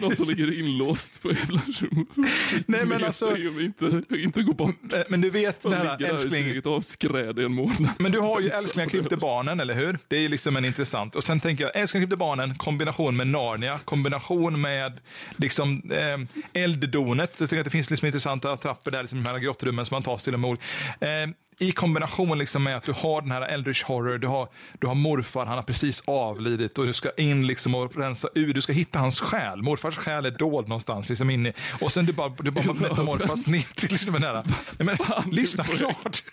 någon 0.01 0.15
som 0.15 0.27
ligger 0.27 0.59
inlåst 0.59 1.21
på 1.21 1.29
jävla 1.31 1.61
rum. 1.79 2.05
Nej, 2.15 2.25
men 2.67 2.87
Med 2.87 3.03
alltså- 3.03 3.27
och 3.31 3.61
inte, 3.61 4.01
inte 4.09 4.41
går 4.43 4.53
bort. 4.53 4.75
Eh, 4.93 4.99
Men 5.09 5.21
du 5.21 5.29
vet 5.29 5.61
De 5.61 5.71
den 5.71 5.87
här 5.87 6.03
älskling, 6.03 6.45
eget 6.47 6.65
avskräde 6.65 7.41
i 7.41 7.45
en 7.45 7.53
månad. 7.53 7.89
men 7.99 8.11
du 8.11 8.19
har 8.19 8.39
ju 8.39 8.49
älsklingar 8.49 8.89
klippte 8.89 9.17
barnen, 9.17 9.59
eller 9.59 9.73
hur? 9.73 9.99
Det 10.07 10.17
är 10.17 10.29
liksom 10.29 10.55
en 10.57 10.65
intressant. 10.65 11.15
Och 11.15 11.23
sen 11.23 11.39
tänker 11.39 11.63
jag, 11.63 11.75
älsklingar 11.75 12.03
klippte 12.03 12.17
barnen, 12.17 12.57
kombination 12.57 13.15
med 13.15 13.27
Narnia, 13.27 13.79
kombination 13.85 14.61
med 14.61 14.99
liksom 15.37 15.91
eh, 15.91 16.61
elddonet. 16.63 17.35
Jag 17.37 17.49
tycker 17.49 17.59
att 17.59 17.65
det 17.65 17.71
finns 17.71 17.89
liksom 17.89 18.05
intressanta 18.05 18.57
trappor 18.57 18.91
där, 18.91 19.01
liksom, 19.01 19.23
de 19.23 19.29
här 19.29 19.39
grottrummen 19.39 19.85
som 19.85 19.95
man 19.95 20.03
tar 20.03 20.17
sig 20.17 20.23
till 20.23 20.33
en 20.33 20.39
mord. 20.39 20.57
Eh, 20.99 21.09
I 21.57 21.71
kombination 21.71 22.37
liksom 22.37 22.63
med 22.63 22.75
att 22.77 22.83
du 22.83 22.91
har 22.91 23.21
den 23.21 23.31
här 23.31 23.41
Eldritch 23.41 23.83
Horror, 23.83 24.17
du 24.17 24.27
har, 24.27 24.49
du 24.79 24.87
har 24.87 24.95
morfar, 24.95 25.45
han 25.45 25.55
har 25.55 25.63
precis 25.63 26.03
avlidit 26.07 26.79
och 26.79 26.85
du 26.85 26.93
ska 26.93 27.11
in 27.17 27.47
liksom 27.47 27.75
och 27.75 27.95
rensa 27.95 28.29
ur, 28.35 28.53
du 28.53 28.61
ska 28.61 28.73
hitta 28.73 28.99
hans 28.99 29.21
själ. 29.21 29.61
Morfars 29.61 29.97
själ 29.97 30.25
är 30.25 30.31
dold 30.31 30.67
någonstans, 30.67 31.09
liksom 31.09 31.29
inne. 31.29 31.53
Och 31.81 31.91
sen 31.91 32.05
du 32.05 32.13
bara, 32.13 32.29
du 32.39 32.51
bara 32.51 32.73
metamorfas 32.73 33.47
ner 33.47 33.75
till 33.75 33.91
liksom 33.91 34.13
den 34.13 34.23
här, 34.23 34.33
nej, 34.79 34.97
men, 35.25 35.31
lyssna 35.31 35.63
klart. 35.63 36.23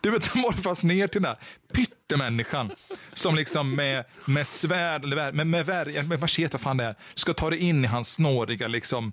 Du 0.00 0.10
metamorfas 0.10 0.84
ner 0.84 1.06
till 1.06 1.22
den 1.22 1.28
här 1.28 1.38
pyttemänniskan 1.72 2.70
som 3.12 3.34
liksom 3.34 3.74
med, 3.74 4.04
med 4.26 4.46
svärd, 4.46 5.04
eller 5.04 5.32
med, 5.32 5.46
med, 5.46 5.66
vär- 5.66 6.08
med 6.08 6.20
machete, 6.20 6.52
vad 6.52 6.60
fan 6.60 6.76
det 6.76 6.84
är, 6.84 6.94
ska 7.14 7.34
ta 7.34 7.50
dig 7.50 7.58
in 7.58 7.84
i 7.84 7.88
hans 7.88 8.12
snåriga 8.12 8.68
liksom, 8.68 9.12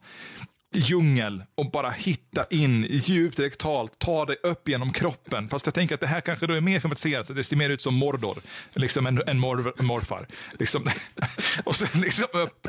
djungel 0.74 1.44
och 1.56 1.72
bara 1.72 1.90
hitta 1.90 2.44
in 2.50 2.88
djupt 2.90 3.40
rektalt, 3.40 4.00
ta 4.00 4.26
dig 4.26 4.36
upp 4.44 4.70
genom 4.70 4.94
kroppen. 4.94 5.50
Fast 5.50 5.66
jag 5.68 5.74
tänker 5.76 5.96
att 5.96 6.02
det 6.02 6.08
här 6.08 6.22
kanske 6.22 6.48
då 6.48 6.54
är 6.54 6.62
mer 6.62 6.80
filmatiserat, 6.80 7.28
så 7.28 7.34
det 7.34 7.44
ser 7.44 7.56
mer 7.56 7.70
ut 7.70 7.82
som 7.82 7.96
Mordor, 7.96 8.38
liksom 8.74 9.06
en, 9.06 9.22
en 9.28 9.40
mor, 9.40 9.84
morfar. 9.84 10.28
Liksom. 10.60 10.90
och 11.64 11.76
sen 11.76 12.02
liksom 12.02 12.28
upp, 12.34 12.68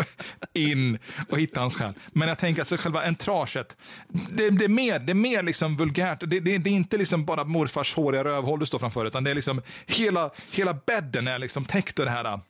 in 0.53 0.99
och 1.29 1.41
hitta 1.41 1.61
hans 1.61 1.77
själ. 1.77 1.93
Men 2.13 2.29
jag 2.29 2.39
tänker 2.39 2.63
att 2.63 2.69
så 2.69 2.77
själva 2.77 3.03
entraget, 3.03 3.77
det, 4.09 4.51
det 4.51 4.65
är 4.65 4.69
mer, 4.69 4.99
det 4.99 5.13
är 5.13 5.15
mer 5.15 5.43
liksom 5.43 5.77
vulgärt. 5.77 6.21
Det, 6.21 6.41
det, 6.41 6.59
det 6.59 6.71
är 6.71 6.75
inte 6.75 6.97
liksom 6.97 7.25
bara 7.25 7.45
morfars 7.45 7.95
håriga 7.95 8.25
rövhål 8.25 8.61
du 8.61 8.67
står 8.67 8.79
framför, 8.79 9.05
utan 9.05 9.25
det 9.25 9.31
är 9.31 9.35
liksom 9.35 9.63
hela, 9.87 10.31
hela 10.53 10.75
bädden 10.87 11.29
är 11.29 11.39
liksom 11.39 11.65
täckt 11.65 11.99
av 11.99 12.05
det 12.05 12.11
här 12.11 12.41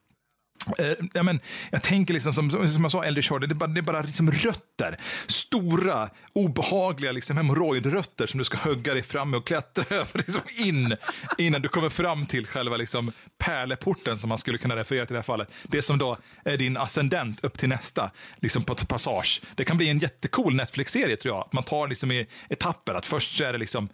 Uh, 0.80 1.06
ja, 1.12 1.22
men, 1.22 1.40
jag 1.70 1.82
tänker 1.82 2.14
liksom 2.14 2.32
som, 2.32 2.50
som 2.50 2.82
jag 2.82 2.90
sa, 2.90 3.04
Eldritch 3.04 3.30
Horror, 3.30 3.46
det 3.46 3.52
är 3.52 3.54
bara, 3.54 3.66
det 3.66 3.80
är 3.80 3.82
bara 3.82 4.02
liksom 4.02 4.30
rötter. 4.30 4.96
Stora, 5.26 6.10
obehagliga 6.32 7.12
liksom 7.12 7.36
hemorrojdrötter 7.36 8.26
som 8.26 8.38
du 8.38 8.44
ska 8.44 8.58
hugga 8.68 8.94
dig 8.94 9.02
fram 9.02 9.30
med 9.30 9.38
och 9.38 9.46
klättra 9.46 9.84
över 9.96 10.18
liksom 10.18 10.42
in 10.58 10.96
innan 11.38 11.62
du 11.62 11.68
kommer 11.68 11.88
fram 11.88 12.26
till 12.26 12.46
själva 12.46 12.76
liksom 12.76 13.12
pärleporten 13.38 14.18
som 14.18 14.28
man 14.28 14.38
skulle 14.38 14.58
kunna 14.58 14.76
referera 14.76 15.06
till 15.06 15.14
i 15.14 15.16
det 15.16 15.18
här 15.18 15.22
fallet. 15.22 15.48
Det 15.62 15.82
som 15.82 15.98
då 15.98 16.18
är 16.44 16.56
din 16.56 16.76
ascendent 16.76 17.44
upp 17.44 17.58
till 17.58 17.68
nästa 17.68 18.10
liksom 18.36 18.64
på 18.64 18.74
passage. 18.74 19.40
Det 19.54 19.64
kan 19.64 19.76
bli 19.76 19.88
en 19.88 19.98
jättecool 19.98 20.54
Netflix-serie 20.54 21.16
tror 21.16 21.34
jag. 21.34 21.48
Man 21.52 21.64
tar 21.64 21.88
liksom 21.88 22.12
i 22.12 22.26
etapper. 22.48 22.94
Att 22.94 23.06
först 23.06 23.36
så 23.36 23.44
är 23.44 23.52
det 23.52 23.58
liksom 23.58 23.88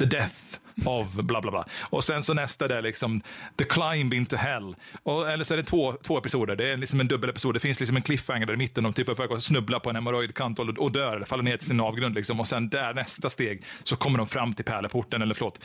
The 0.00 0.06
Death 0.06 0.58
of 0.84 1.14
bla 1.14 1.40
bla 1.40 1.50
bla. 1.50 1.66
Och 1.80 2.04
sen 2.04 2.22
så 2.22 2.34
nästa 2.34 2.68
det 2.68 2.76
är 2.76 2.82
liksom 2.82 3.22
The 3.56 3.64
Climb 3.64 4.14
into 4.14 4.36
Hell. 4.36 4.76
Och, 5.02 5.30
eller 5.30 5.44
så 5.44 5.54
är 5.54 5.58
det 5.58 5.64
två, 5.64 5.96
två 6.02 6.18
episoder. 6.18 6.56
Det 6.56 6.72
är 6.72 6.76
liksom 6.76 7.00
en 7.00 7.08
dubbelepisod. 7.08 7.54
Det 7.54 7.60
finns 7.60 7.80
liksom 7.80 7.96
en 7.96 8.02
cliffhanger 8.02 8.46
där 8.46 8.54
i 8.54 8.56
mitten. 8.56 8.84
De 8.84 8.92
typ 8.92 9.08
är 9.08 9.14
på 9.14 9.22
väg 9.22 9.32
att 9.32 9.42
snubbla 9.42 9.80
på 9.80 9.90
en 9.90 9.96
hemorrojdkant 9.96 10.58
och, 10.58 10.68
och 10.68 10.92
dör 10.92 11.16
eller 11.16 11.26
faller 11.26 11.42
ner 11.42 11.56
till 11.56 11.66
sin 11.66 11.80
avgrund. 11.80 12.14
Liksom. 12.14 12.40
Och 12.40 12.48
sen 12.48 12.68
där 12.68 12.94
nästa 12.94 13.30
steg 13.30 13.64
så 13.82 13.96
kommer 13.96 14.18
de 14.18 14.26
fram 14.26 14.54
till 14.54 14.64
pärleporten, 14.64 15.22
eller 15.22 15.34
förlåt, 15.34 15.60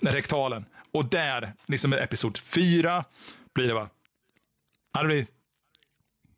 rektalen. 0.00 0.64
Och 0.92 1.04
där, 1.04 1.52
liksom 1.66 1.92
episod 1.92 2.38
fyra, 2.38 3.04
blir 3.54 3.68
det 3.68 3.74
va? 3.74 3.88
Ja, 4.94 5.02
det 5.02 5.06
blir 5.06 5.26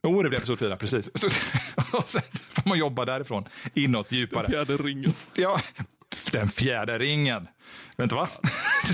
Jo, 0.03 0.23
det 0.23 0.29
blir 0.29 0.39
episod 0.39 0.59
fyra, 0.59 0.77
precis. 0.77 1.09
och 1.93 2.11
sen 2.11 2.23
får 2.33 2.69
man 2.69 2.79
jobba 2.79 3.05
därifrån, 3.05 3.45
inåt, 3.75 4.13
djupare. 4.13 4.47
Fjärde 4.47 4.77
ringen. 4.77 5.13
Ja, 5.35 5.61
den 6.33 6.49
fjärde 6.49 6.99
ringen. 6.99 7.49
Vänta, 7.97 8.17
va? 8.17 8.29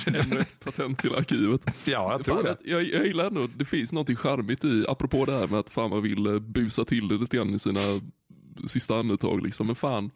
Ännu 0.06 0.40
ett 0.40 0.60
patent 0.64 0.98
till 0.98 1.14
arkivet. 1.14 1.66
ja, 1.84 2.12
jag 2.12 2.24
tror 2.24 2.34
Fan, 2.34 2.44
det. 2.44 2.56
jag, 2.64 2.82
jag 2.82 3.06
gillar 3.06 3.26
ändå, 3.26 3.46
det 3.56 3.64
finns 3.64 3.92
något 3.92 4.18
charmigt 4.18 4.64
i, 4.64 4.84
apropå 4.88 5.24
det 5.24 5.32
här 5.32 5.46
med 5.46 5.58
att 5.60 5.70
fan 5.70 5.90
man 5.90 6.02
vill 6.02 6.26
eh, 6.26 6.38
busa 6.38 6.84
till 6.84 7.08
det 7.08 7.14
lite 7.14 7.36
grann 7.36 7.54
i 7.54 7.58
sina 7.58 8.00
sista 8.66 8.96
andetag 8.96 9.42
liksom. 9.42 9.66
Men 9.66 9.76
fan, 9.76 10.10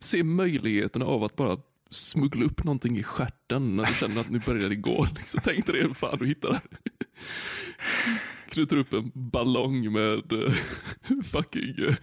se 0.00 0.22
möjligheterna 0.22 1.04
av 1.04 1.24
att 1.24 1.36
bara 1.36 1.56
smuggla 1.90 2.44
upp 2.44 2.64
någonting 2.64 2.98
i 2.98 3.02
stjärten 3.02 3.76
när 3.76 3.86
du 3.86 3.94
känner 3.94 4.20
att 4.20 4.30
nu 4.30 4.40
börjar 4.46 4.68
det 4.68 4.76
gå. 4.76 5.06
Liksom. 5.16 5.40
Tänk 5.44 5.66
dig 5.66 5.82
det, 5.82 5.94
fan 5.94 6.18
du 6.18 6.26
hittar 6.26 6.52
det. 6.52 6.60
Knyter 8.50 8.76
upp 8.76 8.92
en 8.92 9.10
ballong 9.14 9.92
med 9.92 10.32
eh, 10.32 10.52
fucking 11.22 11.74
eh, 11.88 11.94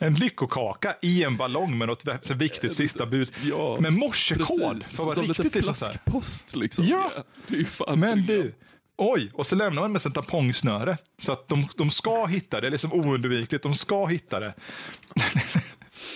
En 0.00 0.14
lyckokaka 0.14 0.94
i 1.02 1.24
en 1.24 1.36
ballong 1.36 1.78
med 1.78 1.88
något 1.88 2.30
viktigt 2.30 2.74
sista 2.74 3.06
bud. 3.06 3.32
Ja, 3.42 3.76
med 3.80 3.92
morsekod. 3.92 4.84
För 4.84 5.08
att 5.08 5.14
Som 5.14 5.24
lite 5.24 5.42
riktigt 5.42 5.66
här. 5.66 5.74
flaskpost 5.74 6.56
liksom. 6.56 6.86
Ja. 6.86 7.12
det 7.46 7.54
är 7.54 7.58
ju 7.58 7.64
fan 7.64 8.00
Men 8.00 8.26
du, 8.26 8.54
oj, 8.96 9.30
och 9.34 9.46
så 9.46 9.56
lämnar 9.56 9.82
man 9.82 9.92
med 9.92 10.06
ett 10.06 10.14
tampongsnöre. 10.14 10.96
Så 11.18 11.32
att 11.32 11.48
de, 11.48 11.68
de 11.76 11.90
ska 11.90 12.26
hitta 12.26 12.56
det, 12.56 12.60
det 12.60 12.66
är 12.66 12.70
liksom 12.70 12.92
oundvikligt, 12.92 13.62
de 13.62 13.74
ska 13.74 14.06
hitta 14.06 14.40
det. 14.40 14.54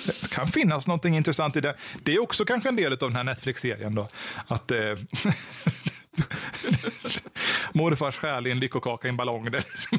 Det 0.06 0.30
kan 0.30 0.48
finnas 0.48 0.86
någonting 0.86 1.16
intressant 1.16 1.56
i 1.56 1.60
det. 1.60 1.74
Det 2.02 2.12
är 2.12 2.22
också 2.22 2.44
kanske 2.44 2.68
en 2.68 2.76
del 2.76 2.92
av 2.92 2.98
den 2.98 3.16
här 3.16 3.24
Netflix-serien 3.24 3.94
då. 3.94 4.06
Att 4.46 4.70
eh, 4.70 4.78
morfars 7.72 8.16
själ 8.16 8.46
i 8.46 8.50
en 8.50 8.60
lyckokaka 8.60 9.08
i 9.08 9.10
en 9.10 9.16
ballong. 9.16 9.50
Det 9.50 9.64
liksom, 9.72 9.98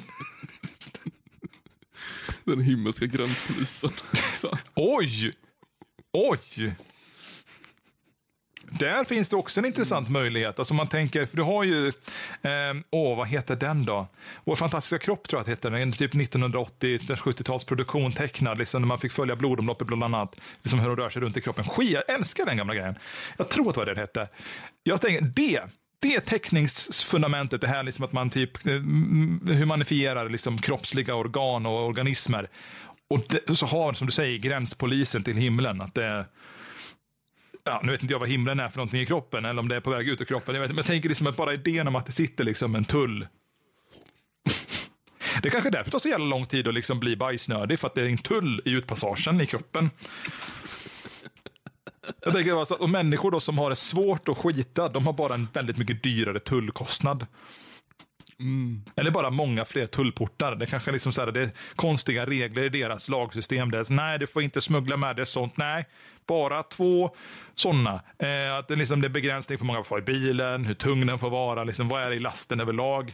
den 2.45 2.61
himmelska 2.61 3.05
gränspolisen. 3.05 3.89
Oj! 4.75 5.31
Oj! 6.13 6.73
Där 8.79 9.03
finns 9.03 9.29
det 9.29 9.35
också 9.35 9.59
en 9.59 9.65
intressant 9.65 10.09
möjlighet. 10.09 10.59
Alltså 10.59 10.73
man 10.73 10.87
tänker, 10.87 11.25
för 11.25 11.37
du 11.37 11.43
har 11.43 11.63
ju, 11.63 11.87
eh, 12.41 12.73
åh 12.89 13.17
vad 13.17 13.27
heter 13.27 13.55
den 13.55 13.85
då? 13.85 14.07
Vår 14.43 14.55
fantastiska 14.55 14.99
kropp 14.99 15.27
tror 15.27 15.37
jag 15.37 15.41
att 15.41 15.47
heter 15.47 15.71
den. 15.71 15.81
En 15.81 15.91
typ 15.91 16.13
1980-70-tals 16.13 17.65
produktion 17.65 18.13
tecknad, 18.13 18.57
liksom, 18.57 18.81
när 18.81 18.87
man 18.87 18.99
fick 18.99 19.11
följa 19.11 19.35
blodomloppet 19.35 19.87
bland 19.87 20.03
annat. 20.03 20.39
Liksom 20.61 20.79
hur 20.79 20.87
de 20.87 20.95
rör 20.95 21.09
sig 21.09 21.21
runt 21.21 21.37
i 21.37 21.41
kroppen. 21.41 21.65
Skit, 21.65 21.91
jag 21.91 22.09
älskar 22.09 22.45
den 22.45 22.57
gamla 22.57 22.75
grejen. 22.75 22.95
Jag 23.37 23.49
tror 23.49 23.69
att 23.69 23.75
det 23.75 23.79
var 23.79 23.85
det 23.85 23.93
den 23.93 24.01
hette. 24.01 24.27
Jag 24.83 25.01
tänker, 25.01 25.21
det, 25.21 25.61
det 26.03 26.19
teckningsfundamentet, 26.19 27.61
det 27.61 27.67
här 27.67 27.83
liksom 27.83 28.05
att 28.05 28.13
man 28.13 28.29
typ 28.29 28.65
eh, 28.67 28.73
humanifierar 29.53 30.29
liksom 30.29 30.57
kroppsliga 30.57 31.15
organ 31.15 31.65
och 31.65 31.85
organismer. 31.85 32.49
Och 33.09 33.25
det, 33.29 33.55
så 33.55 33.65
har, 33.65 33.93
som 33.93 34.07
du 34.07 34.11
säger, 34.11 34.37
gränspolisen 34.37 35.23
till 35.23 35.37
himlen. 35.37 35.81
Att 35.81 35.95
det, 35.95 36.25
ja, 37.63 37.81
nu 37.83 37.91
vet 37.91 38.01
inte 38.01 38.13
jag 38.13 38.19
vad 38.19 38.29
himlen 38.29 38.59
är 38.59 38.69
för 38.69 38.77
någonting 38.77 39.01
i 39.01 39.05
kroppen 39.05 39.45
eller 39.45 39.59
om 39.59 39.67
det 39.67 39.75
är 39.75 39.79
på 39.79 39.89
väg 39.89 40.07
ut 40.07 40.21
ur 40.21 40.25
kroppen. 40.25 40.55
Jag, 40.55 40.61
vet, 40.61 40.69
men 40.69 40.77
jag 40.77 40.85
tänker 40.85 41.09
liksom 41.09 41.27
att 41.27 41.35
bara 41.35 41.53
idén 41.53 41.87
om 41.87 41.95
att 41.95 42.05
det 42.05 42.11
sitter 42.11 42.43
liksom 42.43 42.75
en 42.75 42.85
tull. 42.85 43.27
Det 45.41 45.49
är 45.49 45.51
kanske 45.51 45.69
är 45.69 45.71
därför 45.71 45.85
det 45.85 45.91
tar 45.91 45.99
så 45.99 46.09
jävla 46.09 46.25
lång 46.25 46.45
tid 46.45 46.67
att 46.67 46.73
liksom 46.73 46.99
bli 46.99 47.15
bajsnödig, 47.15 47.79
för 47.79 47.87
att 47.87 47.95
det 47.95 48.01
är 48.01 48.05
en 48.05 48.17
tull 48.17 48.61
i 48.65 48.71
utpassagen 48.71 49.41
i 49.41 49.45
kroppen. 49.45 49.89
Jag 52.21 52.33
tänker 52.33 52.59
alltså, 52.59 52.75
och 52.75 52.89
människor 52.89 53.31
då 53.31 53.39
som 53.39 53.57
har 53.57 53.69
det 53.69 53.75
svårt 53.75 54.29
att 54.29 54.37
skita, 54.37 54.89
de 54.89 55.05
har 55.05 55.13
bara 55.13 55.33
en 55.33 55.47
väldigt 55.53 55.77
mycket 55.77 56.03
dyrare 56.03 56.39
tullkostnad. 56.39 57.25
Eller 58.95 59.11
bara 59.11 59.29
många 59.29 59.65
fler 59.65 59.87
tullportar. 59.87 60.55
Det 60.55 60.65
kanske 60.65 60.91
liksom 60.91 61.11
så 61.11 61.21
här, 61.21 61.31
det 61.31 61.41
är 61.41 61.49
konstiga 61.75 62.25
regler 62.25 62.63
i 62.63 62.69
deras 62.69 63.09
lagsystem. 63.09 63.71
Det 63.71 63.77
är, 63.77 63.93
nej, 63.93 64.19
du 64.19 64.27
får 64.27 64.41
inte 64.41 64.61
smuggla 64.61 64.97
med 64.97 65.15
det 65.15 65.25
sånt. 65.25 65.57
Nej, 65.57 65.85
bara 66.27 66.63
två 66.63 67.15
sådana. 67.55 68.01
Eh, 68.19 68.55
att 68.57 68.67
det, 68.67 68.75
liksom, 68.75 69.01
det 69.01 69.07
är 69.07 69.09
begränsning 69.09 69.57
på 69.57 69.63
hur 69.63 69.67
många 69.67 69.83
får 69.83 69.99
i 69.99 70.01
bilen, 70.01 70.65
hur 70.65 70.73
tung 70.73 71.05
den 71.05 71.19
får 71.19 71.29
vara, 71.29 71.63
liksom, 71.63 71.87
vad 71.89 72.03
är 72.03 72.09
det 72.09 72.15
i 72.15 72.19
lasten 72.19 72.59
överlag. 72.59 73.13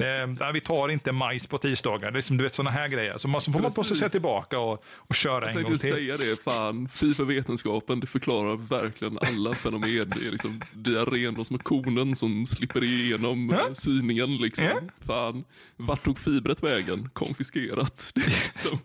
Eh, 0.00 0.52
vi 0.52 0.60
tar 0.60 0.88
inte 0.88 1.12
majs 1.12 1.46
på 1.46 1.58
tisdagar. 1.58 2.10
Det 2.10 2.16
liksom, 2.16 2.36
du 2.36 2.44
vet 2.44 2.54
sådana 2.54 2.70
här 2.70 2.88
grejer. 2.88 3.18
Så 3.18 3.28
man 3.28 3.40
får 3.40 3.52
man 3.52 3.72
på 3.72 3.84
sig 3.84 4.10
tillbaka 4.10 4.58
och, 4.58 4.84
och 4.96 5.14
köra 5.14 5.44
Jag 5.44 5.56
en 5.56 5.62
gång 5.62 5.64
tänkte 5.64 5.86
till. 5.86 5.96
säga 5.96 6.16
det, 6.16 6.42
fan, 6.42 6.88
fy 6.88 7.14
för 7.14 7.24
vetenskapen, 7.24 8.00
det 8.00 8.06
förklarar 8.06 8.56
verkligen 8.56 9.18
alla 9.18 9.54
fenomen. 9.54 10.12
Det 10.16 10.26
är 10.26 10.30
liksom 10.30 10.60
diarrén 10.72 11.36
hos 11.36 11.50
konen 11.62 12.16
som 12.16 12.46
slipper 12.46 12.84
igenom 12.84 13.50
Ja. 13.52 13.58
ja. 13.68 13.74
syningen 13.74 14.36
liksom. 14.36 14.66
Ja. 14.66 14.80
Fan, 15.06 15.44
vart 15.76 16.04
tog 16.04 16.18
fibret 16.18 16.62
vägen? 16.62 17.10
Konfiskerat. 17.12 18.12
Liksom, 18.54 18.78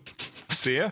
Se, 0.48 0.90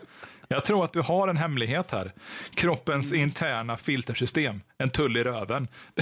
jag 0.51 0.65
tror 0.65 0.83
att 0.83 0.93
du 0.93 1.01
har 1.01 1.27
en 1.27 1.37
hemlighet 1.37 1.91
här. 1.91 2.13
Kroppens 2.55 3.13
interna 3.13 3.77
filtersystem. 3.77 4.61
En 4.77 4.89
tull 4.89 5.17
i 5.17 5.23
röven. 5.23 5.67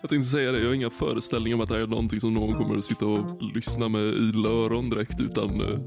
jag 0.00 0.10
tänkte 0.10 0.28
säga 0.28 0.52
det, 0.52 0.58
jag 0.58 0.66
har 0.66 0.74
inga 0.74 0.90
föreställningar 0.90 1.54
om 1.54 1.60
att 1.60 1.68
det 1.68 1.74
här 1.74 1.82
är 1.82 1.86
någonting 1.86 2.20
som 2.20 2.34
någon 2.34 2.54
kommer 2.54 2.78
att 2.78 2.84
sitta 2.84 3.06
och 3.06 3.42
lyssna 3.54 3.88
med 3.88 4.02
i 4.02 4.32
öron 4.46 4.90
direkt, 4.90 5.20
utan 5.20 5.60
eh, 5.60 5.78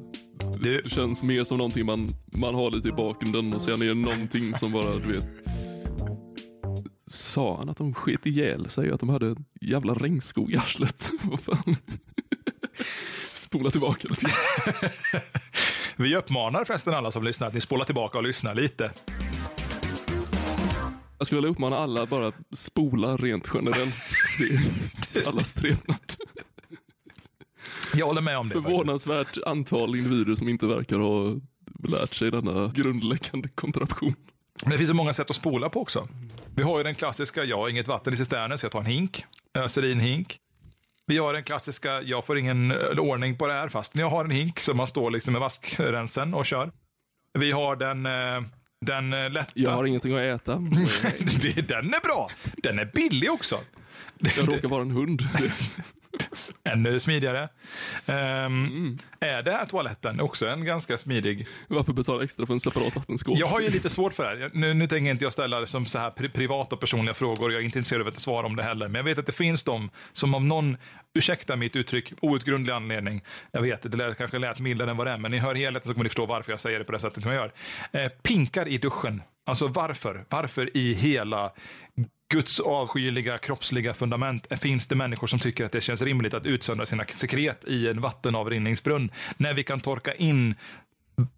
det 0.62 0.92
känns 0.92 1.24
mer 1.24 1.44
som 1.44 1.58
någonting 1.58 1.86
man, 1.86 2.10
man 2.32 2.56
har 2.56 2.72
lite 2.72 2.88
i 2.88 2.92
bakgrunden 2.92 3.54
och 3.54 3.62
sen 3.62 3.82
är 3.82 3.86
det 3.86 3.94
någonting 3.94 4.54
som 4.54 4.72
bara, 4.72 4.96
du 4.96 5.14
vet, 5.14 5.30
Sa 7.08 7.58
han 7.58 7.70
att 7.70 7.78
de 7.78 7.94
sket 7.94 8.26
ihjäl 8.26 8.70
sig 8.70 8.92
att 8.92 9.00
de 9.00 9.10
hade 9.10 9.28
en 9.28 9.46
jävla 9.62 9.94
regnskog 9.94 10.52
i 10.52 10.58
arslet? 10.58 11.12
Vad 11.24 11.40
fan? 11.40 11.76
Spola 13.42 13.70
tillbaka. 13.70 14.08
Vi 15.96 16.16
uppmanar 16.16 16.66
förresten 16.66 16.94
alla 16.94 17.12
som 17.12 17.24
lyssnar 17.24 17.48
att 17.48 17.54
ni 17.54 17.62
spolar 17.62 17.86
tillbaka 17.86 18.18
och 18.18 18.24
lyssnar 18.24 18.56
lite. 18.56 18.92
Jag 21.18 21.28
skulle 21.28 21.42
vilja 21.42 21.52
uppmana 21.52 21.78
alla 21.78 22.06
bara 22.06 22.32
spola 22.54 23.18
rent 23.18 23.50
generellt. 23.54 23.96
Det 24.40 24.44
är 24.44 24.60
för 25.22 25.30
allas 25.30 25.54
trevnad. 25.54 26.14
Jag 27.94 28.06
håller 28.06 28.22
med 28.22 28.38
om 28.38 28.50
det. 28.50 28.54
faktiskt. 28.54 28.72
Förvånansvärt 28.72 29.38
antal 29.46 29.96
individer 29.96 30.36
som 30.36 30.50
inte 30.50 30.66
verkar 30.66 30.98
ha 30.98 31.36
lärt 31.88 32.14
sig 32.14 32.32
denna 32.32 32.68
grundläggande 32.68 33.50
kontraktion. 33.50 34.16
Men 34.64 34.72
det 34.72 34.78
finns 34.78 34.90
så 34.90 34.96
många 34.96 35.14
sätt 35.14 35.30
att 35.30 35.36
spola 35.36 35.70
på 35.70 35.82
också. 35.82 36.08
Vi 36.56 36.64
har 36.64 36.78
ju 36.78 36.84
den 36.84 36.96
klassiska, 36.96 37.44
jag 37.44 37.58
har 37.58 37.70
inget 37.70 37.88
vatten 37.88 38.14
i 38.14 38.18
cisternen 38.18 38.58
så 38.58 38.66
jag 38.66 38.72
tar 38.72 38.80
en 38.80 38.86
hink, 38.86 39.26
öser 39.54 39.86
i 39.86 39.92
en 39.92 40.00
hink. 40.00 40.40
Vi 41.12 41.18
har 41.18 41.34
den 41.34 41.44
klassiska, 41.44 42.02
jag 42.02 42.26
får 42.26 42.38
ingen 42.38 42.72
eh, 42.72 42.78
ordning 43.00 43.38
på 43.38 43.48
det 43.48 43.54
här 43.54 43.70
fast 43.70 43.96
jag 43.96 44.10
har 44.10 44.26
en 44.26 44.32
hink 44.32 44.60
som 44.60 44.78
man 44.78 44.88
står 44.88 45.12
liksom 45.12 45.32
med 45.34 45.40
vaskrensen 45.42 46.34
och 46.34 46.46
kör. 46.46 46.72
Vi 47.40 47.52
har 47.52 47.76
den, 47.76 48.06
eh, 48.06 48.50
den 48.86 49.14
eh, 49.14 49.30
lätta. 49.30 49.52
Jag 49.56 49.72
har 49.72 49.86
ingenting 49.86 50.14
att 50.14 50.22
äta. 50.22 50.56
Det- 51.42 51.68
den 51.68 51.94
är 51.94 52.00
bra. 52.04 52.30
Den 52.58 52.80
är 52.80 52.86
billig 52.86 53.32
också. 53.32 53.58
Jag 54.36 54.48
råkar 54.56 54.68
vara 54.70 54.82
en 54.82 54.92
hund. 54.92 55.22
Ännu 56.64 57.00
smidigare. 57.00 57.50
Ehm, 58.06 58.98
Är 59.20 59.44
det 59.44 59.52
här 59.52 59.66
toaletten 59.66 60.20
också 60.20 60.48
en 60.48 60.66
ganska 60.66 60.98
smidig? 60.98 61.48
Varför 61.68 61.94
betala 61.94 62.24
extra 62.24 62.46
för 62.46 62.54
en 62.54 62.60
separat 62.60 62.96
vattenskål? 62.96 63.36
Jag 63.40 63.48
har 63.48 63.60
ju 63.62 63.70
lite 63.70 63.90
svårt 63.90 64.14
för 64.14 64.24
det 64.36 64.42
här. 64.42 64.52
Nu, 64.54 64.74
nu 64.74 64.88
tänker 64.88 65.12
inte 65.12 65.26
jag 65.26 65.34
ställa 65.34 65.66
som 65.66 65.86
så 65.86 66.00
här 66.00 66.12
pri- 66.12 66.32
privata 66.32 66.76
och 66.76 66.80
personliga 66.80 67.14
frågor. 67.14 67.52
Jag 67.52 67.62
är 67.62 67.66
inte 67.66 67.78
intresserad 67.80 68.02
av 68.02 68.08
att 68.08 68.20
svara 68.20 68.46
om 68.46 68.56
det 68.56 68.64
heller. 68.64 68.88
Men 68.88 68.96
jag 68.96 69.04
vet 69.04 69.18
att 69.18 69.26
det 69.26 69.32
finns 69.32 69.64
de 69.64 69.90
som 70.14 70.36
av 70.36 70.44
någon, 70.46 70.78
ursäkta 71.14 71.56
mitt 71.56 71.76
uttryck, 71.76 72.14
outgrundlig 72.22 72.74
anledning. 72.74 73.24
Jag 73.52 73.62
vet, 73.62 73.92
det 73.92 73.98
lät, 73.98 74.18
kanske 74.18 74.40
lät 74.40 74.60
mildare 74.60 74.92
än 74.92 74.98
vad 74.98 75.08
det 75.08 75.12
är. 75.12 75.18
Men 75.18 75.32
ni 75.32 75.38
hör 75.40 75.56
helheten 75.56 75.88
så 75.88 75.94
kommer 75.94 76.04
ni 76.04 76.10
förstå 76.10 76.26
varför 76.26 76.52
jag 76.52 76.60
säger 76.60 76.80
det 76.80 76.86
på 76.86 76.92
det 76.92 77.00
sättet 77.00 77.24
som 77.24 77.32
jag 77.32 77.42
gör. 77.92 78.02
Eh, 78.04 78.10
pinkar 78.24 78.68
i 78.68 78.78
duschen. 78.78 79.22
Alltså 79.46 79.68
varför? 79.68 80.26
Varför 80.30 80.78
i 80.78 80.94
hela 80.94 81.52
Guds 82.32 82.60
avskyliga 82.60 83.38
kroppsliga 83.38 83.94
fundament 83.94 84.48
finns 84.62 84.88
det 84.88 84.96
människor 84.96 85.28
som 85.28 85.40
tycker 85.40 85.66
att 85.66 85.72
det 85.72 85.82
känns 85.82 86.02
rimligt 86.02 86.34
att 86.34 86.46
utsöndra 86.46 86.86
sina 86.86 87.06
sekret 87.06 87.66
i 87.68 87.88
en 87.88 88.02
vattenavrinningsbrunn 88.02 89.12
när 89.38 89.54
vi 89.54 89.64
kan 89.64 89.80
torka 89.80 90.14
in 90.14 90.56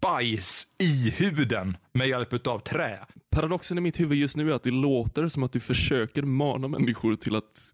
bajs 0.00 0.66
i 0.78 1.10
huden 1.10 1.76
med 1.92 2.08
hjälp 2.08 2.46
av 2.46 2.58
trä. 2.58 3.06
Paradoxen 3.30 3.78
i 3.78 3.80
mitt 3.80 4.00
huvud 4.00 4.18
just 4.18 4.36
nu 4.36 4.50
är 4.50 4.54
att 4.54 4.62
det 4.62 4.70
låter 4.70 5.28
som 5.28 5.42
att 5.42 5.52
du 5.52 5.60
försöker 5.60 6.22
mana 6.22 6.68
människor 6.68 7.14
till 7.14 7.36
att 7.36 7.72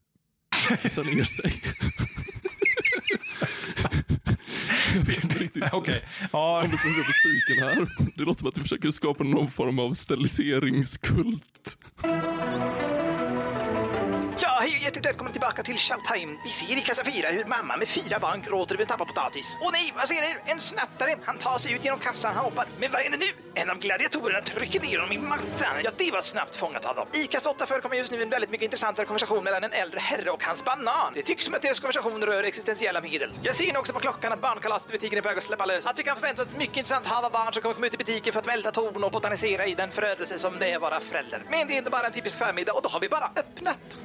kissa 0.82 1.02
ner 1.02 1.24
sig. 1.24 1.52
Jag 4.94 5.02
vet 5.02 5.24
inte 5.24 5.38
riktigt. 5.38 5.64
Okej. 5.72 6.02
Ja, 6.32 6.62
Om 6.64 6.70
du 6.70 6.76
ska 6.76 6.88
gå 6.88 6.94
på 6.94 7.12
spiken 7.12 7.64
här. 7.64 7.88
Det 8.16 8.24
låter 8.24 8.38
som 8.38 8.48
att 8.48 8.54
du 8.54 8.62
försöker 8.62 8.90
skapa 8.90 9.24
någon 9.24 9.50
form 9.50 9.78
av 9.78 9.92
steriliseringskult. 9.92 11.78
Ja, 14.42 14.58
hej 14.60 14.76
och 14.76 14.82
hjärtligt 14.82 15.06
välkomna 15.06 15.32
tillbaka 15.32 15.62
till 15.62 15.78
Showtime. 15.78 16.38
Vi 16.44 16.50
ser 16.50 16.78
i 16.78 16.80
kassa 16.80 17.04
4 17.04 17.28
hur 17.28 17.44
mamma 17.44 17.76
med 17.76 17.88
fyra 17.88 18.18
barn 18.18 18.42
gråter 18.42 18.74
över 18.74 18.82
en 18.82 18.88
tappad 18.88 19.06
potatis. 19.06 19.56
Åh 19.60 19.70
nej, 19.72 19.92
vad 19.96 20.08
ser 20.08 20.14
ni? 20.14 20.52
En 20.52 20.60
snattare! 20.60 21.16
Han 21.24 21.38
tar 21.38 21.58
sig 21.58 21.72
ut 21.72 21.84
genom 21.84 21.98
kassan, 21.98 22.34
han 22.34 22.44
hoppar. 22.44 22.66
Men 22.78 22.92
vad 22.92 23.00
händer 23.00 23.18
nu? 23.18 23.26
En 23.54 23.70
av 23.70 23.78
gladiatorerna 23.78 24.40
trycker 24.40 24.80
ner 24.80 24.98
honom 24.98 25.12
i 25.12 25.18
mattan. 25.18 25.76
Ja, 25.84 25.90
det 25.96 26.10
var 26.10 26.20
snabbt 26.20 26.56
fångat 26.56 26.84
av 26.84 26.96
dem. 26.96 27.06
I 27.12 27.26
kassa 27.26 27.50
8 27.50 27.66
förekommer 27.66 27.96
just 27.96 28.12
nu 28.12 28.22
en 28.22 28.30
väldigt 28.30 28.50
mycket 28.50 28.64
intressantare 28.64 29.06
konversation 29.06 29.44
mellan 29.44 29.64
en 29.64 29.72
äldre 29.72 29.98
herre 30.00 30.30
och 30.30 30.44
hans 30.44 30.64
banan. 30.64 31.12
Det 31.14 31.22
tycks 31.22 31.44
som 31.44 31.54
att 31.54 31.62
deras 31.62 31.80
konversation 31.80 32.24
rör 32.24 32.44
existentiella 32.44 33.00
medel. 33.00 33.32
Jag 33.42 33.54
ser 33.54 33.72
nu 33.72 33.78
också 33.78 33.92
på 33.92 34.00
klockan 34.00 34.32
att 34.32 34.40
barnkalaset 34.40 34.90
i 34.90 34.92
butiken 34.92 35.18
är 35.18 35.22
på 35.22 35.28
väg 35.28 35.38
att 35.38 35.44
släppa 35.44 35.66
lös. 35.66 35.86
Att 35.86 35.98
vi 35.98 36.02
kan 36.02 36.16
förvänta 36.16 36.42
oss 36.42 36.48
ett 36.48 36.58
mycket 36.58 36.76
intressant 36.76 37.06
hav 37.06 37.24
av 37.24 37.32
barn 37.32 37.52
som 37.52 37.62
kommer 37.62 37.74
komma 37.74 37.86
ut 37.86 37.94
i 37.94 37.96
butiken 37.96 38.32
för 38.32 38.40
att 38.40 38.46
välta 38.46 38.70
torn 38.70 39.04
och 39.04 39.12
botanisera 39.12 39.66
i 39.66 39.74
den 39.74 39.90
förödelse 39.90 40.38
som 40.38 40.58
det 40.58 40.70
är 40.70 40.76
att 40.76 40.82
vara 40.82 41.00
förälder. 41.00 41.42
Men 41.50 41.68
det 41.68 41.74
är 41.74 41.78
inte 41.78 41.90
bara 41.90 42.06
en 42.06 42.12
typisk 42.12 42.38
förmiddag 42.38 42.72
och 42.72 42.82
då 42.82 42.88
har 42.88 43.00
vi 43.00 43.08
bara 43.08 43.30
öppnat. 43.36 43.98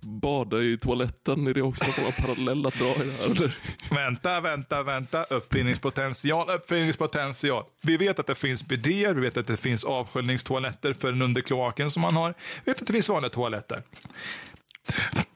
Bada 0.00 0.62
i 0.62 0.78
toaletten, 0.78 1.46
är 1.46 1.54
det 1.54 1.62
också 1.62 1.84
någon 1.84 2.12
parallell 2.26 2.66
att 2.66 2.74
dra 2.74 2.86
i 2.86 3.06
det 3.06 3.12
här? 3.12 3.24
Eller? 3.24 3.54
vänta, 3.94 4.40
vänta, 4.40 4.82
vänta. 4.82 5.24
Uppfinningspotential, 5.24 6.50
uppfinningspotential. 6.50 7.64
Vi 7.82 7.96
vet 7.96 8.18
att 8.18 8.26
det 8.26 8.34
finns 8.34 8.66
bidéer, 8.66 9.14
vi 9.14 9.20
vet 9.20 9.36
att 9.36 9.46
det 9.46 9.56
finns 9.56 9.84
avsköljningstoaletter 9.84 10.92
för 10.92 11.12
den 11.12 11.22
under 11.22 11.40
kloaken 11.40 11.90
som 11.90 12.02
man 12.02 12.16
har. 12.16 12.34
Vi 12.64 12.70
vet 12.70 12.80
att 12.80 12.86
det 12.86 12.92
finns 12.92 13.08
vanliga 13.08 13.30
toaletter. 13.30 13.82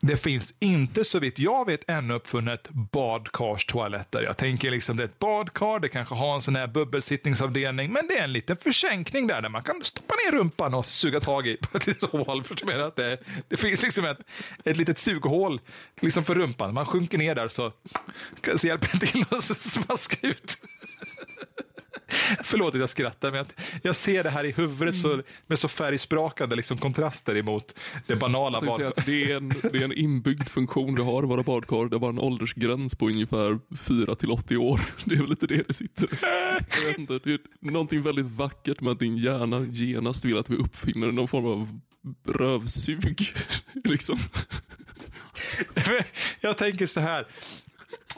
Det 0.01 0.17
finns 0.17 0.55
inte, 0.59 1.05
så 1.05 1.19
vitt 1.19 1.39
jag 1.39 1.67
vet, 1.67 1.91
ännu 1.91 2.15
uppfunnet 2.15 2.69
badkarstoaletter. 2.71 4.23
Jag 4.23 4.37
tänker 4.37 4.71
liksom 4.71 4.97
det 4.97 5.03
är 5.03 5.05
ett 5.05 5.19
badkar, 5.19 5.79
det 5.81 5.89
kanske 5.89 6.15
har 6.15 6.35
en 6.35 6.43
sån 6.43 6.57
här 6.57 6.67
bubbelsittningsavdelning, 6.67 7.93
men 7.93 8.07
det 8.07 8.19
är 8.19 8.25
en 8.25 8.33
liten 8.33 8.57
försänkning 8.57 9.27
där, 9.27 9.43
där 9.43 9.49
man 9.49 9.63
kan 9.63 9.83
stoppa 9.83 10.15
ner 10.15 10.39
rumpan 10.39 10.75
och 10.75 10.85
suga 10.85 11.21
tag 11.21 11.47
i 11.47 11.57
på 11.57 11.77
ett 11.77 11.87
litet 11.87 12.11
hål. 12.11 12.45
Att 12.81 12.97
det, 12.97 13.19
det 13.49 13.57
finns 13.57 13.83
liksom 13.83 14.05
ett, 14.05 14.19
ett 14.65 14.77
litet 14.77 14.99
sughål 14.99 15.61
liksom 16.01 16.25
för 16.25 16.35
rumpan. 16.35 16.75
Man 16.75 16.87
sjunker 16.87 17.19
ner 17.19 17.35
där 17.35 17.49
så, 17.49 17.73
så 18.57 18.67
hjälper 18.67 18.89
det 18.93 19.07
till 19.07 19.25
att 19.31 19.45
smaska 19.63 20.27
ut. 20.27 20.59
Förlåt 22.45 22.75
att 22.75 22.81
jag 22.81 22.89
skrattar, 22.89 23.33
men 23.33 23.47
jag, 23.83 23.97
ser 23.97 24.23
det 24.23 24.31
här 24.31 24.45
i 24.45 24.53
huvudet 24.53 24.97
så, 24.97 25.23
med 25.47 25.59
så 25.59 25.69
färgsprakande 25.69 26.57
liksom, 26.57 26.79
kontraster 26.79 27.37
emot 27.37 27.75
det 28.07 28.17
banala. 28.17 28.59
Jag 28.63 28.63
tänkte 28.63 28.77
säga 28.77 28.91
bad- 28.91 28.99
att 28.99 29.07
det 29.07 29.33
är, 29.33 29.37
en, 29.37 29.49
det 29.73 29.79
är 29.79 29.85
en 29.85 29.93
inbyggd 29.93 30.49
funktion 30.49 30.95
vi 30.95 31.03
har 31.03 31.23
i 31.23 31.27
våra 31.27 31.43
badkar. 31.43 31.89
Det 31.89 31.99
bara 31.99 32.11
en 32.11 32.19
åldersgräns 32.19 32.95
på 32.95 33.07
ungefär 33.07 33.77
4 33.77 34.15
till 34.15 34.31
80 34.31 34.57
år. 34.57 34.81
Det 35.05 35.15
är 35.15 35.19
väl 35.19 35.31
lite 35.31 35.47
det 35.47 35.69
det 35.69 35.73
sitter. 35.73 36.09
Jag 36.81 36.87
vet 36.87 36.99
inte, 36.99 37.21
det 37.25 37.31
är 37.33 37.41
någonting 37.61 38.03
väldigt 38.03 38.27
vackert 38.27 38.81
med 38.81 38.91
att 38.93 38.99
din 38.99 39.17
hjärna 39.17 39.61
genast 39.61 40.25
vill 40.25 40.39
att 40.39 40.51
vi 40.51 40.57
uppfinner 40.57 41.13
någon 41.13 41.29
form 41.29 41.47
av 41.47 41.81
rövsug. 42.29 43.33
liksom. 43.85 44.19
Jag 46.41 46.59
tänker 46.59 46.87
så 46.87 47.01
här. 47.01 47.27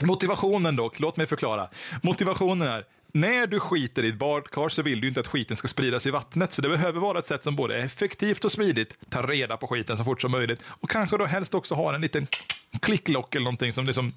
Motivationen 0.02 0.76
dock, 0.76 1.00
låt 1.00 1.16
mig 1.16 1.26
förklara. 1.26 1.68
Motivationen 2.02 2.68
är, 2.68 2.84
när 3.20 3.46
du 3.46 3.60
skiter 3.60 4.02
i 4.02 4.08
ett 4.08 4.18
badkar 4.18 4.68
så 4.68 4.82
vill 4.82 5.00
du 5.00 5.08
inte 5.08 5.20
att 5.20 5.26
skiten 5.28 5.56
ska 5.56 5.68
spridas 5.68 6.06
i 6.06 6.10
vattnet. 6.10 6.52
Så 6.52 6.62
det 6.62 6.68
behöver 6.68 7.00
vara 7.00 7.18
ett 7.18 7.26
sätt 7.26 7.42
som 7.42 7.56
både 7.56 7.76
är 7.76 7.84
effektivt 7.84 8.44
och 8.44 8.52
smidigt, 8.52 8.98
tar 9.10 9.26
reda 9.26 9.56
på 9.56 9.66
skiten 9.66 9.96
så 9.96 10.04
fort 10.04 10.20
som 10.20 10.30
möjligt 10.30 10.60
och 10.66 10.90
kanske 10.90 11.16
då 11.16 11.24
helst 11.24 11.54
också 11.54 11.74
har 11.74 11.94
en 11.94 12.00
liten 12.00 12.26
klicklock 12.82 13.34
eller 13.34 13.44
någonting 13.44 13.72
som 13.72 13.86
liksom, 13.86 14.12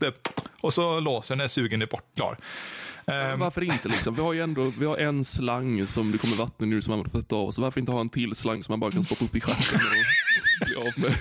och 0.62 0.74
så 0.74 1.00
låser 1.00 1.36
när 1.36 1.48
sugen 1.48 1.82
är 1.82 1.86
bort 1.86 2.16
klar. 2.16 2.38
Ehm, 3.06 3.40
Varför 3.40 3.64
inte 3.64 3.88
liksom? 3.88 4.16
Vi 4.16 4.22
har 4.22 4.34
ju 4.34 4.42
ändå 4.42 4.72
vi 4.80 4.86
har 4.86 4.98
en 4.98 5.24
slang 5.24 5.88
som 5.88 6.12
det 6.12 6.18
kommer 6.18 6.36
vatten 6.36 6.74
ur 6.74 6.82
som 6.82 6.98
man 6.98 7.24
ta 7.24 7.36
av. 7.36 7.52
Så 7.52 7.62
varför 7.62 7.80
inte 7.80 7.92
ha 7.92 8.02
en 8.02 8.10
till 8.10 8.36
slang 8.36 8.64
som 8.64 8.74
man 8.74 8.80
bara 8.80 8.92
kan 8.92 9.04
stoppa 9.04 9.26
upp 9.26 9.36
i 9.36 9.42
stjärten 9.42 9.80
och 10.60 10.66
bli 10.66 10.76
av 10.76 11.00
med? 11.00 11.16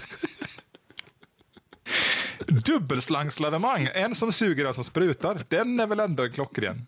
Dubbelslangslavemang, 2.64 3.88
en 3.95 4.14
som 4.14 4.33
suger 4.33 4.64
och 4.64 4.69
en 4.69 4.75
som 4.75 4.85
sprutar. 4.85 5.45
Den 5.49 5.81
är 5.81 5.87
väl 5.87 6.01
ändå 6.01 6.25
en 6.25 6.33
klockren? 6.33 6.87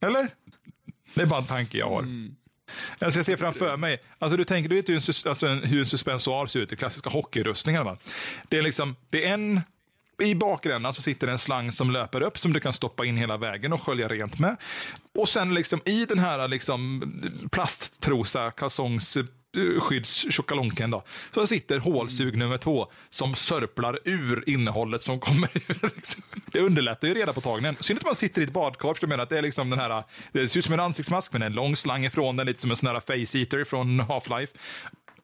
Eller? 0.00 0.28
Det 1.14 1.22
är 1.22 1.26
bara 1.26 1.40
en 1.40 1.46
tanke 1.46 1.78
jag 1.78 1.88
har. 1.88 2.06
Alltså 2.98 3.18
jag 3.18 3.26
ser 3.26 3.36
framför 3.36 3.76
mig, 3.76 4.02
alltså 4.18 4.36
du 4.36 4.44
tänker, 4.44 4.68
du 4.68 4.76
vet 4.76 4.88
ju 4.88 4.94
en, 4.94 5.00
alltså 5.28 5.46
en, 5.46 5.62
hur 5.62 5.78
en 5.78 5.86
suspensoar 5.86 6.46
ser 6.46 6.60
ut 6.60 6.72
i 6.72 6.76
klassiska 6.76 7.10
hockeyrustningar. 7.10 7.98
Det 8.48 8.58
är 8.58 8.62
liksom, 8.62 8.96
det 9.10 9.26
är 9.26 9.34
en, 9.34 9.60
i 10.22 10.34
bakändan 10.34 10.92
så 10.92 11.02
sitter 11.02 11.28
en 11.28 11.38
slang 11.38 11.72
som 11.72 11.90
löper 11.90 12.22
upp 12.22 12.38
som 12.38 12.52
du 12.52 12.60
kan 12.60 12.72
stoppa 12.72 13.04
in 13.04 13.16
hela 13.16 13.36
vägen 13.36 13.72
och 13.72 13.82
skölja 13.82 14.08
rent 14.08 14.38
med. 14.38 14.56
Och 15.14 15.28
sen 15.28 15.54
liksom 15.54 15.80
i 15.84 16.04
den 16.04 16.18
här 16.18 16.48
liksom 16.48 17.12
plasttrosa 17.52 18.50
kalsongs 18.50 19.18
skyddstjockalonken 19.80 20.90
då. 20.90 21.04
Så 21.34 21.46
sitter 21.46 21.78
hålsug 21.78 22.36
nummer 22.36 22.58
två 22.58 22.90
som 23.10 23.34
sörplar 23.34 23.98
ur 24.04 24.44
innehållet 24.46 25.02
som 25.02 25.20
kommer 25.20 25.50
ur. 25.54 25.90
Det 26.52 26.60
underlättar 26.60 27.08
ju 27.08 27.14
reda 27.14 27.32
på 27.32 27.40
tagningen. 27.40 27.76
Synd 27.80 27.98
att 27.98 28.04
man 28.04 28.14
sitter 28.14 28.40
i 28.40 28.44
ett 28.44 28.52
badkar, 28.52 28.94
för 28.94 29.00
du 29.00 29.06
menar 29.06 29.22
att 29.22 29.28
det 29.30 29.38
är 29.38 29.42
liksom 29.42 29.70
den 29.70 29.78
här, 29.78 30.04
det 30.32 30.48
ser 30.48 30.58
ut 30.58 30.64
som 30.64 30.74
en 30.74 30.80
ansiktsmask 30.80 31.32
men 31.32 31.42
en 31.42 31.52
lång 31.52 31.76
slang 31.76 32.04
ifrån 32.04 32.36
den, 32.36 32.46
lite 32.46 32.60
som 32.60 32.70
en 32.70 32.76
sån 32.76 32.88
här 32.88 33.00
face-eater 33.00 33.64
från 33.64 34.00
Half-Life. 34.00 34.50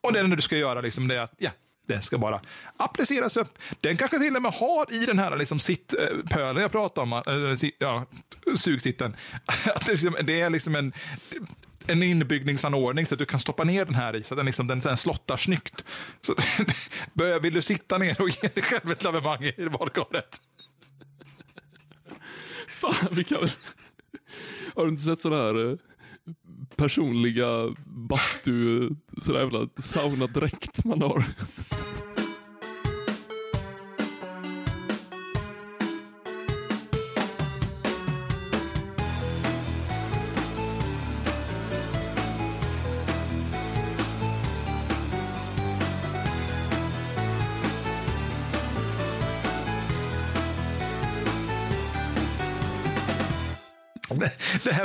Och 0.01 0.13
det 0.13 0.19
enda 0.19 0.35
du 0.35 0.41
ska 0.41 0.57
göra 0.57 0.81
liksom 0.81 1.07
det 1.07 1.15
är 1.15 1.19
att, 1.19 1.33
ja, 1.37 1.49
den 1.87 2.01
ska 2.01 2.17
bara 2.17 2.41
appliceras 2.77 3.37
upp. 3.37 3.57
Den 3.81 3.97
kanske 3.97 4.19
till 4.19 4.35
och 4.35 4.41
med 4.41 4.53
har 4.53 4.93
i 4.93 5.05
den 5.05 5.19
här 5.19 5.37
liksom 5.37 5.59
sittpölen 5.59 6.61
jag 6.61 6.71
pratade 6.71 7.03
om, 7.03 7.13
äh, 7.13 7.55
si- 7.55 7.75
ja, 7.79 8.05
sugsitten, 8.55 9.15
att 9.75 9.85
det, 9.85 9.91
liksom, 9.91 10.15
det 10.23 10.41
är 10.41 10.49
liksom 10.49 10.75
en, 10.75 10.93
en 11.87 12.03
inbyggningsanordning 12.03 13.05
så 13.05 13.15
att 13.15 13.19
du 13.19 13.25
kan 13.25 13.39
stoppa 13.39 13.63
ner 13.63 13.85
den 13.85 13.95
här 13.95 14.15
i 14.15 14.23
så 14.23 14.33
att 14.33 14.37
den, 14.37 14.45
liksom, 14.45 14.67
den 14.67 14.81
sen 14.81 14.97
slottar 14.97 15.37
snyggt. 15.37 15.83
Så, 16.21 16.35
börjar- 17.13 17.39
vill 17.39 17.53
du 17.53 17.61
sitta 17.61 17.97
ner 17.97 18.21
och 18.21 18.29
ge 18.29 18.47
dig 18.53 18.63
själv 18.63 18.91
ett 18.91 19.03
lavemang 19.03 19.43
i 19.43 19.69
badkaret? 19.79 20.41
Fan, 22.67 23.07
vi 23.11 23.23
kan 23.23 23.39
väl... 23.39 23.49
Har 24.75 24.83
du 24.83 24.89
inte 24.89 25.01
sett 25.03 25.19
sådana 25.19 25.43
här 25.43 25.69
eh, 25.71 25.75
personliga 26.75 27.47
bastu, 27.85 28.89
sådär 29.21 29.39
jävla 29.39 29.67
saunadräkt 29.77 30.85
man 30.85 31.01
har? 31.01 31.23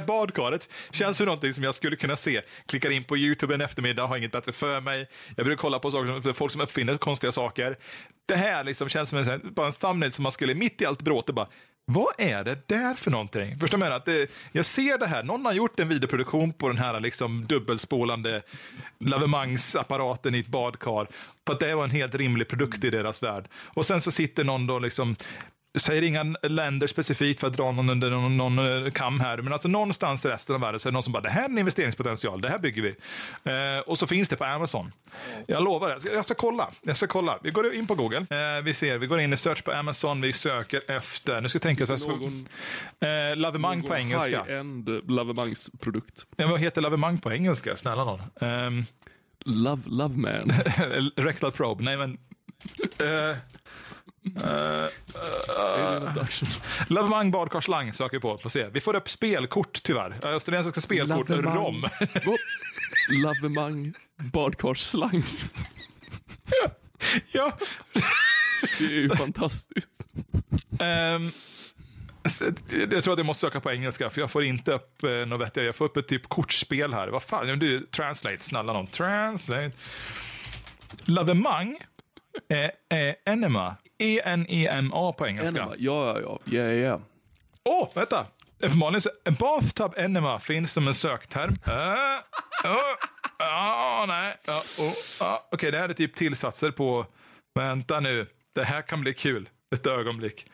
Här 0.01 0.07
badkaret 0.07 0.69
känns 0.91 1.21
ju 1.21 1.25
någonting 1.25 1.55
som 1.55 1.65
jag 1.65 1.75
skulle 1.75 1.97
kunna 1.97 2.17
se. 2.17 2.41
Klickar 2.67 2.91
in 2.91 3.05
på 3.05 3.17
YouTube 3.17 3.55
en 3.55 3.61
eftermiddag, 3.61 4.07
har 4.07 4.17
inget 4.17 4.33
bättre 4.33 4.53
för 4.53 4.81
mig. 4.81 5.09
Jag 5.37 5.47
brukar 5.47 5.61
kolla 5.63 5.79
på 5.79 5.91
saker, 5.91 6.23
som- 6.23 6.35
folk 6.35 6.53
som 6.53 6.61
uppfinner 6.61 6.97
konstiga 6.99 7.33
saker. 7.33 7.77
Det 8.27 8.37
här 8.37 8.65
liksom 8.65 8.89
känns 8.89 9.09
som 9.09 9.19
en, 9.19 9.41
bara 9.55 9.67
en 9.67 9.73
thumbnail 9.73 10.13
som 10.13 10.23
man 10.23 10.33
skulle 10.33 10.55
mitt 10.55 10.81
i 10.83 10.87
allt 10.87 11.03
bråte 11.03 11.33
bara 11.33 11.49
vad 11.91 12.15
är 12.19 12.45
det 12.45 12.69
där 12.69 12.95
för 12.95 13.11
någonting? 13.11 13.59
Förstår 13.59 13.79
du? 13.79 13.85
Att 13.87 14.05
det, 14.05 14.31
jag 14.53 14.65
ser 14.65 14.99
det 14.99 15.07
här, 15.07 15.23
någon 15.23 15.45
har 15.47 15.53
gjort 15.53 15.81
en 15.81 15.89
videoproduktion 15.89 16.53
på 16.53 16.69
den 16.69 16.79
här 16.79 17.01
liksom 17.01 17.47
dubbelspolande 17.47 18.43
lavemangsapparaten 19.01 20.35
i 20.35 20.39
ett 20.39 20.47
badkar. 20.47 21.09
För 21.47 21.53
att 21.55 21.61
det 21.61 21.75
var 21.75 21.85
en 21.85 21.91
helt 21.91 22.15
rimlig 22.15 22.49
produkt 22.49 22.85
i 22.85 22.91
deras 22.91 23.23
värld. 23.23 23.49
Och 23.75 23.87
sen 23.87 24.01
så 24.01 24.11
sitter 24.11 24.45
någon 24.45 24.67
då 24.67 24.79
liksom 24.79 25.17
säger 25.79 26.03
inga 26.03 26.25
länder 26.43 26.87
specifikt 26.87 27.41
för 27.41 27.47
att 27.47 27.53
dra 27.53 27.73
någon 27.73 27.91
under 27.91 28.11
någon, 28.11 28.37
någon 28.37 28.85
eh, 28.87 28.91
kam 28.91 29.21
här, 29.21 29.37
men 29.37 29.53
alltså 29.53 29.69
någonstans 29.69 30.25
i 30.25 30.29
resten 30.29 30.55
av 30.55 30.61
världen 30.61 30.81
så 30.81 30.89
är 30.89 30.91
det 30.91 30.95
någon 30.95 31.03
som 31.03 31.13
bara, 31.13 31.23
det 31.23 31.31
här 31.31 31.45
är 31.45 31.49
en 31.49 31.59
investeringspotential, 31.59 32.41
det 32.41 32.49
här 32.49 32.59
bygger 32.59 32.83
vi. 32.83 32.95
Eh, 33.53 33.79
och 33.87 33.99
så 33.99 34.07
finns 34.07 34.29
det 34.29 34.37
på 34.37 34.45
Amazon. 34.45 34.93
Jag 35.47 35.65
lovar, 35.65 35.91
jag 35.91 36.01
ska, 36.03 36.13
jag 36.13 36.25
ska 36.25 36.35
kolla. 36.35 36.69
Jag 36.83 36.97
ska 36.97 37.07
kolla. 37.07 37.39
Vi 37.43 37.51
går 37.51 37.75
in 37.75 37.87
på 37.87 37.95
Google. 37.95 38.27
Eh, 38.31 38.63
vi 38.63 38.75
ser, 38.75 38.99
vi 38.99 39.07
går 39.07 39.21
in 39.21 39.33
i 39.33 39.37
search 39.37 39.65
på 39.65 39.73
Amazon, 39.73 40.21
vi 40.21 40.33
söker 40.33 40.91
efter, 40.91 41.41
nu 41.41 41.49
ska 41.49 41.57
jag 41.57 41.63
tänka, 41.63 41.87
så 41.87 41.93
jag 41.93 42.21
Någon, 42.21 42.47
eh, 43.01 43.37
lavemang 43.37 43.83
på 43.83 43.97
engelska. 43.97 44.45
High-end 44.45 45.11
lavemangsprodukt. 45.11 46.27
Ja, 46.37 46.47
vad 46.47 46.61
heter 46.61 46.81
lavemang 46.81 47.19
på 47.19 47.33
engelska? 47.33 47.77
Snälla 47.77 48.05
någon. 48.05 48.23
Ehm, 48.41 48.85
Love, 49.45 49.83
love 49.87 50.17
man. 50.17 50.53
rectal 51.17 51.53
probe, 51.53 51.85
nej 51.85 51.97
men. 51.97 52.19
Eh, 52.99 53.37
Alien 55.59 56.07
abduction. 56.09 56.49
Lavemang 56.89 57.31
badkarslang 57.31 57.93
söker 57.93 58.17
vi 58.17 58.21
på. 58.21 58.39
Får 58.39 58.51
se. 58.51 58.69
Vi 58.69 58.81
får 58.81 58.97
upp 58.97 59.09
spelkort 59.09 59.83
tyvärr. 59.83 60.27
Australiensiska 60.27 60.81
spelkort, 60.81 61.29
Lavemang. 61.29 61.57
rom. 61.57 61.85
Lavemang 63.23 63.93
badkarsslang. 64.17 65.23
ja. 67.33 67.59
Det 68.79 68.85
är 68.85 68.91
ju 68.91 69.11
fantastiskt. 69.11 70.07
S- 72.25 72.43
jag 72.91 73.05
tror 73.05 73.13
att 73.13 73.19
jag 73.19 73.27
måste 73.27 73.41
söka 73.41 73.61
på 73.61 73.71
engelska, 73.73 74.11
för 74.11 74.21
jag 74.21 74.31
får 74.31 74.45
inte 74.45 74.73
upp 74.73 75.03
eh, 75.05 75.11
något 75.11 75.41
vettigt. 75.41 75.65
Jag 75.65 75.77
får 75.77 75.85
upp 75.85 75.97
ett 75.97 76.09
typ 76.09 76.29
kortspel 76.29 76.95
här. 76.95 77.09
Vad 77.09 77.23
fan, 77.23 77.49
Ja, 77.49 77.57
du, 77.57 77.87
translate, 77.87 78.37
snälla 78.45 78.73
någon. 78.73 78.87
Translate. 78.87 79.71
Lavemang 81.05 81.79
är, 82.49 82.71
är 82.89 83.17
enema. 83.25 83.77
E-N-E-M-A 83.99 85.13
på 85.13 85.27
engelska. 85.27 85.61
Enema. 85.61 85.75
Ja, 85.79 86.21
ja, 86.21 86.39
ja. 86.45 86.63
Ja. 86.63 87.01
Åh, 87.65 87.83
oh, 87.85 87.89
vänta! 87.95 88.27
Så, 89.01 89.11
en 89.25 89.35
bathtub 89.35 89.95
enema 89.97 90.41
finns 90.41 90.73
som 90.73 90.89
en 90.89 90.95
sökterm. 90.95 91.51
Uh, 91.51 92.73
oh, 92.73 92.95
ah, 93.39 94.07
nej. 94.07 94.37
Uh, 94.49 94.93
ah. 95.21 95.39
Okej, 95.53 95.71
det 95.71 95.79
här 95.79 95.89
är 95.89 95.93
typ 95.93 96.15
tillsatser 96.15 96.71
på... 96.71 97.07
Vänta 97.55 98.01
nu. 98.01 98.27
Det 98.55 98.65
här 98.65 98.83
kan 98.83 99.01
bli 99.01 99.15
kul. 99.15 99.49
Ett 99.75 99.87
ögonblick. 99.87 100.47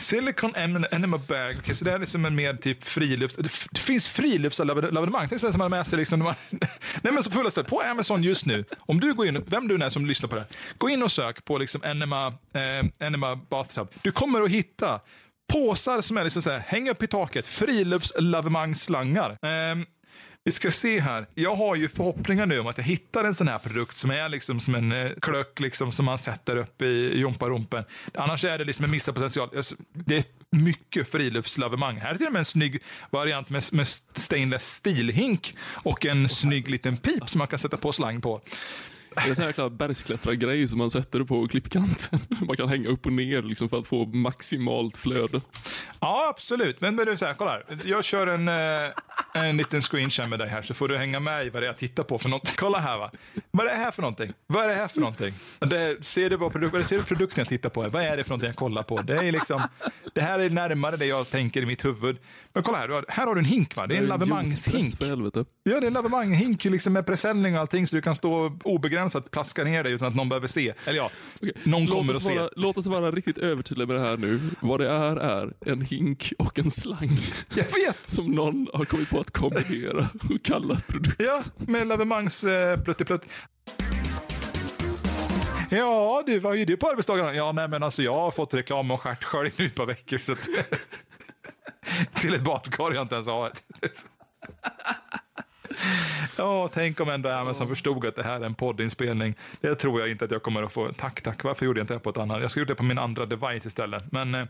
Silicon 0.00 0.54
enema 0.90 1.18
bag. 1.18 1.54
okay, 1.58 1.74
så 1.74 1.84
det 1.84 1.92
är 1.92 1.98
liksom 1.98 2.24
en 2.24 2.34
mer 2.34 2.54
typ 2.54 2.84
frilufts... 2.84 3.36
Det, 3.36 3.50
det 3.70 3.80
finns 3.80 4.08
friluftslavemang. 4.08 5.28
Det 5.28 5.34
är 5.34 5.38
som 5.38 5.50
man 5.52 5.60
har 5.60 5.68
med 5.68 5.86
sig 5.86 5.98
liksom... 5.98 6.18
man- 6.18 6.34
Nej, 7.02 7.12
men 7.12 7.22
så 7.22 7.30
fulla 7.30 7.50
stället. 7.50 7.70
På 7.70 7.80
Amazon 7.80 8.22
just 8.22 8.46
nu. 8.46 8.64
Om 8.78 9.00
du 9.00 9.14
går 9.14 9.26
in, 9.28 9.44
vem 9.46 9.68
du 9.68 9.74
än 9.74 9.82
är 9.82 9.88
som 9.88 10.06
lyssnar 10.06 10.28
på 10.28 10.34
det 10.34 10.40
här. 10.40 10.50
Gå 10.78 10.88
in 10.88 11.02
och 11.02 11.10
sök 11.10 11.44
på 11.44 11.58
liksom 11.58 11.84
enema, 11.84 12.26
eh, 12.26 13.06
enema 13.06 13.36
bathtub. 13.36 13.88
Du 14.02 14.12
kommer 14.12 14.42
att 14.42 14.50
hitta 14.50 15.00
påsar 15.52 16.00
som 16.00 16.16
är 16.16 16.24
liksom 16.24 16.42
så 16.42 16.50
här, 16.50 16.58
häng 16.58 16.90
upp 16.90 17.02
i 17.02 17.06
taket, 17.06 17.46
friluftslavemangsslangar. 17.46 19.30
Eh, 19.30 19.76
vi 20.44 20.50
ska 20.50 20.70
se 20.70 21.00
här. 21.00 21.26
Jag 21.34 21.56
har 21.56 21.76
ju 21.76 21.88
förhoppningar 21.88 22.46
nu 22.46 22.58
om 22.58 22.66
att 22.66 22.78
jag 22.78 22.84
hittar 22.84 23.24
en 23.24 23.34
sån 23.34 23.48
här 23.48 23.58
produkt 23.58 23.96
som 23.96 24.10
är 24.10 24.28
liksom 24.28 24.60
som 24.60 24.74
en 24.74 24.92
eh, 24.92 25.10
klöck 25.20 25.60
liksom, 25.60 25.92
som 25.92 26.04
man 26.04 26.18
sätter 26.18 26.56
upp 26.56 26.82
i 26.82 27.20
jomparumpen. 27.20 27.84
Annars 28.14 28.44
är 28.44 28.58
det 28.58 28.64
liksom 28.64 28.84
en 28.84 28.90
missad 28.90 29.14
potential. 29.14 29.50
Det 29.92 30.16
är 30.16 30.24
mycket 30.50 31.10
friluftslavemang. 31.10 31.96
Här 31.96 32.14
är 32.14 32.16
till 32.16 32.26
och 32.26 32.32
med 32.32 32.40
en 32.40 32.44
snygg 32.44 32.82
variant 33.10 33.50
med, 33.50 33.62
med 33.72 33.88
stainless 34.12 34.74
stilhink 34.74 35.56
och 35.72 36.06
en 36.06 36.28
snygg 36.28 36.70
liten 36.70 36.96
pip 36.96 37.28
som 37.28 37.38
man 37.38 37.48
kan 37.48 37.58
sätta 37.58 37.76
på 37.76 37.92
slang 37.92 38.20
på. 38.20 38.40
Det 39.22 39.26
är 39.26 39.28
en 39.28 39.34
sån 39.36 39.42
här 39.42 39.48
jäkla 39.48 39.70
bergsklättrargrej 39.70 40.68
som 40.68 40.78
man 40.78 40.90
sätter 40.90 41.24
på 41.24 41.48
klippkanten. 41.48 42.18
Man 42.46 42.56
kan 42.56 42.68
hänga 42.68 42.88
upp 42.88 43.06
och 43.06 43.12
ner 43.12 43.42
liksom 43.42 43.68
för 43.68 43.78
att 43.78 43.86
få 43.86 44.06
maximalt 44.06 44.96
flöde. 44.96 45.40
Ja, 46.00 46.28
absolut. 46.28 46.80
Men, 46.80 46.94
men 46.94 47.06
du, 47.06 47.16
så 47.16 47.26
här, 47.26 47.34
kolla 47.34 47.50
här. 47.50 47.64
Jag 47.84 48.04
kör 48.04 48.26
en, 48.26 48.48
eh, 48.48 48.90
en 49.34 49.56
liten 49.56 49.80
screenshare 49.80 50.26
med 50.26 50.38
dig 50.38 50.48
här 50.48 50.62
så 50.62 50.74
får 50.74 50.88
du 50.88 50.98
hänga 50.98 51.20
med 51.20 51.46
i 51.46 51.50
vad 51.50 51.62
det 51.62 51.66
är 51.66 51.68
jag 51.68 51.78
tittar 51.78 52.02
på 52.02 52.18
för 52.18 52.28
någonting. 52.28 52.54
Kolla 52.56 52.78
här 52.78 52.98
va. 52.98 53.10
Vad 53.50 53.66
är 53.66 53.70
det 53.70 53.76
här 53.76 53.90
för 53.90 54.02
någonting? 54.02 54.32
Vad 54.46 54.64
är 54.64 54.68
det 54.68 54.74
här 54.74 54.88
för 54.88 55.00
någonting? 55.00 55.34
Det, 55.58 56.06
ser, 56.06 56.30
du 56.30 56.36
vad 56.36 56.52
produk, 56.52 56.86
ser 56.86 56.98
du 56.98 57.04
produkten 57.04 57.38
jag 57.38 57.48
tittar 57.48 57.70
på? 57.70 57.82
Vad 57.82 58.02
är 58.02 58.16
det 58.16 58.22
för 58.22 58.30
någonting 58.30 58.46
jag 58.46 58.56
kollar 58.56 58.82
på? 58.82 59.02
Det, 59.02 59.14
är 59.14 59.32
liksom, 59.32 59.62
det 60.14 60.20
här 60.20 60.38
är 60.38 60.50
närmare 60.50 60.96
det 60.96 61.06
jag 61.06 61.30
tänker 61.30 61.62
i 61.62 61.66
mitt 61.66 61.84
huvud. 61.84 62.18
Men 62.52 62.62
kolla 62.62 62.78
här, 62.78 62.88
har, 62.88 63.04
här 63.08 63.26
har 63.26 63.34
du 63.34 63.38
en 63.38 63.44
hink 63.44 63.76
va? 63.76 63.86
Det 63.86 63.94
är 63.94 63.98
en 63.98 64.06
lavemangshink. 64.06 64.86
Ja, 65.62 65.80
det 65.80 65.86
är 65.86 65.86
en 65.86 65.92
lavemangshink 65.92 66.64
liksom 66.64 66.92
med 66.92 67.06
presenning 67.06 67.54
och 67.54 67.60
allting 67.60 67.86
så 67.86 67.96
du 67.96 68.02
kan 68.02 68.16
stå 68.16 68.58
obegränsat 68.64 69.09
plaska 69.30 69.64
ner 69.64 69.84
dig 69.84 69.92
utan 69.92 70.08
att 70.08 70.14
någon 70.14 70.28
behöver 70.28 70.46
se. 70.48 70.74
Eller 70.86 70.96
ja, 70.98 71.10
någon 71.64 71.84
Låt 71.84 71.96
kommer 71.96 72.14
att 72.14 72.22
se. 72.22 72.38
vara, 72.38 72.50
låt 72.56 72.76
oss 72.78 72.86
vara 72.86 73.10
riktigt 73.10 73.38
övertydliga 73.38 73.86
med 73.86 73.96
det 73.96 74.02
här 74.02 74.16
nu. 74.16 74.40
Vad 74.60 74.80
det 74.80 74.88
är, 74.90 75.16
är 75.16 75.52
en 75.60 75.82
hink 75.82 76.32
och 76.38 76.58
en 76.58 76.70
slang. 76.70 77.18
Jag 77.54 77.64
vet! 77.64 78.08
Som 78.08 78.26
någon 78.30 78.66
har 78.74 78.84
kommit 78.84 79.10
på 79.10 79.20
att 79.20 79.30
kombinera 79.30 80.08
och 80.30 80.42
kalla 80.42 80.80
produkt. 80.88 81.16
Ja, 81.18 81.40
med 81.56 81.86
lavemangs 81.86 82.44
eh, 82.44 82.80
pluttiplutt. 82.80 83.22
Ja, 85.70 86.22
du, 86.26 86.38
vad 86.38 86.58
är 86.58 86.66
du 86.66 86.76
på 86.76 86.88
arbetsdagarna? 86.88 87.34
Ja, 87.34 87.52
nej, 87.52 87.68
men 87.68 87.82
alltså 87.82 88.02
jag 88.02 88.14
har 88.14 88.30
fått 88.30 88.54
reklam 88.54 88.90
om 88.90 88.98
stjärtskölj 88.98 89.52
nu 89.56 89.66
ett 89.66 89.74
par 89.74 89.86
veckor. 89.86 90.18
Så 90.18 90.32
att, 90.32 90.48
till 92.20 92.34
ett 92.34 92.42
badkar 92.42 92.92
jag 92.92 93.02
inte 93.04 93.14
ens 93.14 93.26
har 93.26 93.46
ett. 93.48 93.64
Ja, 96.38 96.68
tänk 96.74 97.00
om 97.00 97.08
ändå 97.08 97.28
Amazon 97.28 97.68
förstod 97.68 98.06
att 98.06 98.16
det 98.16 98.22
här 98.22 98.40
är 98.40 98.44
en 98.46 98.54
poddinspelning. 98.54 99.34
Det 99.60 99.74
tror 99.74 100.00
jag 100.00 100.10
inte 100.10 100.24
att 100.24 100.30
jag 100.30 100.42
kommer 100.42 100.62
att 100.62 100.72
få. 100.72 100.92
Tack, 100.92 101.22
tack. 101.22 101.44
Varför 101.44 101.66
gjorde 101.66 101.80
jag 101.80 101.84
inte 101.84 101.94
det 101.94 102.00
på 102.00 102.10
ett 102.10 102.16
annat? 102.18 102.40
Jag 102.40 102.50
skulle 102.50 102.62
gjort 102.62 102.68
det 102.68 102.74
på 102.74 102.82
min 102.82 102.98
andra 102.98 103.26
device 103.26 103.66
istället. 103.66 104.12
Men 104.12 104.34
eh, 104.34 104.46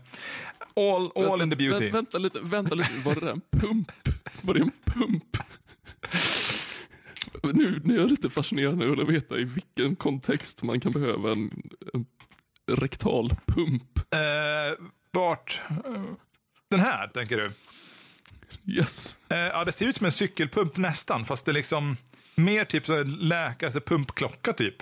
all, 0.75 1.11
all 1.31 1.41
in 1.41 1.49
the 1.49 1.55
beauty. 1.55 1.89
Vä- 1.89 1.93
vänta 1.93 2.17
lite, 2.17 2.39
vänta 2.43 2.75
lite. 2.75 2.89
Var 3.05 3.15
det 3.15 3.31
en 3.31 3.41
pump? 3.51 3.91
Var 4.41 4.53
det 4.53 4.59
en 4.59 4.71
pump? 4.85 5.37
Nu, 7.43 7.81
nu 7.83 7.95
är 7.95 7.99
jag 8.01 8.09
lite 8.09 8.29
fascinerad 8.29 8.83
och 8.83 8.99
vill 8.99 9.05
veta 9.05 9.37
i 9.37 9.43
vilken 9.43 9.95
kontext 9.95 10.63
man 10.63 10.79
kan 10.79 10.91
behöva 10.91 11.31
en, 11.31 11.51
en 11.93 12.05
rektal 12.77 13.29
pump. 13.45 13.83
Eh, 14.13 14.85
vart? 15.11 15.61
Den 16.69 16.79
här, 16.79 17.07
tänker 17.07 17.37
du? 17.37 17.51
Yes. 18.77 19.17
Eh, 19.29 19.37
ja, 19.37 19.63
det 19.63 19.71
ser 19.71 19.85
ut 19.85 19.95
som 19.95 20.05
en 20.05 20.11
cykelpump 20.11 20.77
nästan, 20.77 21.25
fast 21.25 21.45
det 21.45 21.51
är 21.51 21.53
liksom 21.53 21.97
mer 22.35 22.65
typ 22.65 22.85
så 22.85 23.03
läka, 23.03 23.65
alltså 23.65 23.81
pumpklocka 23.81 24.53
typ. 24.53 24.75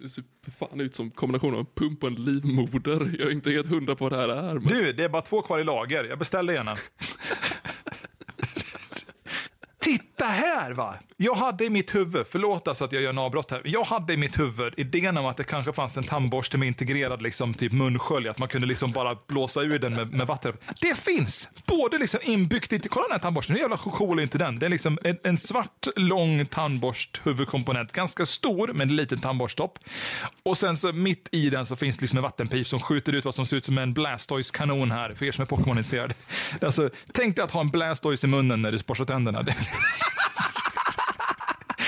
Det 0.00 0.08
ser 0.08 0.24
för 0.44 0.50
fan 0.50 0.80
ut 0.80 0.94
som 0.94 1.10
kombination 1.10 1.54
av 1.54 1.60
en 1.60 1.66
pump 1.66 2.02
och 2.02 2.08
en 2.08 2.14
livmoder. 2.14 3.16
Jag 3.18 3.28
är 3.28 3.32
inte 3.32 3.50
helt 3.50 3.68
hundra 3.68 3.94
på 3.94 4.04
vad 4.04 4.12
det 4.12 4.16
här 4.16 4.28
är. 4.28 4.54
Men... 4.54 4.72
Du, 4.72 4.92
det 4.92 5.04
är 5.04 5.08
bara 5.08 5.22
två 5.22 5.42
kvar 5.42 5.58
i 5.58 5.64
lager. 5.64 6.04
Jag 6.04 6.18
beställer 6.18 6.52
gärna. 6.52 6.76
Titta 9.80 10.15
här 10.24 10.72
va. 10.72 10.94
Jag 11.16 11.34
hade 11.34 11.64
i 11.64 11.70
mitt 11.70 11.94
huvud, 11.94 12.26
förlåt 12.30 12.68
alltså 12.68 12.84
att 12.84 12.92
jag 12.92 13.02
gör 13.02 13.10
en 13.10 13.18
avbrott 13.18 13.50
här. 13.50 13.62
Jag 13.64 13.84
hade 13.84 14.12
i 14.12 14.16
mitt 14.16 14.38
huvud 14.38 14.74
idén 14.76 15.16
om 15.16 15.26
att 15.26 15.36
det 15.36 15.44
kanske 15.44 15.72
fanns 15.72 15.96
en 15.96 16.04
tandborste 16.04 16.58
med 16.58 16.68
integrerad 16.68 17.22
liksom, 17.22 17.54
typ 17.54 17.72
munskölj. 17.72 18.28
Att 18.28 18.38
man 18.38 18.48
kunde 18.48 18.66
liksom 18.66 18.92
bara 18.92 19.16
blåsa 19.26 19.62
ur 19.62 19.78
den 19.78 19.94
med, 19.94 20.12
med 20.12 20.26
vatten. 20.26 20.52
Det 20.80 20.98
finns! 20.98 21.50
Både 21.66 21.98
liksom 21.98 22.20
inbyggt 22.22 22.72
i... 22.72 22.78
Kolla 22.78 23.06
den 23.06 23.12
här 23.12 23.18
tandborsten, 23.18 23.54
hur 23.54 23.62
jävla 23.62 23.76
cool 23.76 24.18
är 24.18 24.22
inte 24.22 24.38
den? 24.38 24.58
Det 24.58 24.66
är 24.66 24.70
liksom 24.70 24.98
en, 25.04 25.18
en 25.24 25.36
svart, 25.36 25.86
lång 25.96 26.46
tandborst 26.46 27.20
huvudkomponent. 27.24 27.92
Ganska 27.92 28.26
stor, 28.26 28.68
med 28.68 28.80
en 28.80 28.96
liten 28.96 29.20
tandborsttopp. 29.20 29.78
Och 30.42 30.56
sen 30.56 30.76
så 30.76 30.92
mitt 30.92 31.28
i 31.32 31.50
den 31.50 31.66
så 31.66 31.76
finns 31.76 32.00
liksom 32.00 32.16
en 32.16 32.22
vattenpip 32.22 32.68
som 32.68 32.80
skjuter 32.80 33.12
ut 33.12 33.24
vad 33.24 33.34
som 33.34 33.46
ser 33.46 33.56
ut 33.56 33.64
som 33.64 33.78
en 33.78 33.94
Blastoise-kanon 33.94 34.90
här, 34.90 35.14
för 35.14 35.26
er 35.26 35.32
som 35.32 35.42
är 35.42 35.46
Pokémon-intresserade. 35.46 36.14
Alltså, 36.60 36.90
tänk 37.12 37.36
dig 37.36 37.44
att 37.44 37.50
ha 37.50 37.60
en 37.60 37.70
Blastoise 37.70 38.26
i 38.26 38.30
munnen 38.30 38.62
när 38.62 38.72
du 38.72 38.78
borstar 38.86 39.04
tänderna. 39.04 39.44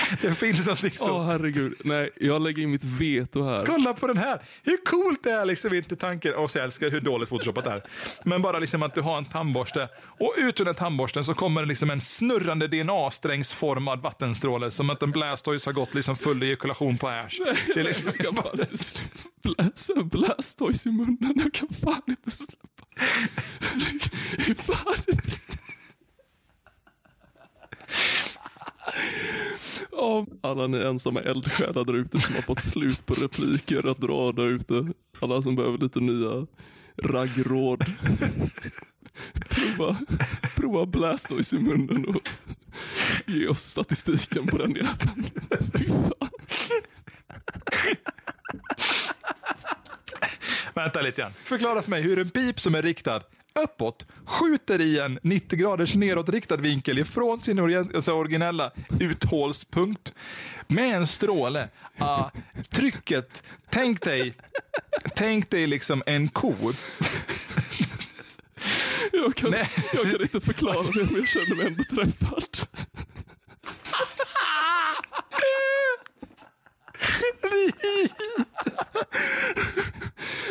Det, 0.21 0.35
finns 0.35 0.65
någonting 0.65 0.91
så. 0.95 1.11
Åh 1.11 1.25
herregud. 1.25 1.73
Nej, 1.83 2.09
jag 2.15 2.41
lägger 2.41 2.63
in 2.63 2.71
mitt 2.71 2.83
veto 2.83 3.43
här. 3.43 3.65
Kolla 3.65 3.93
på 3.93 4.07
den 4.07 4.17
här! 4.17 4.41
Hur 4.63 4.77
coolt 4.85 5.23
det 5.23 5.31
är 5.31 5.45
liksom 5.45 5.73
inte 5.73 5.95
tanken. 5.95 6.35
Och 6.35 6.51
så 6.51 6.59
älskar 6.59 6.85
jag 6.85 6.91
hur 6.91 7.01
dåligt 7.01 7.29
photoshopat 7.29 7.65
det 7.65 7.71
är. 7.71 7.83
Men 8.23 8.41
bara 8.41 8.59
liksom 8.59 8.83
att 8.83 8.95
du 8.95 9.01
har 9.01 9.17
en 9.17 9.25
tandborste 9.25 9.89
och 10.19 10.33
ut 10.37 10.61
ur 10.61 10.65
den 10.65 10.75
tandborsten 10.75 11.23
så 11.23 11.33
kommer 11.33 11.61
det 11.61 11.67
liksom 11.67 11.89
en 11.89 12.01
snurrande 12.01 12.67
DNA-strängsformad 12.67 14.01
vattenstråle 14.01 14.71
som 14.71 14.89
att 14.89 15.03
en 15.03 15.11
Blastoise 15.11 15.69
har 15.69 15.73
gått 15.73 15.93
liksom 15.93 16.15
full 16.15 16.43
ejakulation 16.43 16.97
på 16.97 17.07
Ash. 17.07 17.39
Det 17.73 17.79
är 17.79 17.83
liksom 17.83 18.11
Jag. 18.19 18.35
Bläsa 19.43 19.93
en 19.95 20.07
Blastoise 20.07 20.89
i 20.89 20.91
munnen. 20.91 21.33
Jag 21.35 21.53
kan 21.53 21.69
fan 21.69 22.01
inte 22.07 22.31
släppa. 22.31 22.85
Fan 24.55 24.95
inte... 25.07 25.39
Alla 30.41 30.67
ni 30.67 30.77
ensamma 30.77 31.19
eldsjälar 31.19 31.85
där 31.85 31.95
ute 31.95 32.19
som 32.19 32.35
har 32.35 32.41
fått 32.41 32.61
slut 32.61 33.05
på 33.05 33.13
repliker 33.13 33.89
att 33.91 33.97
dra 33.97 34.31
där 34.31 34.47
ute. 34.47 34.87
Alla 35.19 35.41
som 35.41 35.55
behöver 35.55 35.77
lite 35.77 35.99
nya 35.99 36.47
raggråd. 37.03 37.85
Prova, 39.49 39.97
prova 40.55 40.85
Blastoise 40.85 41.57
i 41.57 41.59
munnen 41.59 42.05
och 42.05 42.29
ge 43.25 43.47
oss 43.47 43.61
statistiken 43.61 44.47
på 44.47 44.57
den 44.57 44.75
jäveln. 44.75 45.31
Fy 45.77 45.87
fan. 45.87 46.29
Vänta 50.73 51.01
lite 51.01 51.21
grann. 51.21 51.31
Förklara 51.43 51.81
för 51.81 51.89
mig 51.89 52.01
hur 52.01 52.19
en 52.19 52.29
pip 52.29 52.59
som 52.59 52.75
är 52.75 52.81
riktad 52.81 53.21
uppåt 53.53 54.05
skjuter 54.25 54.81
i 54.81 54.99
en 54.99 55.19
90 55.23 55.59
graders 55.59 55.95
nedåtriktad 55.95 56.57
vinkel 56.57 56.99
ifrån 56.99 57.39
sin 57.39 57.59
alltså 57.59 58.13
originella 58.13 58.71
uthålspunkt 58.99 60.13
med 60.67 60.95
en 60.95 61.07
stråle. 61.07 61.67
Ah, 61.97 62.29
trycket, 62.69 63.43
tänk 63.69 64.01
dig, 64.01 64.33
tänk 65.15 65.49
dig 65.49 65.67
liksom 65.67 66.03
en 66.05 66.29
ko. 66.29 66.53
Jag 69.11 69.35
kan, 69.35 69.51
Nej. 69.51 69.69
jag 69.93 70.11
kan 70.11 70.21
inte 70.21 70.39
förklara 70.39 70.83
det 70.83 71.03
men 71.05 71.15
jag 71.15 71.27
känner 71.27 71.55
mig 71.55 71.67
ändå 71.67 71.83
träffad. 71.83 72.48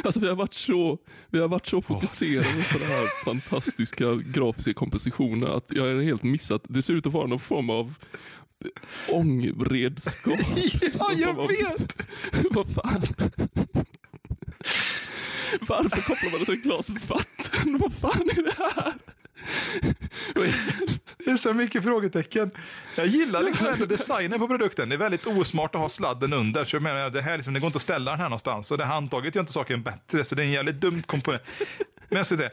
Alltså 0.09 0.21
vi 0.21 0.29
har 0.29 0.37
varit 0.37 0.55
så, 0.55 0.99
vi 1.31 1.38
har 1.38 1.49
varit 1.49 1.66
så 1.66 1.83
fokuserade 1.83 2.64
på 2.73 2.79
den 2.79 2.88
här 2.88 3.09
fantastiska 3.25 4.05
grafiska 4.14 4.75
kompositionen 4.75 5.53
att 5.53 5.73
jag 5.73 5.83
har 5.94 6.03
helt 6.03 6.23
missat. 6.23 6.62
Det 6.68 6.83
ser 6.83 6.94
ut 6.94 7.07
att 7.07 7.12
vara 7.12 7.27
någon 7.27 7.38
form 7.38 7.71
av 7.71 7.94
ångredskap. 9.09 10.38
Ja, 10.99 11.12
jag 11.12 11.49
vet! 11.49 12.07
Vad 12.51 12.75
fan? 12.75 13.03
Varför 15.61 16.01
kopplar 16.03 16.31
man 16.31 16.40
det 16.40 16.44
till 16.44 16.55
ett 16.55 16.62
glas 16.62 16.90
vatten? 16.90 17.79
Vad 17.79 17.92
fan 17.92 18.31
är 18.37 18.42
det 18.42 18.55
här? 18.59 18.92
Det 21.24 21.30
är 21.30 21.37
så 21.37 21.54
mycket 21.54 21.82
frågetecken. 21.82 22.50
Jag 22.96 23.06
gillar 23.06 23.42
liksom 23.42 23.66
ändå 23.66 23.87
designen 23.87 24.38
på 24.38 24.48
produkten. 24.48 24.88
Det 24.88 24.94
är 24.94 24.98
väldigt 24.98 25.26
osmart 25.26 25.74
att 25.74 25.80
ha 25.80 25.88
sladden 25.88 26.32
under. 26.32 26.64
Så 26.64 26.76
jag 26.76 26.82
menar, 26.82 27.11
det, 27.11 27.22
här 27.22 27.37
liksom, 27.37 27.54
det 27.54 27.61
går 27.61 27.66
inte 27.66 27.76
att 27.76 27.82
ställa 27.82 28.11
den 28.11 28.20
här 28.20 28.28
någonstans. 28.28 28.70
Och 28.70 28.78
det 28.78 28.84
handtaget 28.84 29.34
gör 29.34 29.42
inte 29.42 29.52
saken 29.52 29.82
bättre. 29.82 30.24
Så 30.24 30.34
det 30.34 30.42
är 30.42 30.44
en 30.44 30.52
jävligt 30.52 30.80
dumt 30.80 31.02
komponent. 31.02 31.42
Men 32.08 32.16
jag 32.16 32.26
ska 32.26 32.37
det. 32.37 32.50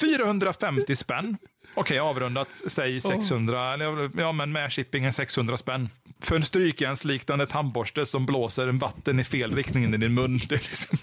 450 0.00 0.96
spänn. 0.96 1.36
Okej, 1.74 1.98
avrundat, 1.98 2.52
säg 2.66 3.00
600, 3.00 3.74
eller 3.74 4.10
ja 4.20 4.32
men 4.32 4.52
med 4.52 4.72
shippingen 4.72 5.12
600 5.12 5.56
spänn. 5.56 5.88
För 6.20 6.36
en 6.36 6.44
strykjärnsliknande 6.44 7.46
tandborste 7.46 8.06
som 8.06 8.26
blåser 8.26 8.68
en 8.68 8.78
vatten 8.78 9.20
i 9.20 9.24
fel 9.24 9.54
riktning 9.54 9.84
in 9.84 9.94
i 9.94 9.96
din 9.96 10.14
mun. 10.14 10.38
Det 10.48 10.54
är 10.54 10.58
liksom... 10.58 10.98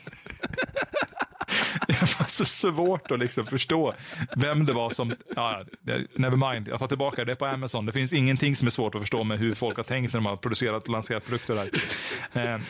Det 2.06 2.20
var 2.20 2.26
så 2.26 2.46
svårt 2.46 3.12
att 3.12 3.20
liksom 3.20 3.46
förstå 3.46 3.94
vem 4.36 4.66
det 4.66 4.74
var 4.74 4.90
som... 4.90 5.14
Ja, 5.36 5.64
never 6.16 6.52
mind, 6.54 6.68
jag 6.68 6.80
tar 6.80 6.88
tillbaka 6.88 7.26
det 7.26 7.36
på 7.36 7.46
Amazon. 7.46 7.86
Det 7.86 7.92
finns 7.92 8.14
ingenting 8.14 8.56
som 8.56 8.66
är 8.68 8.72
svårt 8.72 8.96
att 8.96 9.02
förstå 9.02 9.24
med 9.24 9.40
hur 9.40 9.54
folk 9.54 9.78
har 9.78 9.84
tänkt 9.84 10.14
när 10.14 10.20
de 10.20 10.26
har 10.26 10.36
producerat 10.36 10.84
och 10.84 10.90
lanserat 10.90 11.26
produkter 11.26 11.56
där. 11.56 11.70
Eh, 12.54 12.62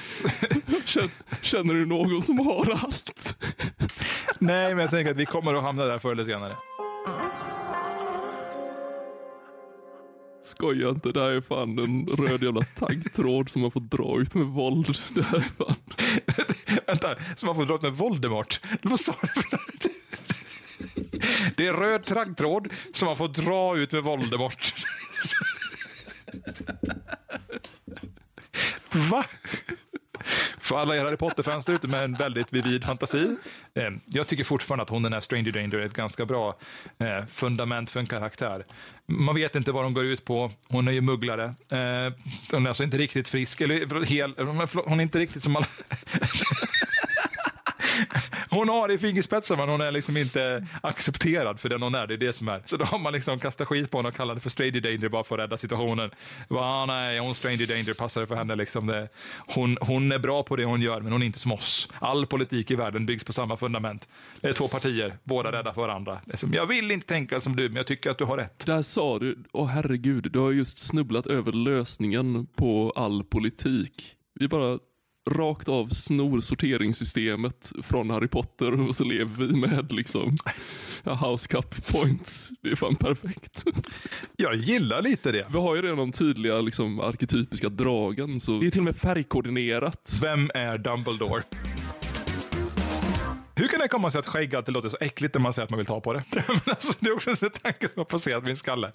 Känner, 0.86 1.10
känner 1.42 1.74
du 1.74 1.86
någon 1.86 2.22
som 2.22 2.40
har 2.40 2.72
allt? 2.84 3.36
nej, 4.40 4.76
men 4.76 4.80
jag 4.80 4.90
tänker 4.90 5.12
att 5.12 5.18
vi 5.18 5.26
kommer 5.26 5.54
att 5.54 5.64
hamna 5.64 5.86
där 5.86 6.00
förr 6.00 6.12
eller 6.12 6.26
senare. 6.26 6.56
Skoja 10.42 10.90
inte, 10.90 11.12
det 11.12 11.20
här 11.20 11.30
är 11.30 11.42
fan 11.42 11.80
en 11.80 12.08
röd 12.08 12.44
jävla 12.44 12.62
taggtråd 12.62 13.50
som 13.50 13.62
man 13.62 13.72
får 13.72 13.80
dra 13.80 14.22
ut 14.22 14.36
med 14.36 14.46
våld. 14.46 14.98
Det 15.16 15.22
här 15.22 15.38
är 15.38 15.42
fan... 15.42 15.76
Vänta, 16.88 17.16
som 17.36 17.48
man 17.48 17.56
får 17.56 17.66
dra 17.66 17.76
ut 17.76 17.82
med 17.82 17.94
Voldemort? 17.94 18.62
Vad 18.82 19.00
sa 19.00 19.16
du 19.22 19.28
för? 19.28 19.60
Det 21.56 21.68
är 21.68 21.74
röd 21.74 22.06
taggtråd 22.06 22.70
som 22.94 23.06
man 23.06 23.18
får 23.18 23.28
dra 23.28 23.78
ut 23.78 23.92
med 23.92 24.04
Voldemort. 24.04 24.74
Va? 28.92 29.26
För 30.72 30.78
alla 30.78 30.96
er 30.96 31.06
Harry 31.06 31.18
Potter-fans 31.18 31.70
ute 31.70 31.88
med 31.88 32.04
en 32.04 32.14
väldigt 32.14 32.54
vivid 32.54 32.84
fantasi. 32.84 33.38
Eh, 33.74 33.84
jag 34.06 34.28
tycker 34.28 34.44
fortfarande 34.44 34.84
att 34.84 34.90
hon 34.90 35.04
den 35.04 35.14
här 35.14 35.20
Stranger 35.20 35.52
Danger 35.52 35.76
är 35.76 35.86
ett 35.86 35.94
ganska 35.94 36.26
bra 36.26 36.58
eh, 36.98 37.26
fundament 37.26 37.90
för 37.90 38.00
en 38.00 38.08
karaktär. 38.08 38.66
Man 39.06 39.36
vet 39.36 39.56
inte 39.56 39.72
vad 39.72 39.84
de 39.84 39.94
går 39.94 40.06
ut 40.06 40.26
på. 40.26 40.52
Hon 40.68 40.88
är 40.88 40.92
ju 40.92 41.02
mugglare. 41.02 41.44
Eh, 41.44 42.14
hon 42.52 42.66
är 42.66 42.68
alltså 42.68 42.84
inte 42.84 42.98
riktigt 42.98 43.28
frisk, 43.28 43.62
eller 43.62 44.06
hel, 44.06 44.34
förlåt, 44.36 44.86
hon 44.86 45.00
är 45.00 45.04
inte 45.04 45.20
riktigt 45.20 45.44
som 45.44 45.56
alla... 45.56 45.66
Hon 48.54 48.70
har 48.70 48.88
det 48.88 48.94
i 48.94 48.98
fingerspetsar 48.98 49.58
men 49.58 49.70
hon 49.70 49.82
är 49.82 49.92
liksom 49.92 50.18
inte 50.18 50.68
accepterad 50.84 51.60
för 51.60 51.70
den 51.70 51.82
hon 51.82 51.96
är. 51.96 52.08
Det 52.08 52.14
är 52.14 52.18
det 52.18 52.34
som 52.34 52.48
är. 52.48 52.62
Så 52.66 52.78
då 52.78 52.86
har 52.86 53.00
man 53.00 53.14
liksom 53.14 53.40
kastat 53.40 53.68
skit 53.68 53.92
på 53.92 53.98
henne 53.98 54.10
och 54.10 54.16
kallat 54.16 54.38
det 54.38 54.42
för 54.42 54.50
Stranger 54.50 54.82
Danger 54.82 55.10
bara 55.10 55.24
för 55.24 55.38
att 55.38 55.44
rädda 55.44 55.58
situationen. 55.58 56.12
Bara, 56.50 56.66
ah, 56.66 56.86
nej, 56.86 57.20
hon 57.20 57.36
Stranger 57.36 57.68
Danger 57.68 57.94
passar 57.94 58.26
för 58.26 58.36
henne. 58.36 58.56
Liksom 58.56 58.88
det. 58.88 59.10
Hon, 59.48 59.78
hon 59.82 60.12
är 60.12 60.20
bra 60.20 60.44
på 60.44 60.56
det 60.56 60.66
hon 60.66 60.82
gör 60.82 61.02
men 61.02 61.12
hon 61.12 61.22
är 61.22 61.26
inte 61.26 61.40
som 61.40 61.52
oss. 61.52 61.90
All 62.00 62.26
politik 62.26 62.72
i 62.72 62.76
världen 62.76 63.06
byggs 63.06 63.24
på 63.24 63.34
samma 63.34 63.58
fundament. 63.58 64.10
Det 64.42 64.48
är 64.48 64.54
två 64.54 64.68
partier, 64.68 65.18
båda 65.24 65.52
rädda 65.52 65.74
för 65.74 65.82
varandra. 65.82 66.22
Det 66.26 66.34
är 66.34 66.38
som, 66.38 66.54
jag 66.54 66.66
vill 66.66 66.92
inte 66.92 67.08
tänka 67.08 67.42
som 67.42 67.56
du 67.56 67.70
men 67.70 67.76
jag 67.76 67.88
tycker 67.88 68.10
att 68.10 68.18
du 68.18 68.26
har 68.26 68.38
rätt. 68.38 68.66
Där 68.66 68.82
sa 68.82 69.20
du, 69.20 69.44
åh 69.52 69.68
herregud, 69.68 70.32
du 70.32 70.40
har 70.40 70.52
just 70.52 70.78
snubblat 70.78 71.28
över 71.28 71.52
lösningen 71.52 72.48
på 72.56 72.94
all 72.96 73.24
politik. 73.24 74.16
Vi 74.40 74.48
bara 74.48 74.80
rakt 75.30 75.68
av 75.68 75.88
snor 75.88 76.42
sorteringssystemet 76.42 77.72
från 77.82 78.10
Harry 78.10 78.28
Potter 78.28 78.88
och 78.88 78.96
så 78.96 79.04
lever 79.04 79.46
vi 79.46 79.56
med 79.56 79.92
liksom 79.92 80.38
ja, 81.04 81.14
house 81.14 81.48
cup 81.48 81.88
points. 81.88 82.52
Det 82.62 82.72
är 82.72 82.76
fan 82.76 82.96
perfekt. 82.96 83.64
Jag 84.38 84.56
gillar 84.56 85.02
lite 85.02 85.32
det. 85.32 85.46
Vi 85.50 85.58
har 85.58 85.76
ju 85.76 85.82
redan 85.82 85.98
de 85.98 86.12
tydliga 86.12 86.62
liksom, 86.62 87.00
arketypiska 87.00 87.70
dragen 87.70 88.40
så 88.40 88.60
det 88.60 88.68
är 88.68 88.72
till 88.72 88.80
och 88.80 88.86
med 88.86 88.96
färgkoordinerat. 88.96 90.20
Vem 90.22 90.52
är 90.54 90.78
Dumbledore? 90.78 91.44
Hur 93.56 93.68
kan 93.68 93.80
det 93.80 93.88
komma 93.88 94.12
sig 94.12 94.20
att 94.20 94.28
skägg 94.28 94.56
alltid 94.56 94.74
låter 94.74 94.90
så 94.90 94.98
äckligt 95.02 95.34
när 95.34 95.42
man 95.42 95.54
säger 95.54 95.64
att 95.64 95.70
man 95.70 95.78
vill 95.78 95.86
ta 95.86 96.02
på 96.02 96.14
det? 96.14 96.24
Men 96.48 96.60
alltså, 96.66 96.94
det 97.00 97.10
är 97.10 97.14
också 97.14 97.30
en 97.30 97.52
tanke 97.52 97.90
som 97.90 98.00
har 98.00 98.06
passerat 98.06 98.44
min 98.44 98.58
skalle. 98.58 98.92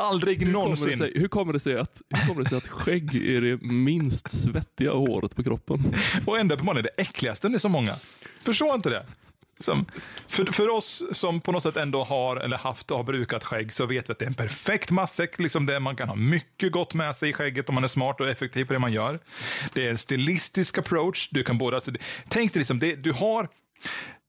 Aldrig 0.00 0.38
Hur 0.38 0.44
kommer, 0.44 0.52
det 0.52 0.64
någonsin. 0.64 0.96
sig, 0.96 1.12
hur, 1.14 1.28
kommer 1.28 1.52
det 1.52 1.60
sig 1.60 1.78
att, 1.78 2.02
hur 2.14 2.28
kommer 2.28 2.42
det 2.42 2.48
sig 2.48 2.58
att 2.58 2.68
skägg 2.68 3.14
är 3.14 3.40
det 3.40 3.62
minst 3.62 4.30
svettiga 4.30 4.92
håret 4.92 5.36
på 5.36 5.42
kroppen? 5.42 5.94
Och 6.26 6.38
ändå 6.38 6.56
på 6.56 6.72
det 6.72 6.90
äckligaste 6.96 7.48
det 7.48 7.56
är 7.56 7.58
så 7.58 7.68
många. 7.68 7.94
Förstår 8.40 8.74
inte 8.74 8.90
det. 8.90 9.06
Som, 9.60 9.86
för, 10.28 10.52
för 10.52 10.68
oss 10.68 11.02
som 11.12 11.40
på 11.40 11.52
något 11.52 11.62
sätt 11.62 11.76
ändå 11.76 12.04
har 12.04 12.36
eller 12.36 12.56
haft 12.56 12.90
och 12.90 12.96
har 12.96 13.04
brukat 13.04 13.44
skägg 13.44 13.72
så 13.72 13.86
vet 13.86 14.08
vi 14.08 14.12
att 14.12 14.18
det 14.18 14.24
är 14.24 14.26
en 14.26 14.34
perfekt 14.34 14.90
matsäck. 14.90 15.38
Liksom 15.38 15.66
det, 15.66 15.80
man 15.80 15.96
kan 15.96 16.08
ha 16.08 16.16
mycket 16.16 16.72
gott 16.72 16.94
med 16.94 17.16
sig 17.16 17.30
i 17.30 17.32
skägget 17.32 17.68
om 17.68 17.74
man 17.74 17.84
är 17.84 17.88
smart 17.88 18.20
och 18.20 18.28
effektiv 18.28 18.64
på 18.64 18.72
det 18.72 18.78
man 18.78 18.92
gör. 18.92 19.18
Det 19.72 19.86
är 19.86 19.90
en 19.90 19.98
stilistisk 19.98 20.78
approach. 20.78 21.28
Du 21.30 21.44
kan 21.44 21.58
både, 21.58 21.76
alltså, 21.76 21.92
tänk 22.28 22.52
dig 22.52 22.60
liksom, 22.60 22.78
det, 22.78 22.94
du 22.96 23.12
har, 23.12 23.48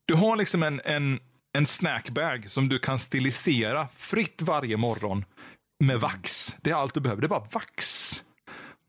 du 0.05 0.13
har 0.13 0.35
liksom 0.35 0.63
en, 0.63 0.81
en, 0.85 1.19
en 1.53 1.65
snackbag 1.65 2.49
som 2.49 2.69
du 2.69 2.79
kan 2.79 2.99
stilisera 2.99 3.87
fritt 3.95 4.41
varje 4.41 4.77
morgon 4.77 5.25
med 5.81 5.99
vax. 5.99 6.55
Det 6.61 6.69
är 6.69 6.75
allt 6.75 6.93
du 6.93 6.99
behöver. 6.99 7.21
Det 7.21 7.25
är 7.25 7.29
bara 7.29 7.47
vax. 7.51 8.13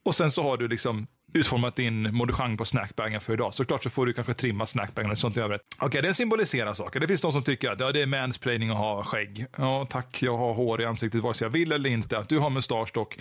Och 0.05 0.15
sen 0.15 0.31
så 0.31 0.43
har 0.43 0.57
du 0.57 0.69
liksom 0.69 1.07
utformat 1.35 1.77
din 1.77 2.15
modechang 2.15 2.57
på 2.57 2.65
snackbagen 2.65 3.21
för 3.21 3.33
idag. 3.33 3.55
Såklart 3.55 3.83
så 3.83 3.91
får 3.91 4.07
du 4.07 4.13
kanske 4.13 4.35
trimma 4.35 4.67
snackbagen 4.67 5.11
och 5.11 5.19
sånt 5.19 5.37
i 5.37 5.41
övrigt. 5.41 5.61
Okej, 5.79 6.03
det 6.03 6.15
symboliserar 6.15 6.75
saker. 6.75 7.01
Det 7.01 7.09
finns 7.09 7.21
de 7.21 7.33
som 7.33 7.43
tycker 7.43 7.71
att 7.71 7.81
ja, 7.81 7.93
det 7.93 8.03
är 8.03 8.07
mansplaining 8.07 8.71
att 8.71 8.77
ha 8.77 9.05
skägg. 9.05 9.47
Ja, 9.57 9.87
tack, 9.91 10.23
jag 10.23 10.37
har 10.37 10.55
hår 10.55 10.83
i 10.83 10.85
ansiktet 10.85 11.23
vare 11.23 11.35
sig 11.35 11.45
jag 11.45 11.51
vill 11.51 11.73
eller 11.73 11.91
inte. 11.91 12.19
Att 12.19 12.29
du 12.29 12.39
har 12.39 12.51
mustasch 12.51 12.91
dock. 12.95 13.19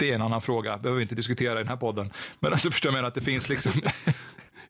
Det 0.00 0.10
är 0.10 0.14
en 0.14 0.22
annan 0.22 0.42
fråga, 0.42 0.78
behöver 0.78 0.96
vi 0.96 1.02
inte 1.02 1.14
diskutera 1.14 1.52
i 1.52 1.62
den 1.62 1.68
här 1.68 1.76
podden. 1.76 2.12
Men 2.40 2.52
alltså 2.52 2.70
förstår 2.70 2.88
jag 2.88 2.94
menar 2.94 3.08
att 3.08 3.14
det 3.14 3.20
finns 3.20 3.48
liksom... 3.48 3.72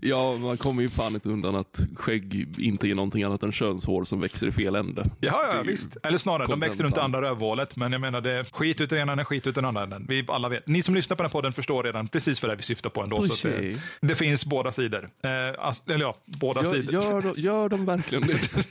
Ja, 0.01 0.36
man 0.36 0.57
kommer 0.57 0.82
ju 0.82 0.90
fan 0.90 1.14
inte 1.14 1.28
undan 1.28 1.57
att 1.57 1.80
skägg 1.97 2.55
inte 2.59 2.88
är 2.88 2.94
någonting 2.94 3.22
annat 3.22 3.42
än 3.42 3.53
könshår 3.53 4.05
som 4.05 4.20
växer 4.20 4.47
i 4.47 4.53
fel 4.53 4.74
ände. 4.74 5.05
Ja, 5.20 5.55
ja 5.55 5.62
visst. 5.62 5.97
Eller 6.03 6.18
snarare, 6.18 6.47
de 6.47 6.61
växer 6.61 6.84
runt 6.84 6.99
andra 6.99 7.22
rövhålet. 7.22 7.76
Men 7.76 7.92
jag 7.92 8.01
menar, 8.01 8.20
det 8.20 8.30
är 8.32 8.44
skit 8.44 8.80
ut 8.80 8.90
den 8.90 8.99
ena 8.99 9.12
änden, 9.12 9.24
skit 9.24 9.47
ut 9.47 9.55
den 9.55 9.64
andra 9.64 9.82
änden. 9.82 10.07
Vi 10.09 10.24
alla 10.28 10.49
vet. 10.49 10.68
Ni 10.68 10.82
som 10.82 10.94
lyssnar 10.94 11.16
på 11.16 11.22
den 11.22 11.30
här 11.30 11.32
podden 11.32 11.53
förstår 11.53 11.82
redan 11.84 12.09
precis 12.09 12.42
vad 12.42 12.51
det 12.51 12.55
är 12.55 12.57
vi 12.57 12.62
syftar 12.62 12.90
på 12.90 13.03
ändå. 13.03 13.26
Så 13.28 13.49
det, 13.49 13.80
det 14.01 14.14
finns 14.14 14.47
båda 14.47 14.72
sidor. 14.72 15.11
Eh, 15.22 15.30
eller 15.30 16.05
ja, 16.05 16.16
båda 16.24 16.64
Gör, 16.64 16.70
sidor. 16.70 16.92
gör, 17.03 17.22
de- 17.22 17.40
gör 17.40 17.68
de 17.68 17.84
verkligen 17.86 18.26
det? 18.26 18.66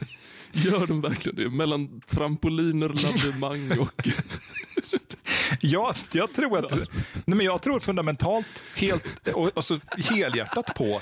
Gör 0.51 0.87
de 0.87 1.01
verkligen 1.01 1.35
det? 1.35 1.49
Mellan 1.49 2.01
trampoliner, 2.07 2.89
lavemang 2.89 3.79
och... 3.79 4.07
Ja, 5.61 5.93
jag 6.11 6.33
tror 6.33 6.57
att, 6.59 6.71
nej 7.25 7.37
men 7.37 7.45
jag 7.45 7.61
tror 7.61 7.79
fundamentalt, 7.79 8.63
helt, 8.75 9.27
och, 9.27 9.57
och 9.57 9.63
så 9.63 9.79
helhjärtat 9.97 10.75
på 10.75 11.01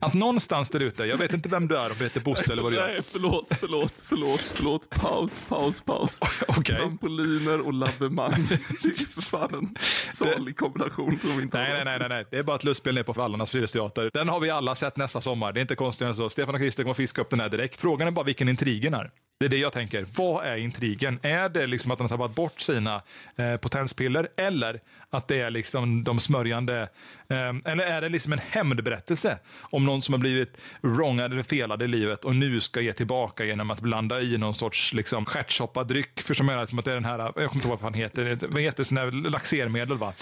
att 0.00 0.14
någonstans 0.14 0.68
där 0.68 0.80
ute, 0.80 1.04
jag 1.04 1.16
vet 1.16 1.32
inte 1.32 1.48
vem 1.48 1.68
du 1.68 1.76
är, 1.76 1.90
om 1.90 1.96
du 1.98 2.04
heter 2.04 2.20
Bosse 2.20 2.52
eller 2.52 2.62
vad 2.62 2.72
du 2.72 2.76
gör. 2.76 2.88
Nej, 2.88 3.02
förlåt, 3.02 3.52
förlåt, 3.60 4.02
förlåt, 4.04 4.40
förlåt. 4.54 4.90
Paus, 4.90 5.42
paus, 5.48 5.80
paus. 5.80 6.20
Okej. 6.48 6.76
Trampoliner 6.76 7.60
och 7.60 7.72
lavemang. 7.72 8.46
Det 8.82 8.88
är 8.88 9.20
fan 9.20 9.54
en 9.54 9.74
salig 10.06 10.56
kombination 10.56 11.18
som 11.20 11.40
inte 11.40 11.58
Nej, 11.58 11.72
nej, 11.72 11.84
nej, 11.84 11.98
nej, 11.98 12.08
nej. 12.08 12.24
Det 12.30 12.38
är 12.38 12.42
bara 12.42 12.56
ett 12.56 12.64
lustspel 12.64 12.94
ner 12.94 13.02
på 13.02 13.12
Vallarnas 13.12 13.50
Frilufteater. 13.50 14.10
Den 14.14 14.28
har 14.28 14.40
vi 14.40 14.50
alla 14.50 14.74
sett 14.74 14.96
nästa 14.96 15.20
sommar. 15.20 15.52
Det 15.52 15.60
är 15.60 15.62
inte 15.62 15.76
konstigt 15.76 16.06
än 16.06 16.14
så. 16.14 16.30
Stefan 16.30 16.54
och 16.54 16.60
Christer 16.60 16.82
kommer 16.82 16.94
fiska 16.94 17.20
upp 17.22 17.30
den 17.30 17.40
här 17.40 17.48
direkt. 17.48 17.80
Frågan 17.80 18.08
är 18.08 18.12
bara 18.12 18.24
vilken 18.24 18.48
intrigen 18.48 18.94
är. 18.94 19.10
Det 19.40 19.46
är 19.46 19.48
det 19.48 19.56
jag 19.56 19.72
tänker. 19.72 20.06
Vad 20.16 20.46
är 20.46 20.56
intrigen? 20.56 21.18
Är 21.22 21.48
det 21.48 21.66
liksom 21.66 21.90
att 21.90 21.98
de 21.98 22.10
har 22.10 22.16
tagit 22.16 22.36
bort 22.36 22.60
sina 22.60 23.02
eh, 23.36 23.56
potenspiller 23.56 24.28
eller 24.36 24.80
att 25.10 25.28
det 25.28 25.40
är 25.40 25.50
liksom 25.50 26.04
de 26.04 26.20
smörjande 26.20 26.80
eh, 27.28 27.52
eller 27.64 27.84
är 27.84 28.00
det 28.00 28.08
liksom 28.08 28.32
en 28.32 28.38
hämndberättelse 28.38 29.38
om 29.60 29.84
någon 29.84 30.02
som 30.02 30.14
har 30.14 30.18
blivit 30.18 30.56
wrongad 30.80 31.32
eller 31.32 31.42
felad 31.42 31.82
i 31.82 31.86
livet 31.86 32.24
och 32.24 32.36
nu 32.36 32.60
ska 32.60 32.80
ge 32.80 32.92
tillbaka 32.92 33.44
genom 33.44 33.70
att 33.70 33.80
blanda 33.80 34.20
i 34.20 34.38
någon 34.38 34.54
sorts 34.54 34.92
liksom 34.92 35.24
stjärtsoppad 35.24 35.88
dryck. 35.88 36.20
För 36.20 36.34
som 36.34 36.48
är 36.48 36.66
som 36.66 36.78
att 36.78 36.84
det 36.84 36.90
är 36.90 36.94
den 36.94 37.04
här, 37.04 37.18
jag 37.18 37.32
kommer 37.34 37.54
inte 37.54 37.68
ihåg 37.68 37.80
vad 37.80 37.92
han 37.92 37.94
heter, 37.94 38.38
vad 38.48 38.62
heter 38.62 38.84
sån 38.84 38.98
här 38.98 39.30
laxermedel 39.30 39.96
va? 39.96 40.12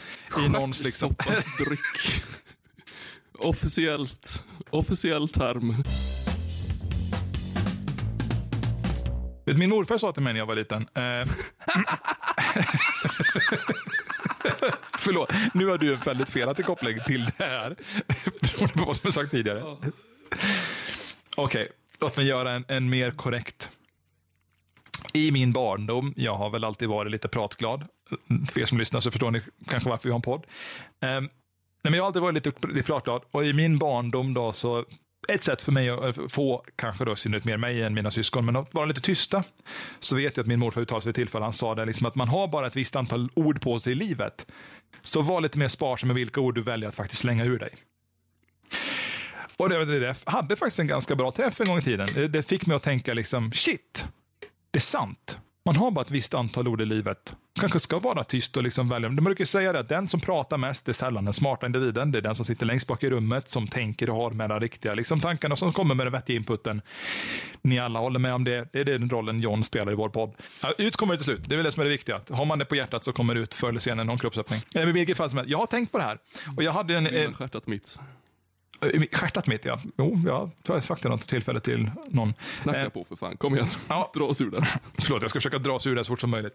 I 0.46 0.48
någons 0.48 0.84
liksom... 0.84 1.14
Dryck. 1.58 2.24
Officiellt. 3.38 4.44
Officiell 4.70 5.28
term. 5.28 5.74
Min 9.56 9.70
morfar 9.70 9.98
sa 9.98 10.12
till 10.12 10.22
mig 10.22 10.32
när 10.32 10.40
jag 10.40 10.46
var 10.46 10.54
liten. 10.54 10.82
Eh, 10.82 11.24
Förlåt, 14.98 15.32
nu 15.54 15.66
har 15.66 15.78
du 15.78 15.92
en 15.94 16.00
väldigt 16.00 16.28
felaktig 16.28 16.66
koppling 16.66 16.98
till 17.06 17.24
det 17.24 17.44
här. 17.44 17.76
Beroende 18.40 18.74
på 18.74 18.84
vad 18.84 18.96
som 18.96 19.08
är 19.08 19.12
sagt 19.12 19.30
tidigare. 19.30 19.64
Okej, 21.36 21.68
låt 22.00 22.16
mig 22.16 22.26
göra 22.26 22.52
en, 22.52 22.64
en 22.68 22.88
mer 22.90 23.10
korrekt. 23.10 23.70
I 25.12 25.30
min 25.30 25.52
barndom, 25.52 26.14
jag 26.16 26.36
har 26.36 26.50
väl 26.50 26.64
alltid 26.64 26.88
varit 26.88 27.12
lite 27.12 27.28
pratglad. 27.28 27.84
För 28.50 28.60
er 28.60 28.66
som 28.66 28.78
lyssnar 28.78 29.00
så 29.00 29.10
förstår 29.10 29.30
ni 29.30 29.42
kanske 29.68 29.88
varför 29.90 30.04
vi 30.04 30.10
har 30.10 30.16
en 30.18 30.22
podd. 30.22 30.46
Eh, 31.00 31.20
nej, 31.20 31.30
men 31.82 31.94
jag 31.94 32.02
har 32.02 32.06
alltid 32.06 32.22
varit 32.22 32.34
lite, 32.34 32.68
lite 32.68 32.86
pratglad 32.86 33.22
och 33.30 33.44
i 33.46 33.52
min 33.52 33.78
barndom 33.78 34.34
då 34.34 34.52
så 34.52 34.84
ett 35.28 35.42
sätt 35.42 35.62
för 35.62 35.72
mig 35.72 35.90
att 35.90 36.18
eh, 36.18 36.26
få, 36.28 36.64
kanske 36.76 37.04
då 37.04 37.12
i 37.12 37.16
synnerhet 37.16 37.44
mer 37.44 37.56
mig 37.56 37.82
än 37.82 37.94
mina 37.94 38.10
syskon, 38.10 38.44
men 38.44 38.56
att 38.56 38.74
vara 38.74 38.86
lite 38.86 39.00
tysta. 39.00 39.44
Så 39.98 40.16
vet 40.16 40.36
jag 40.36 40.44
att 40.44 40.48
min 40.48 40.58
morfar 40.58 40.80
uttalade 40.80 41.02
sig 41.02 41.08
vid 41.08 41.14
tillfälle, 41.14 41.44
han 41.44 41.52
sa 41.52 41.74
det 41.74 41.84
liksom 41.84 42.06
att 42.06 42.14
man 42.14 42.28
har 42.28 42.48
bara 42.48 42.66
ett 42.66 42.76
visst 42.76 42.96
antal 42.96 43.30
ord 43.34 43.60
på 43.60 43.80
sig 43.80 43.92
i 43.92 43.96
livet. 43.96 44.46
Så 45.02 45.22
var 45.22 45.40
lite 45.40 45.58
mer 45.58 45.68
sparsam 45.68 46.06
med 46.06 46.14
vilka 46.14 46.40
ord 46.40 46.54
du 46.54 46.62
väljer 46.62 46.88
att 46.88 46.94
faktiskt 46.94 47.20
slänga 47.20 47.44
ur 47.44 47.58
dig. 47.58 47.74
Och 49.56 49.68
det, 49.68 49.84
det, 49.84 49.98
det 49.98 50.16
hade 50.26 50.56
faktiskt 50.56 50.78
en 50.78 50.86
ganska 50.86 51.14
bra 51.14 51.30
träff 51.30 51.60
en 51.60 51.66
gång 51.66 51.78
i 51.78 51.82
tiden. 51.82 52.08
Det, 52.14 52.28
det 52.28 52.42
fick 52.42 52.66
mig 52.66 52.76
att 52.76 52.82
tänka 52.82 53.14
liksom, 53.14 53.52
shit, 53.52 54.04
det 54.70 54.78
är 54.78 54.80
sant. 54.80 55.38
Man 55.64 55.76
har 55.76 55.90
bara 55.90 56.04
ett 56.04 56.10
visst 56.10 56.34
antal 56.34 56.68
ord 56.68 56.80
i 56.80 56.84
livet. 56.84 57.34
Kanske 57.60 57.80
ska 57.80 57.98
vara 57.98 58.24
tyst 58.24 58.56
och 58.56 58.62
liksom 58.62 58.88
välja. 58.88 59.08
De 59.08 59.24
brukar 59.24 59.44
säga 59.44 59.72
det 59.72 59.78
att 59.78 59.88
den 59.88 60.08
som 60.08 60.20
pratar 60.20 60.58
mest 60.58 60.88
är 60.88 60.92
sällan 60.92 61.24
den 61.24 61.32
smarta 61.32 61.66
individen. 61.66 62.12
Det 62.12 62.18
är 62.18 62.22
den 62.22 62.34
som 62.34 62.44
sitter 62.44 62.66
längst 62.66 62.86
bak 62.86 63.02
i 63.02 63.10
rummet, 63.10 63.48
som 63.48 63.68
tänker 63.68 64.10
och 64.10 64.16
har 64.16 64.30
med 64.30 64.50
de 64.50 64.60
riktiga 64.60 64.94
liksom, 64.94 65.20
tankarna 65.20 65.52
och 65.52 65.58
som 65.58 65.72
kommer 65.72 65.94
med 65.94 66.06
den 66.06 66.12
vettiga 66.12 66.36
inputen. 66.36 66.82
Ni 67.62 67.78
alla 67.78 67.98
håller 67.98 68.18
med 68.18 68.34
om 68.34 68.44
det. 68.44 68.68
Det 68.72 68.80
är 68.80 68.84
den 68.84 69.10
rollen 69.10 69.40
John 69.40 69.64
spelar 69.64 69.92
i 69.92 69.94
vår 69.94 70.08
podd. 70.08 70.34
Ja, 70.62 70.72
ut 70.78 70.96
kommer 70.96 71.14
det 71.14 71.18
till 71.18 71.24
slut. 71.24 71.48
Det 71.48 71.54
är 71.54 71.56
väl 71.56 71.64
det 71.64 71.72
som 71.72 71.80
är 71.80 71.84
det 71.84 71.90
viktiga. 71.90 72.20
Har 72.30 72.44
man 72.44 72.58
det 72.58 72.64
på 72.64 72.76
hjärtat 72.76 73.04
så 73.04 73.12
kommer 73.12 73.34
det 73.34 73.40
ut 73.40 73.54
förr 73.54 73.68
eller 73.68 73.80
senare 73.80 74.06
någon 74.06 74.18
kroppsöppning. 74.18 74.58
Eh, 74.58 74.80
Men 74.80 74.88
i 74.88 74.92
vilket 74.92 75.16
fall 75.16 75.30
som 75.30 75.36
helst, 75.38 75.50
jag 75.50 75.58
har 75.58 75.66
tänkt 75.66 75.92
på 75.92 75.98
det 75.98 76.04
här. 76.04 76.18
Och 76.56 76.62
jag 76.62 76.72
hade 76.72 76.94
en... 76.96 77.08
Mitt. 77.66 77.98
Eh, 78.80 79.02
stjärtat 79.12 79.46
mitt, 79.46 79.64
ja. 79.64 79.80
Jo, 79.98 80.04
jag 80.04 80.24
tror 80.24 80.50
jag 80.66 80.74
har 80.74 80.80
sagt 80.80 81.02
det 81.02 81.08
något 81.08 81.28
tillfälle 81.28 81.60
till 81.60 81.90
någon. 82.06 82.34
Snacka 82.56 82.82
Eh, 82.82 82.88
på 82.88 83.04
för 83.04 83.16
fan. 83.16 83.36
Kom 83.36 83.54
igen. 83.54 83.66
Ja. 83.88 84.10
Dra 84.16 84.24
oss 84.24 84.40
ur 84.40 84.50
det. 84.50 84.66
Förlåt, 84.98 85.22
jag 85.22 85.30
ska 85.30 85.38
försöka 85.38 85.58
dra 85.58 85.78
sig 85.78 85.92
ur 85.92 85.96
det 85.96 86.04
så 86.04 86.08
fort 86.08 86.20
som 86.20 86.30
möjligt. 86.30 86.54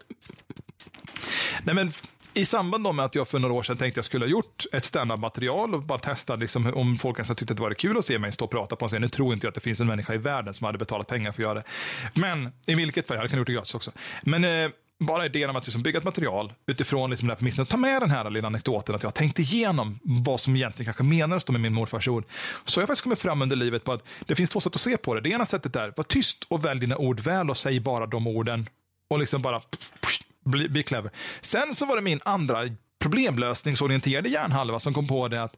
Nej, 1.62 1.74
men 1.74 1.92
I 2.34 2.44
samband 2.44 2.94
med 2.94 3.04
att 3.04 3.14
jag 3.14 3.28
för 3.28 3.38
några 3.38 3.54
år 3.54 3.62
sedan 3.62 3.76
tänkte 3.76 3.98
jag 3.98 4.04
skulle 4.04 4.24
ha 4.24 4.30
gjort 4.30 4.64
ett 4.72 4.84
standardmaterial 4.84 5.74
och 5.74 5.82
bara 5.82 5.98
testa 5.98 6.36
liksom, 6.36 6.74
om 6.74 6.98
folk 6.98 7.16
kanske 7.16 7.34
tyckte 7.34 7.52
att 7.52 7.56
det 7.56 7.62
var 7.62 7.74
kul 7.74 7.98
att 7.98 8.04
se 8.04 8.18
mig 8.18 8.32
stå 8.32 8.44
och 8.44 8.50
prata 8.50 8.76
på 8.76 8.84
en 8.84 8.88
scen. 8.88 9.00
Nu 9.00 9.08
tror 9.08 9.34
inte 9.34 9.46
jag 9.46 9.48
att 9.48 9.54
det 9.54 9.60
finns 9.60 9.80
en 9.80 9.86
människa 9.86 10.14
i 10.14 10.18
världen 10.18 10.54
som 10.54 10.64
hade 10.64 10.78
betalat 10.78 11.06
pengar 11.06 11.32
för 11.32 11.42
att 11.42 11.46
göra 11.46 11.54
det. 11.54 11.64
Men 12.14 12.52
i 12.66 12.74
vilket 12.74 13.06
fall, 13.06 13.14
jag 13.14 13.20
hade 13.20 13.28
kunnat 13.28 13.40
gjort 13.40 13.46
det 13.46 13.52
gratis 13.52 13.74
också. 13.74 13.92
Men 14.22 14.44
eh, 14.44 14.70
bara 15.00 15.26
idén 15.26 15.50
om 15.50 15.56
att 15.56 15.66
liksom 15.66 15.82
bygga 15.82 15.98
ett 15.98 16.04
material 16.04 16.52
utifrån 16.66 17.10
liksom 17.10 17.28
den 17.28 17.34
här 17.34 17.38
premissen, 17.38 17.66
ta 17.66 17.76
med 17.76 18.02
den 18.02 18.10
här 18.10 18.30
lilla 18.30 18.46
anekdoten 18.46 18.94
att 18.94 19.02
jag 19.02 19.10
har 19.10 19.12
tänkt 19.12 19.38
igenom 19.38 19.98
vad 20.02 20.40
som 20.40 20.56
egentligen 20.56 20.84
kanske 20.84 21.02
menades 21.02 21.48
med 21.48 21.60
min 21.60 21.74
morfars 21.74 22.08
ord. 22.08 22.24
Så 22.64 22.80
jag 22.80 22.86
faktiskt 22.86 23.02
kommit 23.02 23.18
fram 23.18 23.42
under 23.42 23.56
livet 23.56 23.84
på 23.84 23.92
att 23.92 24.04
det 24.26 24.34
finns 24.34 24.50
två 24.50 24.60
sätt 24.60 24.74
att 24.74 24.80
se 24.80 24.96
på 24.96 25.14
det. 25.14 25.20
Det 25.20 25.28
ena 25.28 25.46
sättet 25.46 25.76
är, 25.76 25.92
var 25.96 26.04
tyst 26.04 26.46
och 26.48 26.64
välj 26.64 26.80
dina 26.80 26.96
ord 26.96 27.20
väl 27.20 27.50
och 27.50 27.56
säg 27.56 27.80
bara 27.80 28.06
de 28.06 28.26
orden. 28.26 28.68
Och 29.10 29.18
liksom 29.18 29.42
bara 29.42 29.62
bli, 30.44 30.68
bli 30.68 30.82
clever. 30.82 31.10
Sen 31.40 31.74
så 31.74 31.86
var 31.86 31.96
det 31.96 32.02
min 32.02 32.20
andra 32.24 32.68
problemlösningsorienterade 32.98 34.28
hjärnhalva 34.28 34.78
som 34.78 34.94
kom 34.94 35.08
på 35.08 35.28
det 35.28 35.42
att 35.42 35.56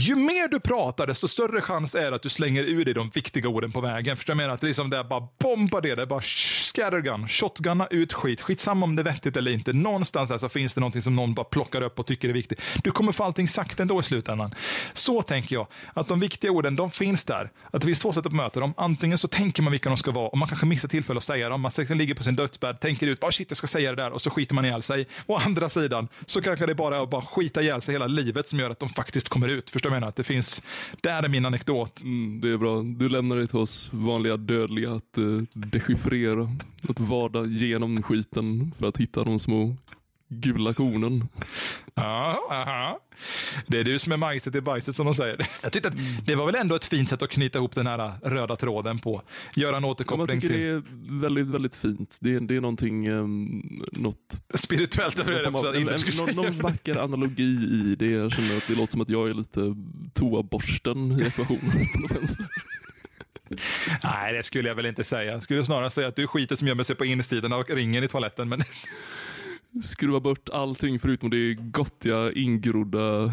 ju 0.00 0.16
mer 0.16 0.48
du 0.48 0.60
pratar, 0.60 1.06
desto 1.06 1.28
större 1.28 1.60
chans 1.60 1.94
är 1.94 2.10
det 2.10 2.16
att 2.16 2.22
du 2.22 2.28
slänger 2.28 2.62
ur 2.62 2.84
dig 2.84 2.94
de 2.94 3.10
viktiga 3.10 3.48
orden 3.48 3.72
på 3.72 3.80
vägen. 3.80 4.16
Förstår 4.16 4.34
du 4.34 4.36
vad 4.36 4.42
jag 4.42 4.46
menar? 4.46 4.54
Att 4.54 4.60
det 4.60 4.64
är 4.64 4.68
liksom 4.68 4.90
det 4.90 4.96
är 4.96 5.04
bara 5.04 5.28
bomba 5.38 5.80
det, 5.80 5.94
det 5.94 6.02
är 6.02 6.06
bara 6.06 6.20
scattergun, 6.22 7.28
shotgunna 7.28 7.86
ut 7.90 8.12
skit. 8.12 8.40
Skitsamma 8.40 8.84
om 8.84 8.96
det 8.96 9.02
är 9.02 9.04
vettigt 9.04 9.36
eller 9.36 9.50
inte. 9.50 9.72
Någonstans 9.72 10.28
där 10.28 10.38
så 10.38 10.48
finns 10.48 10.74
det 10.74 10.80
någonting 10.80 11.02
som 11.02 11.16
någon 11.16 11.34
bara 11.34 11.44
plockar 11.44 11.82
upp 11.82 11.98
och 11.98 12.06
tycker 12.06 12.28
är 12.28 12.32
viktigt. 12.32 12.60
Du 12.84 12.90
kommer 12.90 13.12
få 13.12 13.24
allting 13.24 13.48
sagt 13.48 13.80
ändå 13.80 14.00
i 14.00 14.02
slutändan. 14.02 14.54
Så 14.92 15.22
tänker 15.22 15.56
jag, 15.56 15.66
att 15.94 16.08
de 16.08 16.20
viktiga 16.20 16.50
orden, 16.50 16.76
de 16.76 16.90
finns 16.90 17.24
där. 17.24 17.50
Att 17.70 17.80
det 17.80 17.86
finns 17.86 18.00
två 18.00 18.12
sätt 18.12 18.26
att 18.26 18.32
möta 18.32 18.60
dem. 18.60 18.74
Antingen 18.76 19.18
så 19.18 19.28
tänker 19.28 19.62
man 19.62 19.70
vilka 19.70 19.88
de 19.88 19.96
ska 19.96 20.10
vara 20.10 20.28
och 20.28 20.38
man 20.38 20.48
kanske 20.48 20.66
missar 20.66 20.88
tillfälle 20.88 21.18
att 21.18 21.24
säga 21.24 21.48
dem. 21.48 21.60
Man 21.60 21.70
ligger 21.88 22.14
på 22.14 22.22
sin 22.22 22.36
dödsbädd, 22.36 22.80
tänker 22.80 23.06
ut, 23.06 23.20
bara 23.20 23.32
shit 23.32 23.50
jag 23.50 23.56
ska 23.56 23.66
säga 23.66 23.90
det 23.90 24.02
där 24.02 24.10
och 24.10 24.22
så 24.22 24.30
skiter 24.30 24.54
man 24.54 24.64
ihjäl 24.64 24.82
sig. 24.82 25.06
Å 25.26 25.36
andra 25.36 25.68
sidan 25.68 26.08
så 26.26 26.42
kanske 26.42 26.66
det 26.66 26.74
bara 26.74 26.96
är 26.96 27.02
att 27.02 27.10
bara 27.10 27.22
skita 27.22 27.62
ihjäl 27.62 27.82
sig 27.82 27.94
hela 27.94 28.06
livet 28.06 28.48
som 28.48 28.58
gör 28.58 28.70
att 28.70 28.78
de 28.78 28.88
faktiskt 28.88 29.28
kommer 29.28 29.48
ut. 29.48 29.70
Förstår 29.70 29.83
förstår 29.84 29.90
vad 29.90 29.96
jag 29.96 30.00
menar? 30.00 30.08
Att 30.08 30.16
det 30.16 30.24
finns, 30.24 30.62
där 31.02 31.22
är 31.22 31.28
min 31.28 31.46
anekdot. 31.46 32.02
Mm, 32.02 32.40
det 32.40 32.48
är 32.48 32.56
bra. 32.56 32.82
Du 32.82 33.08
lämnar 33.08 33.36
det 33.36 33.46
till 33.46 33.58
oss 33.58 33.90
vanliga 33.92 34.36
dödliga 34.36 34.92
att 34.92 35.18
uh, 35.18 35.42
dechiffrera. 35.52 36.48
Att 36.88 37.00
vada 37.00 37.44
genom 37.44 38.02
skiten 38.02 38.72
för 38.78 38.88
att 38.88 38.96
hitta 38.96 39.24
de 39.24 39.38
små 39.38 39.76
gula 40.40 40.74
kornen. 40.74 41.28
Ja, 41.94 42.38
aha. 42.50 43.00
Det 43.66 43.80
är 43.80 43.84
du 43.84 43.98
som 43.98 44.12
är 44.12 44.16
majset 44.16 44.54
i 44.54 44.60
bajset 44.60 44.96
som 44.96 45.06
de 45.06 45.14
säger. 45.14 45.48
Jag 45.62 45.72
tyckte 45.72 45.88
att 45.88 45.94
det 46.26 46.34
var 46.34 46.46
väl 46.46 46.54
ändå 46.54 46.74
ett 46.74 46.84
fint 46.84 47.08
sätt 47.08 47.22
att 47.22 47.30
knyta 47.30 47.58
ihop 47.58 47.74
den 47.74 47.86
här 47.86 48.12
röda 48.22 48.56
tråden 48.56 48.98
på. 48.98 49.22
Göra 49.56 49.68
en 49.68 49.74
Ja, 49.74 49.80
man 49.80 49.90
återkoppling 49.90 50.40
tycker 50.40 50.54
till 50.54 50.62
det 50.62 50.68
är 50.68 50.82
väldigt, 51.20 51.46
väldigt 51.46 51.76
fint. 51.76 52.18
Det 52.22 52.34
är, 52.34 52.40
det 52.40 52.56
är 52.56 52.60
någonting, 52.60 53.10
um, 53.10 53.82
något, 53.92 54.40
spirituellt. 54.54 55.18
över 55.18 55.32
det, 55.32 55.50
någon, 55.50 55.60
så 55.60 55.68
att 55.68 55.74
jag 55.74 55.80
inte 55.80 55.92
en, 55.92 55.98
skulle 55.98 56.32
någon, 56.32 56.44
någon 56.44 56.58
vacker 56.58 56.96
analogi 56.96 57.42
i 57.42 57.96
det. 57.98 58.10
Jag 58.10 58.32
känner 58.32 58.56
att 58.56 58.66
det 58.68 58.74
låter 58.74 58.92
som 58.92 59.00
att 59.00 59.10
jag 59.10 59.30
är 59.30 59.34
lite 59.34 59.60
toaborsten 60.14 61.20
i 61.20 61.26
ekvationen 61.26 61.88
på 61.92 62.00
något 62.00 62.16
vänster. 62.16 62.46
Nej, 64.04 64.32
det 64.32 64.42
skulle 64.42 64.68
jag 64.68 64.76
väl 64.76 64.86
inte 64.86 65.04
säga. 65.04 65.32
Jag 65.32 65.42
skulle 65.42 65.64
snarare 65.64 65.90
säga 65.90 66.08
att 66.08 66.16
du 66.16 66.22
är 66.22 66.26
skiten 66.26 66.56
som 66.56 66.68
gömmer 66.68 66.82
sig 66.82 66.96
på 66.96 67.04
insidan 67.04 67.52
och 67.52 67.70
ringen 67.70 68.04
i 68.04 68.08
toaletten. 68.08 68.48
Men 68.48 68.62
Skruva 69.82 70.20
bort 70.20 70.48
allting 70.48 70.98
förutom 70.98 71.30
det 71.30 71.54
gottiga 71.54 72.32
ingrodda. 72.32 73.32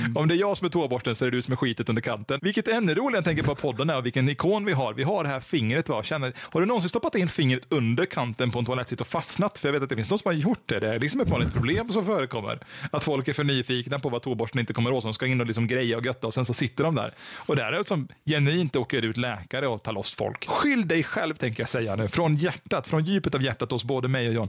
Mm. 0.00 0.16
Om 0.16 0.28
det 0.28 0.34
är 0.34 0.38
jag 0.38 0.56
som 0.56 0.64
är 0.64 0.68
tåborsten 0.68 1.16
så 1.16 1.24
är 1.24 1.30
det 1.30 1.36
du 1.36 1.42
som 1.42 1.52
är 1.52 1.56
skitet 1.56 1.88
under 1.88 2.02
kanten. 2.02 2.38
Vilket 2.42 2.68
är 2.68 2.72
ännu 2.72 2.94
roligare 2.94 3.10
när 3.10 3.18
jag 3.18 3.24
tänker 3.24 3.42
på 3.42 3.54
podden 3.54 3.90
är 3.90 3.96
och 3.96 4.06
vilken 4.06 4.28
ikon 4.28 4.64
vi 4.64 4.72
har. 4.72 4.94
Vi 4.94 5.02
har 5.02 5.22
det 5.22 5.28
här 5.28 5.40
fingret. 5.40 5.88
Va? 5.88 6.02
Känner, 6.02 6.32
har 6.38 6.60
du 6.60 6.66
någonsin 6.66 6.88
stoppat 6.88 7.14
in 7.14 7.28
fingret 7.28 7.66
under 7.68 8.06
kanten 8.06 8.50
på 8.50 8.58
en 8.58 8.64
toalettsitt 8.64 9.00
och 9.00 9.06
fastnat? 9.06 9.58
För 9.58 9.68
jag 9.68 9.72
vet 9.72 9.82
att 9.82 9.88
det 9.88 9.96
finns 9.96 10.10
någon 10.10 10.18
som 10.18 10.28
har 10.28 10.34
gjort 10.34 10.62
det. 10.66 10.80
Det 10.80 10.94
är 10.94 10.98
liksom 10.98 11.20
ett 11.20 11.28
vanligt 11.28 11.52
problem 11.52 11.92
som 11.92 12.06
förekommer. 12.06 12.58
Att 12.92 13.04
folk 13.04 13.28
är 13.28 13.32
för 13.32 13.44
nyfikna 13.44 13.98
på 13.98 14.08
vad 14.08 14.22
tåborsten 14.22 14.60
inte 14.60 14.72
kommer 14.72 14.92
åt. 14.92 15.02
Så 15.02 15.08
de 15.08 15.14
ska 15.14 15.26
in 15.26 15.40
och 15.40 15.46
liksom 15.46 15.66
greja 15.66 15.96
och 15.96 16.04
götta 16.04 16.26
och 16.26 16.34
sen 16.34 16.44
så 16.44 16.54
sitter 16.54 16.84
de 16.84 16.94
där. 16.94 17.10
Och 17.36 17.56
där 17.56 17.72
är 17.72 17.78
det 17.78 17.84
som 17.84 18.08
genuint 18.26 18.76
åker 18.76 19.02
ut 19.02 19.16
läkare 19.16 19.68
och 19.68 19.82
tar 19.82 19.92
loss 19.92 20.14
folk. 20.14 20.48
Skyll 20.48 20.88
dig 20.88 21.02
själv 21.02 21.34
tänker 21.34 21.62
jag 21.62 21.68
säga 21.68 21.96
nu. 21.96 22.08
Från 22.08 22.34
hjärtat, 22.34 22.86
från 22.86 23.04
djupet 23.04 23.34
av 23.34 23.42
hjärtat 23.42 23.70
hos 23.70 23.84
både 23.84 24.08
mig 24.08 24.28
och 24.28 24.34
John. 24.34 24.48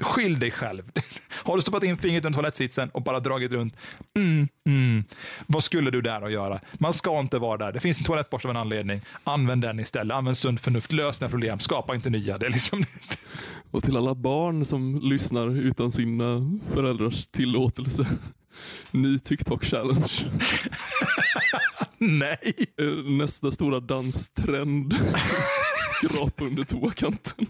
Skyll 0.00 0.38
dig 0.38 0.50
själv. 0.50 0.82
Har 1.30 1.56
du 1.56 1.62
stoppat 1.62 1.84
in 1.84 1.96
fingret 1.96 2.24
under 2.24 2.36
toalettsitsen 2.36 2.90
och 2.90 3.02
bara 3.02 3.20
dragit 3.20 3.52
runt? 3.52 3.76
Mm, 4.16 4.48
mm. 4.66 5.04
Vad 5.46 5.64
skulle 5.64 5.90
du 5.90 6.00
där 6.02 6.22
att 6.22 6.32
göra? 6.32 6.60
Man 6.74 6.92
ska 6.92 7.20
inte 7.20 7.38
vara 7.38 7.56
där. 7.58 7.72
Det 7.72 7.80
finns 7.80 7.98
en 7.98 8.04
toalettborste 8.04 8.48
av 8.48 8.50
en 8.50 8.60
anledning. 8.60 9.00
Använd 9.24 9.62
den 9.62 9.80
istället. 9.80 10.14
Använd 10.14 10.36
sunt 10.36 10.60
förnuft. 10.60 10.92
Lös 10.92 11.18
dina 11.18 11.28
problem. 11.28 11.58
Skapa 11.58 11.94
inte 11.94 12.10
nya. 12.10 12.38
Det 12.38 12.46
är 12.46 12.50
liksom... 12.50 12.84
Och 13.70 13.82
till 13.82 13.96
alla 13.96 14.14
barn 14.14 14.64
som 14.64 15.00
lyssnar 15.02 15.56
utan 15.58 15.92
sina 15.92 16.58
föräldrars 16.74 17.26
tillåtelse. 17.28 18.06
Ny 18.90 19.18
TikTok 19.18 19.64
challenge. 19.64 20.12
Nej. 21.98 22.54
Eh, 22.80 23.10
Nästa 23.12 23.50
stora 23.50 23.80
danstrend. 23.80 24.94
Skrapa 25.78 26.44
under 26.44 26.64
toakanten. 26.64 27.46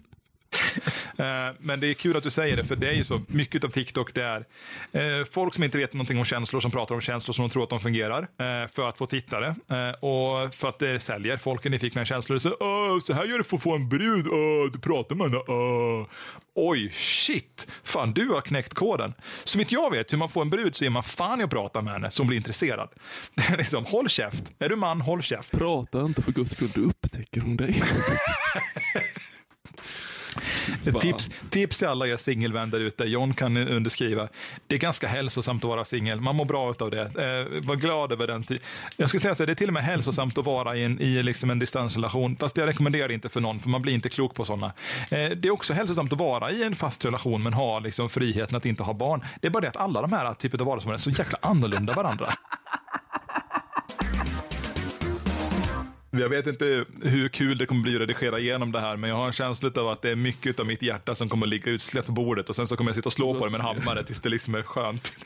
Eh, 1.19 1.55
Men 1.61 1.81
det 1.81 1.87
är 1.87 1.95
kul 1.95 2.16
att 2.16 2.23
du 2.23 2.31
säger 2.31 2.57
det, 2.57 2.64
för 2.64 2.77
det 2.77 2.89
är 2.89 2.93
ju 2.93 3.05
så 3.05 3.21
mycket 3.27 3.64
av 3.64 3.69
TikTok 3.69 4.14
det 4.14 4.23
är 4.23 4.45
eh, 4.93 5.25
folk 5.33 5.55
som 5.55 5.64
inte 5.64 5.79
vet 5.79 5.93
någonting 5.93 6.19
om 6.19 6.25
känslor, 6.25 6.61
som 6.61 6.71
pratar 6.71 6.95
om 6.95 7.01
känslor 7.01 7.33
som 7.33 7.43
de 7.49 7.51
tror 7.51 7.62
att 7.62 7.71
de 7.71 7.81
fungerar, 7.81 8.23
eh, 8.23 8.69
för 8.69 8.89
att 8.89 8.99
få 8.99 9.07
tittare 9.07 9.55
och 10.01 10.55
för 10.55 10.69
att 10.69 10.79
det 10.79 11.01
säljer. 11.01 11.37
Folk 11.37 11.66
är 11.66 11.71
nyfikna 11.71 12.01
på 12.03 12.05
känslor. 12.05 12.39
Så, 12.39 12.57
Åh, 12.61 12.99
så 12.99 13.12
här 13.12 13.25
gör 13.25 13.39
du 13.39 13.45
för 13.45 13.57
att 13.57 13.62
få 13.62 13.75
en 13.75 13.89
brud. 13.89 14.27
Åh, 14.29 14.73
du 14.73 14.79
pratar 14.79 15.16
med 15.16 15.27
henne. 15.31 15.43
Åh. 15.49 16.07
Oj, 16.55 16.91
shit. 16.93 17.66
Fan, 17.85 18.12
du 18.12 18.29
har 18.29 18.41
knäckt 18.41 18.75
koden. 18.75 19.14
Så 19.45 19.59
vitt 19.59 19.73
jag 19.73 19.91
vet 19.91 20.12
hur 20.12 20.19
man 20.19 20.29
får 20.29 20.43
en 20.43 20.51
brud 20.51 20.75
så 20.75 20.85
är 20.85 20.91
man 20.91 21.03
fan 21.03 21.41
i 21.41 21.45
att 21.45 21.51
prata 21.51 21.83
med 21.83 21.93
henne 21.93 22.11
som 22.11 22.27
blir 22.27 22.37
intresserad. 22.37 22.89
Det 23.35 23.43
är 23.43 23.57
liksom, 23.57 23.85
håll 23.85 24.09
käft. 24.09 24.53
Är 24.59 24.69
du 24.69 24.77
man, 24.77 25.01
håll 25.01 25.23
käft. 25.23 25.51
Prata 25.59 26.01
inte 26.01 26.23
för 26.23 26.33
guds 26.33 26.53
skull, 26.53 26.71
då 26.75 26.81
upptäcker 26.81 27.41
hon 27.41 27.57
dig. 27.57 27.83
Tips, 31.01 31.31
tips 31.51 31.79
till 31.79 31.89
alla 31.89 32.07
er 32.07 32.16
singelvän 32.16 32.71
där 32.71 32.81
ute. 32.81 33.05
John 33.05 33.35
kan 33.35 33.57
underskriva. 33.57 34.29
Det 34.66 34.75
är 34.75 34.79
ganska 34.79 35.09
hälsosamt 35.09 35.64
att 35.64 35.69
vara 35.69 35.85
singel. 35.85 36.21
Man 36.21 36.37
mår 36.37 36.45
bra 36.45 36.75
av 36.79 36.91
det. 36.91 37.01
Eh, 37.01 37.66
var 37.66 37.77
glad 37.77 38.12
över 38.12 38.27
den 38.27 38.45
tiden. 38.45 38.62
Jag 38.97 39.09
skulle 39.09 39.21
säga 39.21 39.35
så 39.35 39.43
här, 39.43 39.47
det 39.47 39.53
är 39.53 39.55
till 39.55 39.69
och 39.69 39.75
med 39.75 39.83
hälsosamt 39.83 40.39
att 40.39 40.45
vara 40.45 40.77
i 40.77 40.85
en, 40.85 41.01
i 41.01 41.23
liksom 41.23 41.51
en 41.51 41.59
distansrelation. 41.59 42.37
Fast 42.37 42.57
jag 42.57 42.66
rekommenderar 42.66 43.09
det 43.09 43.14
inte 43.14 43.29
för 43.29 43.41
någon, 43.41 43.61
för 43.61 43.69
man 43.69 43.83
blir 43.83 43.95
inte 43.95 44.09
klok 44.09 44.35
på 44.35 44.45
sådana. 44.45 44.66
Eh, 45.11 45.31
det 45.31 45.45
är 45.45 45.51
också 45.51 45.75
hälsosamt 45.75 46.12
att 46.12 46.19
vara 46.19 46.51
i 46.51 46.62
en 46.62 46.75
fast 46.75 47.05
relation, 47.05 47.43
men 47.43 47.53
ha 47.53 47.79
liksom 47.79 48.09
friheten 48.09 48.57
att 48.57 48.66
inte 48.66 48.83
ha 48.83 48.93
barn. 48.93 49.25
Det 49.41 49.47
är 49.47 49.51
bara 49.51 49.61
det 49.61 49.69
att 49.69 49.77
alla 49.77 50.01
de 50.01 50.12
här 50.12 50.35
typer 50.35 50.61
av 50.61 50.66
vardagsmål 50.66 50.95
är 50.95 50.99
så 50.99 51.11
jäkla 51.11 51.39
annorlunda 51.43 51.93
varandra. 51.93 52.33
Jag 56.19 56.29
vet 56.29 56.47
inte 56.47 56.85
hur 57.03 57.29
kul 57.29 57.59
det 57.59 57.66
kommer 57.66 57.83
bli 57.83 57.95
att 57.95 58.01
redigera 58.01 58.39
igenom 58.39 58.73
det 58.73 58.81
här, 58.81 58.97
men 58.97 59.11
jag 59.11 59.16
har 59.16 59.27
en 59.27 59.33
känsla 59.33 59.71
av 59.77 59.89
att 59.89 60.03
det 60.03 60.11
är 60.11 60.16
mycket 60.16 60.61
av 60.61 60.66
mitt 60.66 60.83
hjärta 60.83 61.14
som 61.14 61.29
kommer 61.29 61.47
att 61.47 61.51
ligga 61.51 61.71
utsläppt 61.71 62.07
på 62.07 62.12
bordet 62.12 62.49
och 62.49 62.57
sen 62.57 62.66
så 62.66 62.77
kommer 62.77 62.91
jag 62.91 62.97
sitta 62.97 63.09
och 63.09 63.12
slå 63.12 63.35
på 63.35 63.45
det 63.45 63.51
med 63.51 63.61
en 63.61 63.66
hammare 63.66 64.05
tills 64.05 64.21
det 64.21 64.29
liksom 64.29 64.55
är 64.55 64.62
skönt. 64.62 65.12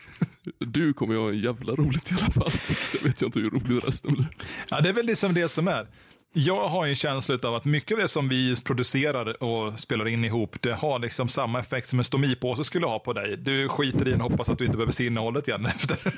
Du 0.59 0.93
kommer 0.93 1.15
ju 1.15 1.21
ha 1.21 1.29
en 1.29 1.39
jävla 1.39 1.73
roligt 1.73 2.13
i 2.13 2.15
alla 2.15 2.31
fall. 2.31 2.51
Sen 2.83 3.01
vet 3.05 3.21
jag 3.21 3.29
inte 3.29 3.39
hur 3.39 3.51
roligt 3.51 3.85
resten 3.85 4.15
blir. 4.15 4.27
Ja, 4.69 4.81
det 4.81 4.89
är 4.89 4.93
väl 4.93 5.07
liksom 5.07 5.35
det 5.35 5.49
som 5.49 5.69
är. 5.69 5.87
Jag 6.33 6.69
har 6.69 6.87
en 6.87 6.97
känsla 6.97 7.39
av 7.43 7.55
att 7.55 7.65
mycket 7.65 7.93
av 7.93 7.99
det 7.99 8.09
som 8.09 8.29
vi 8.29 8.61
producerar 8.61 9.43
och 9.43 9.79
spelar 9.79 10.09
in 10.09 10.25
ihop, 10.25 10.57
det 10.61 10.73
har 10.73 10.99
liksom 10.99 11.29
samma 11.29 11.61
effekt 11.61 11.89
som 11.89 11.99
en 11.99 12.05
stomipåse 12.05 12.65
skulle 12.65 12.87
ha 12.87 12.99
på 12.99 13.13
dig. 13.13 13.37
Du 13.37 13.69
skiter 13.69 14.09
i 14.09 14.11
den 14.11 14.21
och 14.21 14.31
hoppas 14.31 14.49
att 14.49 14.59
du 14.59 14.65
inte 14.65 14.77
behöver 14.77 14.93
se 14.93 15.07
innehållet 15.07 15.49
igen 15.49 15.67
efter. 15.67 15.99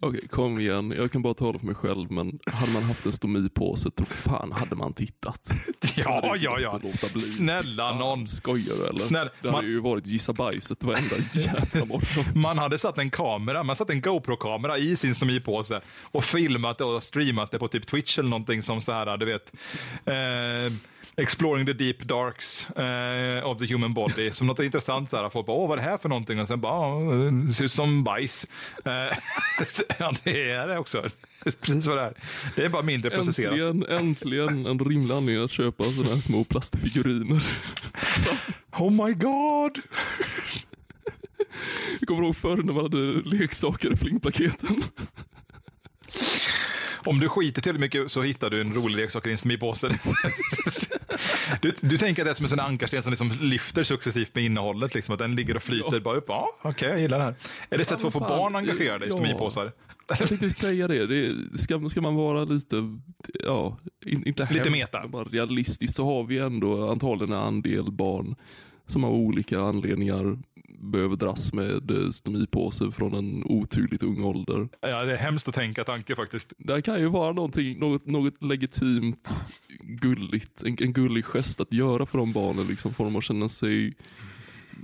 Okej, 0.00 0.28
kom 0.28 0.60
igen. 0.60 0.94
Jag 0.96 1.12
kan 1.12 1.22
bara 1.22 1.34
tala 1.34 1.58
för 1.58 1.66
mig 1.66 1.74
själv, 1.74 2.10
men 2.12 2.38
hade 2.46 2.72
man 2.72 2.82
haft 2.82 3.06
en 3.06 3.12
stomipåse, 3.12 3.90
tror 3.90 4.06
fan 4.06 4.52
hade 4.52 4.74
man 4.76 4.92
tittat. 4.94 5.50
Ja, 5.96 6.36
ja, 6.40 6.58
ja. 6.60 6.80
Snälla 7.20 7.82
Fan, 7.90 7.98
någon. 7.98 8.28
Skojar 8.28 8.74
du 8.76 8.86
eller? 8.86 8.98
Snälla, 8.98 9.30
det 9.42 9.48
hade 9.48 9.62
man- 9.62 9.70
ju 9.70 9.80
varit 9.80 10.06
gissa 10.06 10.32
bajset 10.32 10.82
varenda 10.84 11.16
jävla 11.34 11.84
morgon. 11.84 12.42
Man 12.42 12.58
hade 12.58 12.78
satt 12.78 12.98
en 12.98 13.10
kamera, 13.10 13.62
man 13.62 13.76
satt 13.76 13.90
en 13.90 14.00
GoPro-kamera 14.00 14.78
i 14.78 14.96
sin 14.96 15.14
stomipåse 15.14 15.80
och 16.02 16.24
filmat 16.24 16.78
det 16.78 16.84
och 16.84 17.02
streamat 17.02 17.50
det 17.50 17.58
på 17.58 17.68
typ 17.68 17.86
Twitch 17.86 18.18
eller 18.18 18.30
någonting 18.30 18.62
som 18.62 18.80
så 18.80 18.92
här, 18.92 19.16
du 19.16 19.26
vet. 19.26 19.52
Eh, 20.04 20.72
Exploring 21.16 21.66
the 21.66 21.72
deep 21.72 21.98
darks 22.02 22.70
eh, 22.70 23.46
of 23.46 23.58
the 23.58 23.66
human 23.66 23.94
body. 23.94 24.30
Som 24.30 24.46
något 24.46 24.60
intressant 24.60 25.10
så 25.10 25.16
här. 25.16 25.28
Folk 25.28 25.46
bara, 25.46 25.56
åh 25.56 25.68
vad 25.68 25.78
är 25.78 25.82
det 25.82 25.90
här 25.90 25.98
för 25.98 26.08
någonting? 26.08 26.40
Och 26.40 26.48
sen 26.48 26.60
bara, 26.60 26.72
"Ja, 26.72 27.30
det 27.46 27.52
ser 27.54 27.64
ut 27.64 27.72
som 27.72 28.04
bajs. 28.04 28.46
Eh, 28.84 29.16
ja, 29.98 30.14
det 30.24 30.50
är 30.50 30.68
det 30.68 30.78
också. 30.78 31.10
Precis 31.60 31.86
vad 31.86 31.96
det 31.96 32.02
är. 32.02 32.14
Det 32.56 32.64
är 32.64 32.68
bara 32.68 32.82
mindre 32.82 33.10
processerat. 33.10 33.52
Äntligen, 33.52 33.98
äntligen 33.98 34.66
en 34.66 34.78
rimlig 34.78 35.14
anledning 35.14 35.44
att 35.44 35.50
köpa 35.50 35.84
sådana 35.84 36.14
här 36.14 36.20
små 36.20 36.44
plastfiguriner. 36.44 37.42
Oh 38.78 39.06
my 39.06 39.12
god! 39.12 39.80
Jag 42.00 42.08
kommer 42.08 42.22
ihåg 42.22 42.36
förr 42.36 42.56
när 42.56 42.72
man 42.72 42.82
hade 42.82 42.96
leksaker 43.36 43.92
i 43.92 43.96
flingpaketen. 43.96 44.82
Om 47.04 47.20
du 47.20 47.28
skiter 47.28 47.62
tillräckligt 47.62 47.80
mycket 47.94 48.10
så 48.10 48.22
hittar 48.22 48.50
du 48.50 48.60
en 48.60 48.74
rolig 48.74 48.96
leksak 48.96 49.26
i 49.26 49.28
din 49.28 49.38
stomipåse. 49.38 49.98
Du, 51.62 51.72
du 51.80 51.98
tänker 51.98 52.22
att 52.22 52.26
det 52.26 52.30
är 52.30 52.34
som 52.34 52.44
en 52.44 52.48
sån 52.48 52.60
ankarsten 52.60 53.02
som 53.02 53.10
liksom 53.10 53.32
lyfter 53.40 53.82
successivt 53.82 54.34
med 54.34 54.44
innehållet, 54.44 54.94
liksom, 54.94 55.12
att 55.12 55.18
den 55.18 55.36
ligger 55.36 55.56
och 55.56 55.62
flyter 55.62 55.92
Ja. 55.92 56.00
bara 56.00 56.16
upp. 56.16 56.24
Ja, 56.28 56.48
okej, 56.62 56.88
jag 56.88 57.00
gillar 57.00 57.18
det 57.18 57.24
här. 57.24 57.34
Är 57.70 57.78
det 57.78 57.82
ett 57.82 57.88
sätt 57.88 58.00
för 58.00 58.08
att 58.08 58.12
få 58.12 58.20
barn 58.20 58.56
engagerade 58.56 59.06
i 59.06 59.08
ja. 59.08 59.14
stomipåsar? 59.14 59.72
Jag 60.18 60.28
tänkte 60.28 60.50
säga 60.50 60.88
det. 60.88 61.06
det 61.06 61.34
ska, 61.58 61.88
ska 61.88 62.00
man 62.00 62.14
vara 62.14 62.44
lite, 62.44 62.76
ja, 63.44 63.78
in, 64.06 64.26
inte 64.26 64.42
Lite 64.42 64.54
hemskt, 64.54 64.70
meta. 64.70 65.00
men 65.00 65.10
bara 65.10 65.24
realistisk 65.24 65.94
så 65.94 66.04
har 66.04 66.24
vi 66.24 66.38
ändå 66.38 66.90
antagligen 66.90 67.32
en 67.32 67.42
andel 67.42 67.92
barn 67.92 68.34
som 68.88 69.04
av 69.04 69.12
olika 69.12 69.60
anledningar 69.60 70.38
behöver 70.80 71.16
dras 71.16 71.52
med 71.52 71.90
eh, 71.90 72.10
stomipåse 72.10 72.90
från 72.90 73.14
en 73.14 73.44
otydligt 73.44 74.02
ung 74.02 74.24
ålder. 74.24 74.68
Ja, 74.80 75.04
det 75.04 75.12
är 75.12 75.16
hemskt 75.16 75.48
att 75.48 75.54
tänka 75.54 75.84
tanke 75.84 76.16
faktiskt. 76.16 76.52
Det 76.58 76.82
kan 76.82 77.00
ju 77.00 77.06
vara 77.06 77.32
något, 77.32 77.56
något 78.06 78.42
legitimt 78.42 79.44
gulligt, 79.82 80.62
en, 80.62 80.76
en 80.80 80.92
gullig 80.92 81.24
gest 81.24 81.60
att 81.60 81.72
göra 81.72 82.06
för 82.06 82.18
de 82.18 82.32
barnen, 82.32 82.66
liksom, 82.66 82.94
för 82.94 83.04
dem 83.04 83.16
att 83.16 83.24
känna 83.24 83.48
sig 83.48 83.94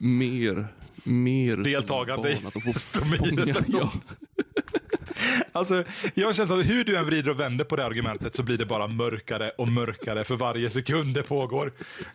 mer, 0.00 0.66
mer 1.04 1.56
Deltagande 1.56 2.32
i 2.66 2.72
stomin 2.72 3.54
ja. 3.66 3.92
Alltså, 5.52 5.84
jag 6.14 6.36
känner 6.36 6.60
att 6.60 6.66
hur 6.66 6.84
du 6.84 6.96
än 6.96 7.06
vrider 7.06 7.30
och 7.30 7.40
vänder 7.40 7.64
på 7.64 7.76
det 7.76 7.84
argumentet 7.84 8.34
så 8.34 8.42
blir 8.42 8.58
det 8.58 8.66
bara 8.66 8.86
mörkare 8.86 9.50
och 9.50 9.68
mörkare 9.68 10.24
för 10.24 10.36
varje 10.36 10.70
sekund 10.70 11.14
det 11.14 11.22
pågår. 11.22 11.72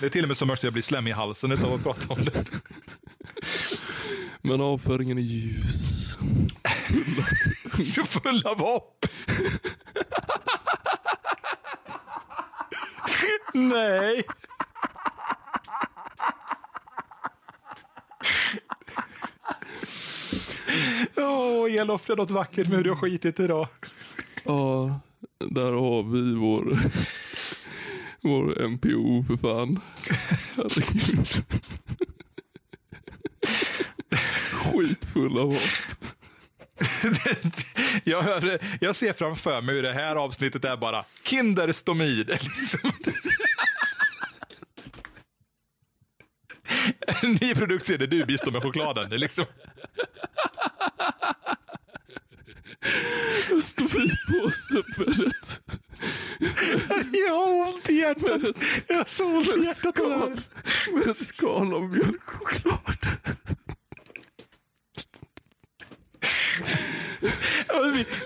Det 0.00 0.06
är 0.06 0.10
till 0.10 0.24
och 0.24 0.28
med 0.28 0.36
så 0.36 0.46
mörkt 0.46 0.60
att 0.60 0.64
jag 0.64 0.72
blir 0.72 0.82
slemmig 0.82 1.10
i 1.10 1.14
halsen 1.14 1.52
utav 1.52 1.74
att 1.74 1.82
prata 1.82 2.14
om 2.14 2.24
det. 2.24 2.44
Men 4.42 4.60
avföringen 4.60 5.18
är 5.18 5.22
ljus. 5.22 6.16
Så 7.94 8.04
full 8.04 8.46
av 8.46 8.58
hopp. 8.58 9.06
Nej. 13.54 14.24
Åh, 21.66 21.74
Elof, 21.74 22.06
det 22.06 22.12
är 22.12 22.16
något 22.16 22.30
vackert 22.30 22.68
med 22.68 22.76
hur 22.76 22.84
du 22.84 22.90
har 22.90 22.96
skitit 22.96 23.40
idag. 23.40 23.68
Ja, 24.44 25.00
där 25.38 25.72
har 25.72 26.02
vi 26.02 26.34
vår, 26.34 26.78
vår 28.20 28.68
MPO 28.68 29.24
för 29.24 29.36
fan. 29.36 29.80
Herregud. 30.56 31.28
Skitfull 34.52 35.38
av 35.38 35.52
hopp. 35.52 35.60
jag, 38.04 38.22
hör, 38.22 38.58
jag 38.80 38.96
ser 38.96 39.12
framför 39.12 39.62
mig 39.62 39.74
hur 39.74 39.82
det 39.82 39.92
här 39.92 40.16
avsnittet 40.16 40.64
är 40.64 40.76
bara 40.76 41.04
kinderstomid. 41.24 42.28
Liksom. 42.42 42.92
En 47.22 47.32
ny 47.32 47.54
produkt 47.54 47.86
ser 47.86 47.98
det 47.98 48.06
du 48.06 48.24
bistår 48.24 48.52
med 48.52 48.62
chokladen. 48.62 49.10
Det 49.10 49.16
är 49.16 49.18
liksom, 49.18 49.44
stod 53.62 53.90
vi 53.92 54.08
på 54.08 54.50
stupet. 54.50 55.60
Jag 57.12 57.32
har 57.32 57.68
ont 57.68 57.90
i 57.90 57.94
hjärtat. 57.94 58.44
Ett, 58.44 58.56
jag 58.86 58.96
har 58.96 59.04
så 59.04 59.26
ont 59.26 59.56
i 59.56 59.64
hjärtat 59.64 59.94
skal, 59.96 60.36
Med 60.92 61.06
ett 61.06 61.26
skal 61.26 61.74
av 61.74 61.82
mjölkchoklad. 61.82 63.06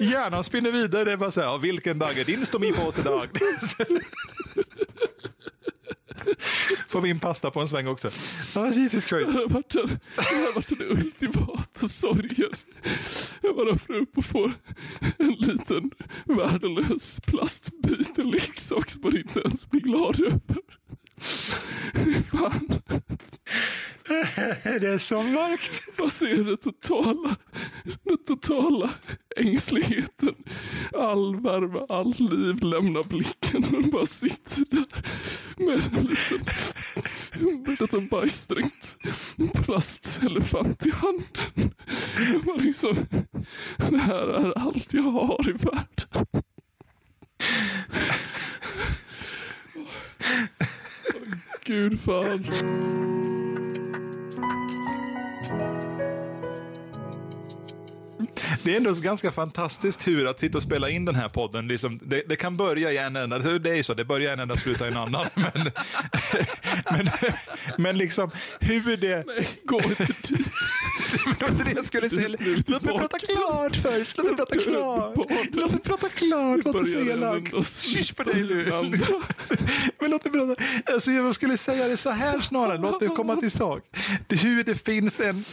Hjärnan 0.00 0.44
spinner 0.44 0.70
vidare. 0.70 1.04
Det 1.04 1.12
är 1.12 1.16
bara 1.16 1.30
så 1.30 1.40
här, 1.40 1.58
vilken 1.58 1.98
dag 1.98 2.18
är 2.18 2.24
din 2.24 2.46
stomipåse 2.46 3.02
dag? 3.02 3.28
Får 6.90 7.00
vi 7.00 7.08
in 7.08 7.20
pasta 7.20 7.50
på 7.50 7.60
en 7.60 7.68
sväng 7.68 7.86
också? 7.86 8.08
Oh, 8.56 8.78
Jesus 8.78 9.04
Christ. 9.04 9.32
Det 9.32 9.38
har 9.38 9.48
varit 9.48 9.70
den, 9.70 9.86
det 10.16 10.22
har 10.22 10.54
varit 10.54 10.78
den 10.78 10.90
ultimata 10.90 11.88
sorgen. 11.88 12.50
Jag 13.42 13.56
bara 13.56 13.76
får 13.76 13.94
upp 13.94 14.18
och 14.18 14.24
får 14.24 14.52
en 15.18 15.32
liten 15.32 15.90
värdelös 16.24 17.20
plastbit, 17.20 18.18
en 18.18 18.30
leksak 18.30 18.90
som 18.90 19.00
man 19.02 19.16
inte 19.16 19.40
ens 19.40 19.70
blir 19.70 19.80
glad 19.80 20.20
över. 20.20 20.62
Fan, 22.30 22.68
Det 24.64 24.88
är 24.88 24.98
så 24.98 25.22
mörkt. 25.22 25.82
vad 25.98 26.12
ser 26.12 26.44
det 26.44 26.56
totala, 26.56 27.36
den 28.04 28.18
totala 28.26 28.90
ängsligheten. 29.36 30.34
All 30.92 31.36
värme, 31.40 31.78
all 31.88 32.14
liv 32.18 32.64
lämnar 32.64 33.02
blicken 33.02 33.64
och 33.76 33.90
bara 33.90 34.06
sitter 34.06 34.64
där 34.70 34.86
med 35.56 35.98
en 35.98 36.04
liten, 36.04 36.40
med 37.40 37.68
en 37.68 37.76
liten 37.80 38.08
bajsdränkt 38.08 38.96
plastelefant 39.64 40.86
i 40.86 40.90
handen. 40.90 41.72
Man 42.46 42.58
liksom, 42.58 42.96
det 43.90 43.98
här 43.98 44.26
är 44.28 44.58
allt 44.58 44.94
jag 44.94 45.02
har 45.02 45.48
i 45.48 45.52
världen. 45.52 46.26
Åh, 51.70 51.76
Gud 51.76 53.09
Det 58.64 58.72
är 58.72 58.76
ändå 58.76 58.92
ganska 58.92 59.32
fantastiskt 59.32 60.08
hur 60.08 60.28
att 60.28 60.40
sitta 60.40 60.58
och 60.58 60.62
spela 60.62 60.90
in 60.90 61.04
den 61.04 61.14
här 61.14 61.28
podden. 61.28 61.68
Liksom, 61.68 62.00
det, 62.02 62.22
det 62.28 62.36
kan 62.36 62.56
börja 62.56 62.92
i 62.92 62.98
en 62.98 63.16
ända. 63.16 63.36
Alltså, 63.36 63.58
Det 63.58 63.70
är 63.70 63.74
ju 63.74 63.82
så, 63.82 63.94
det 63.94 64.04
börjar 64.04 64.30
i 64.30 64.32
en 64.32 64.40
ända 64.40 64.54
och 64.54 64.60
slutar 64.60 64.86
i 64.86 64.88
en 64.88 64.96
annan. 64.96 65.26
Men, 65.34 65.70
men, 66.90 67.10
men 67.78 67.98
liksom 67.98 68.30
hur 68.60 68.96
det... 68.96 69.24
Nej, 69.26 69.48
gå 69.64 69.76
inte 69.76 70.04
dit. 70.04 70.50
Det 71.12 71.40
var 71.40 71.48
inte 71.48 71.64
det 71.64 71.72
jag 71.76 71.86
skulle 71.86 72.10
säga. 72.10 72.28
Låt 72.66 72.82
mig 72.82 72.98
prata 72.98 73.18
klart 73.18 73.76
först. 73.76 74.16
Låt 74.16 74.26
mig 74.26 74.36
prata 74.36 74.58
klart. 74.58 75.16
Låt 75.52 75.72
mig 75.72 75.80
prata 75.80 76.08
klart. 76.08 76.60
Låt 76.64 76.76
oss 76.76 76.92
se 76.92 76.98
elak. 76.98 77.48
Kyss 77.66 78.12
på 78.12 78.22
dig 78.22 78.42
nu. 78.42 78.64
Men 80.00 80.10
låt 80.10 80.24
mig 80.24 80.32
prata. 80.32 80.62
Alltså, 80.92 81.10
jag 81.10 81.34
skulle 81.34 81.56
säga 81.56 81.88
det 81.88 81.96
så 81.96 82.10
här 82.10 82.40
snarare. 82.40 82.78
Låt 82.78 83.00
mig 83.00 83.10
komma 83.16 83.36
till 83.36 83.50
sak. 83.50 83.82
Hur, 84.28 84.64
det 84.64 84.74
finns 84.74 85.20
en, 85.20 85.44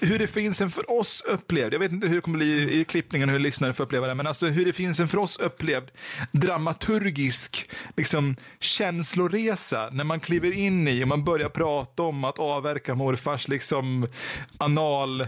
hur 0.00 0.18
det 0.18 0.26
finns 0.26 0.60
en 0.60 0.70
för 0.70 0.90
oss 0.90 1.24
upplevd, 1.26 1.74
jag 1.74 1.78
vet 1.78 1.92
inte 1.92 2.06
hur 2.06 2.14
det 2.14 2.20
kommer 2.20 2.37
bli 2.38 2.80
i 2.80 2.84
klippningen, 2.84 3.28
hur 3.28 3.38
lyssnare 3.38 3.72
får 3.72 3.84
uppleva 3.84 4.06
det, 4.06 4.14
men 4.14 4.26
alltså 4.26 4.46
hur 4.46 4.64
det 4.64 4.72
finns 4.72 5.00
en 5.00 5.08
för 5.08 5.18
oss 5.18 5.38
upplevd 5.38 5.90
dramaturgisk 6.32 7.70
liksom, 7.96 8.36
känsloresa 8.60 9.88
när 9.92 10.04
man 10.04 10.20
kliver 10.20 10.52
in 10.52 10.88
i 10.88 11.04
och 11.04 11.08
man 11.08 11.24
börjar 11.24 11.48
prata 11.48 12.02
om 12.02 12.24
att 12.24 12.38
avverka 12.38 12.94
morfars 12.94 13.48
liksom, 13.48 14.06
anal 14.58 15.20
eh, 15.20 15.26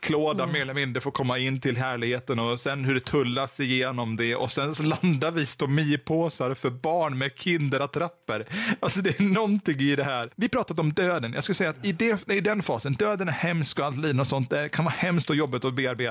klåda 0.00 0.46
mer 0.46 0.60
eller 0.60 0.74
mindre 0.74 1.00
får 1.00 1.10
komma 1.10 1.38
in 1.38 1.60
till 1.60 1.76
härligheten 1.76 2.38
och 2.38 2.60
sen 2.60 2.84
hur 2.84 2.94
det 2.94 3.00
tullas 3.00 3.60
igenom 3.60 4.16
det 4.16 4.36
och 4.36 4.50
sen 4.50 4.72
landar 4.80 5.30
vi 5.30 5.46
stomipåsar 5.46 6.54
för 6.54 6.70
barn 6.70 7.18
med 7.18 7.30
kinderattrapper. 7.36 8.46
Alltså 8.80 9.02
det 9.02 9.20
är 9.20 9.24
någonting 9.24 9.80
i 9.80 9.96
det 9.96 10.04
här. 10.04 10.28
Vi 10.36 10.48
pratat 10.48 10.78
om 10.78 10.92
döden. 10.92 11.32
Jag 11.32 11.44
skulle 11.44 11.54
säga 11.54 11.70
att 11.70 11.84
i, 11.84 11.92
det, 11.92 12.28
i 12.28 12.40
den 12.40 12.62
fasen, 12.62 12.92
döden 12.92 13.28
är 13.28 13.32
hemsk 13.32 13.78
och 13.78 13.86
allt 13.86 13.96
lidande 13.96 14.20
och 14.20 14.26
sånt, 14.26 14.50
det 14.50 14.68
kan 14.68 14.84
vara 14.84 14.94
hemskt 14.94 15.30
och 15.30 15.36
jobbigt 15.36 15.64
att 15.64 15.74
bearbeta. 15.74 16.03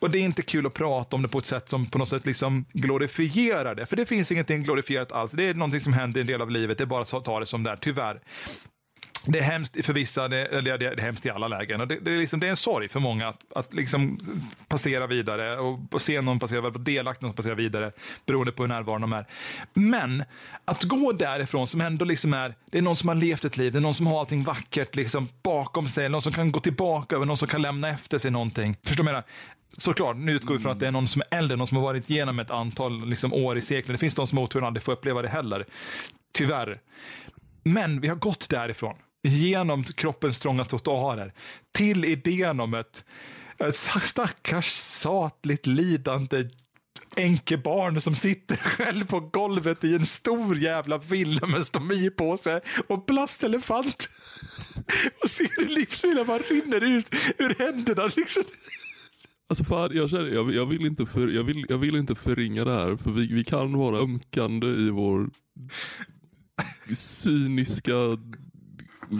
Och 0.00 0.10
det 0.10 0.18
är 0.18 0.22
inte 0.22 0.42
kul 0.42 0.66
att 0.66 0.74
prata 0.74 1.16
om 1.16 1.22
det 1.22 1.28
på 1.28 1.38
ett 1.38 1.46
sätt 1.46 1.68
som 1.68 1.86
på 1.86 1.98
något 1.98 2.08
sätt 2.08 2.26
liksom 2.26 2.64
glorifierar 2.72 3.74
det. 3.74 3.86
För 3.86 3.96
det 3.96 4.06
finns 4.06 4.32
ingenting 4.32 4.62
glorifierat 4.62 5.12
alls. 5.12 5.32
Det 5.32 5.48
är 5.48 5.54
någonting 5.54 5.80
som 5.80 5.92
händer 5.92 6.18
i 6.18 6.20
en 6.20 6.26
del 6.26 6.42
av 6.42 6.50
livet. 6.50 6.78
Det 6.78 6.84
är 6.84 6.86
bara 6.86 7.02
att 7.02 7.24
ta 7.24 7.40
det 7.40 7.46
som 7.46 7.64
det 7.64 7.70
är, 7.70 7.76
tyvärr. 7.76 8.20
Det 9.26 9.38
är 9.38 9.42
hemskt 9.42 9.86
för 9.86 9.92
vissa, 9.92 10.28
det, 10.28 10.46
eller 10.46 10.78
det, 10.78 10.94
det 10.94 11.02
är 11.02 11.04
hemskt 11.04 11.26
i 11.26 11.30
alla 11.30 11.48
lägen. 11.48 11.80
Och 11.80 11.88
det, 11.88 12.00
det, 12.00 12.12
är 12.12 12.18
liksom, 12.18 12.40
det 12.40 12.46
är 12.46 12.50
en 12.50 12.56
sorg 12.56 12.88
för 12.88 13.00
många 13.00 13.28
att, 13.28 13.40
att 13.54 13.74
liksom 13.74 14.20
passera 14.68 15.06
vidare 15.06 15.58
och 15.58 16.02
se 16.02 16.20
någon 16.20 16.38
passera, 16.38 16.60
vara 16.60 16.72
delaktig 16.72 17.22
någon 17.22 17.30
som 17.30 17.36
passerar 17.36 17.54
vidare 17.54 17.92
beroende 18.26 18.52
på 18.52 18.62
hur 18.62 18.68
närvarande 18.68 19.06
de 19.06 19.12
är. 19.12 19.26
Men 19.72 20.24
att 20.64 20.82
gå 20.82 21.12
därifrån 21.12 21.66
som 21.66 21.80
ändå 21.80 22.04
liksom 22.04 22.34
är, 22.34 22.54
det 22.70 22.78
är 22.78 22.82
någon 22.82 22.96
som 22.96 23.08
har 23.08 23.16
levt 23.16 23.44
ett 23.44 23.56
liv, 23.56 23.72
det 23.72 23.78
är 23.78 23.80
någon 23.80 23.94
som 23.94 24.06
har 24.06 24.20
allting 24.20 24.44
vackert 24.44 24.96
liksom 24.96 25.28
bakom 25.42 25.88
sig, 25.88 26.08
någon 26.08 26.22
som 26.22 26.32
kan 26.32 26.52
gå 26.52 26.60
tillbaka 26.60 27.16
över, 27.16 27.26
någon 27.26 27.36
som 27.36 27.48
kan 27.48 27.62
lämna 27.62 27.88
efter 27.88 28.18
sig 28.18 28.30
någonting. 28.30 28.76
Förstår 28.82 29.04
du 29.04 29.12
vad 29.12 29.14
jag 29.14 29.22
menar? 29.22 29.28
Såklart, 29.78 30.16
nu 30.16 30.32
utgår 30.32 30.54
vi 30.54 30.60
från 30.60 30.72
att 30.72 30.80
det 30.80 30.86
är 30.86 30.92
någon 30.92 31.08
som 31.08 31.22
är 31.30 31.38
äldre, 31.38 31.56
någon 31.56 31.66
som 31.66 31.76
har 31.76 31.84
varit 31.84 32.10
igenom 32.10 32.38
ett 32.38 32.50
antal 32.50 33.08
liksom, 33.08 33.32
år 33.32 33.58
i 33.58 33.62
sekler. 33.62 33.92
Det 33.92 33.98
finns 33.98 34.14
de 34.14 34.26
som 34.26 34.38
har 34.38 34.44
oturen 34.44 34.66
aldrig 34.66 34.82
får 34.82 34.92
uppleva 34.92 35.22
det 35.22 35.28
heller. 35.28 35.66
Tyvärr. 36.32 36.80
Men 37.62 38.00
vi 38.00 38.08
har 38.08 38.16
gått 38.16 38.48
därifrån, 38.48 38.96
genom 39.22 39.84
kroppens 39.84 40.40
trånga 40.40 40.64
trottoarer, 40.64 41.34
till 41.72 42.04
idén 42.04 42.60
om 42.60 42.74
ett, 42.74 43.04
ett 43.58 43.76
stackars 43.76 44.68
satligt 44.72 45.66
lidande 45.66 46.48
änkebarn 47.16 48.00
som 48.00 48.14
sitter 48.14 48.56
själv 48.64 49.06
på 49.06 49.20
golvet 49.20 49.84
i 49.84 49.94
en 49.94 50.06
stor 50.06 50.56
jävla 50.56 50.98
villa 50.98 51.46
med 51.46 51.66
stomipåse 51.66 52.60
och 52.88 53.06
plastelefant. 53.06 54.08
Och 55.22 55.30
ser 55.30 55.48
hur 55.56 55.68
livsviljan 55.68 56.26
bara 56.26 56.38
rinner 56.38 56.80
ut 56.80 57.14
ur 57.38 57.54
händerna. 57.58 58.10
Liksom. 58.16 58.42
Alltså 59.48 59.64
fan, 59.64 59.90
jag, 59.92 60.10
känner, 60.10 60.28
jag, 60.28 60.54
jag, 60.54 60.66
vill 60.66 60.86
inte 60.86 61.06
för, 61.06 61.28
jag, 61.28 61.44
vill, 61.44 61.66
jag 61.68 61.78
vill 61.78 61.96
inte 61.96 62.14
förringa 62.14 62.64
det 62.64 62.72
här, 62.72 62.96
för 62.96 63.10
vi, 63.10 63.32
vi 63.32 63.44
kan 63.44 63.78
vara 63.78 63.98
ömkande 63.98 64.66
i 64.66 64.90
vår 64.90 65.30
cyniska 66.94 67.94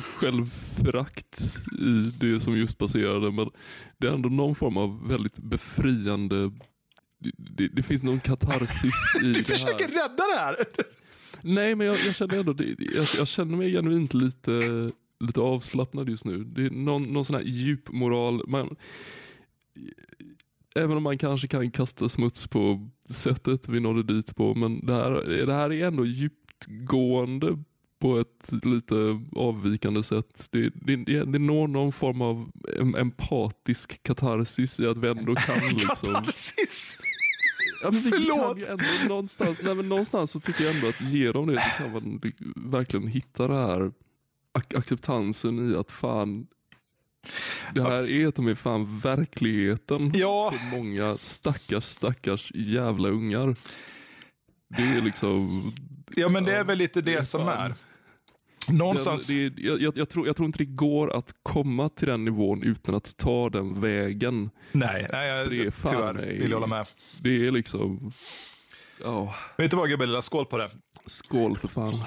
självförakt 0.04 1.40
i 1.78 2.12
det 2.20 2.40
som 2.40 2.58
just 2.58 2.78
passerade. 2.78 3.32
Men 3.32 3.50
det 3.98 4.06
är 4.06 4.12
ändå 4.12 4.28
någon 4.28 4.54
form 4.54 4.76
av 4.76 5.08
väldigt 5.08 5.38
befriande 5.38 6.50
det, 7.36 7.68
det 7.68 7.82
finns 7.82 8.02
någon 8.02 8.20
katarsis 8.20 8.94
i 9.22 9.24
Du 9.24 9.32
det 9.32 9.44
försöker 9.44 9.88
här. 9.88 9.94
rädda 9.94 10.24
det 10.34 10.38
här. 10.38 10.56
Nej, 11.42 11.74
men 11.74 11.86
jag, 11.86 11.96
jag 12.06 12.14
känner 12.14 12.38
ändå 12.38 12.52
det, 12.52 12.74
jag, 12.78 13.06
jag 13.16 13.28
känner 13.28 13.56
mig 13.56 13.72
genuint 13.72 14.14
lite, 14.14 14.90
lite 15.20 15.40
avslappnad 15.40 16.08
just 16.08 16.24
nu. 16.24 16.44
Det 16.44 16.66
är 16.66 16.70
någon, 16.70 17.02
någon 17.02 17.24
sån 17.24 17.36
här 17.36 17.42
djup 17.42 17.92
moral. 17.92 18.42
Man, 18.48 18.76
även 20.74 20.96
om 20.96 21.02
man 21.02 21.18
kanske 21.18 21.48
kan 21.48 21.70
kasta 21.70 22.08
smuts 22.08 22.46
på 22.46 22.88
sättet 23.10 23.68
vi 23.68 23.80
nådde 23.80 24.14
dit 24.14 24.36
på. 24.36 24.54
Men 24.54 24.86
det 24.86 24.94
här, 24.94 25.10
det 25.46 25.54
här 25.54 25.72
är 25.72 25.86
ändå 25.86 26.06
djupgående 26.06 27.58
på 28.00 28.18
ett 28.18 28.50
lite 28.64 29.20
avvikande 29.36 30.02
sätt. 30.02 30.48
Det, 30.50 30.70
det, 30.74 30.96
det, 30.96 31.24
det 31.24 31.38
når 31.38 31.68
någon 31.68 31.92
form 31.92 32.22
av 32.22 32.50
em- 32.78 32.98
empatisk 33.00 34.02
katarsis 34.02 34.80
i 34.80 34.86
att 34.86 34.96
vi 34.96 35.08
ändå 35.08 35.34
kan 35.34 35.68
liksom... 35.72 36.14
Katarsis. 36.14 36.96
Ja, 37.82 37.90
men 37.90 38.02
Förlåt. 38.02 38.48
Kan 38.48 38.58
ju 38.58 38.64
ändå, 38.72 39.08
någonstans, 39.08 39.60
nej, 39.64 39.74
men 39.74 39.88
någonstans 39.88 40.30
så 40.30 40.40
tycker 40.40 40.64
jag 40.64 40.74
ändå 40.74 40.88
att 40.88 41.00
ge 41.00 41.32
dem 41.32 41.46
det 41.46 41.54
så 41.54 41.82
kan 41.82 41.92
man 41.92 42.20
verkligen 42.70 43.06
hitta 43.06 43.48
det 43.48 43.54
här 43.56 43.80
ac- 44.58 44.76
acceptansen 44.78 45.72
i 45.72 45.76
att 45.76 45.90
fan 45.90 46.46
det 47.74 47.82
här 47.82 48.10
är 48.10 48.30
ta 48.30 48.42
mig 48.42 48.54
fan 48.54 48.98
verkligheten 48.98 50.12
Ja. 50.14 50.52
för 50.52 50.76
många 50.78 51.18
stackars 51.18 51.84
stackars 51.84 52.52
jävla 52.54 53.08
ungar. 53.08 53.56
Det 54.76 54.82
är 54.82 55.02
liksom 55.02 55.72
Ja, 56.16 56.28
men 56.28 56.44
det 56.44 56.56
är 56.56 56.64
väl 56.64 56.78
lite 56.78 57.00
det, 57.00 57.12
det 57.12 57.18
är 57.18 57.22
som 57.22 57.48
är. 57.48 57.74
Någonstans. 58.68 59.26
Det, 59.26 59.48
det, 59.48 59.62
jag, 59.62 59.82
jag, 59.82 59.98
jag, 59.98 60.08
tror, 60.08 60.26
jag 60.26 60.36
tror 60.36 60.46
inte 60.46 60.58
det 60.58 60.64
går 60.64 61.16
att 61.16 61.34
komma 61.42 61.88
till 61.88 62.08
den 62.08 62.24
nivån 62.24 62.62
utan 62.62 62.94
att 62.94 63.16
ta 63.16 63.48
den 63.50 63.80
vägen. 63.80 64.50
Nej, 64.72 65.06
nej 65.12 65.28
jag, 65.28 65.44
För 65.44 65.50
det 65.54 65.66
är 65.66 65.70
fan 65.70 65.92
tyvärr 65.92 66.12
mig- 66.12 66.38
vill 66.38 66.50
jag 66.50 66.60
hålla 66.60 66.76
med. 66.76 66.86
Det 67.22 67.46
är 67.46 67.50
liksom, 67.50 68.12
ja, 69.02 69.34
Vet 69.58 69.70
du 69.70 69.76
vad 69.76 69.88
gubben, 69.88 70.08
lilla 70.08 70.22
skål 70.22 70.46
på 70.46 70.56
det. 70.58 70.70
skål 71.06 71.56
för 71.56 71.68
fan. 71.68 72.04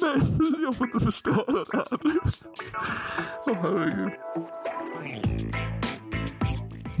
Nej, 0.00 0.62
jag 0.62 0.76
får 0.76 0.86
inte 0.86 1.00
förstöra 1.00 1.64
det 1.64 1.76
här 1.76 1.98
nu. 2.04 2.20
Åh 3.46 3.56
herregud. 3.62 4.12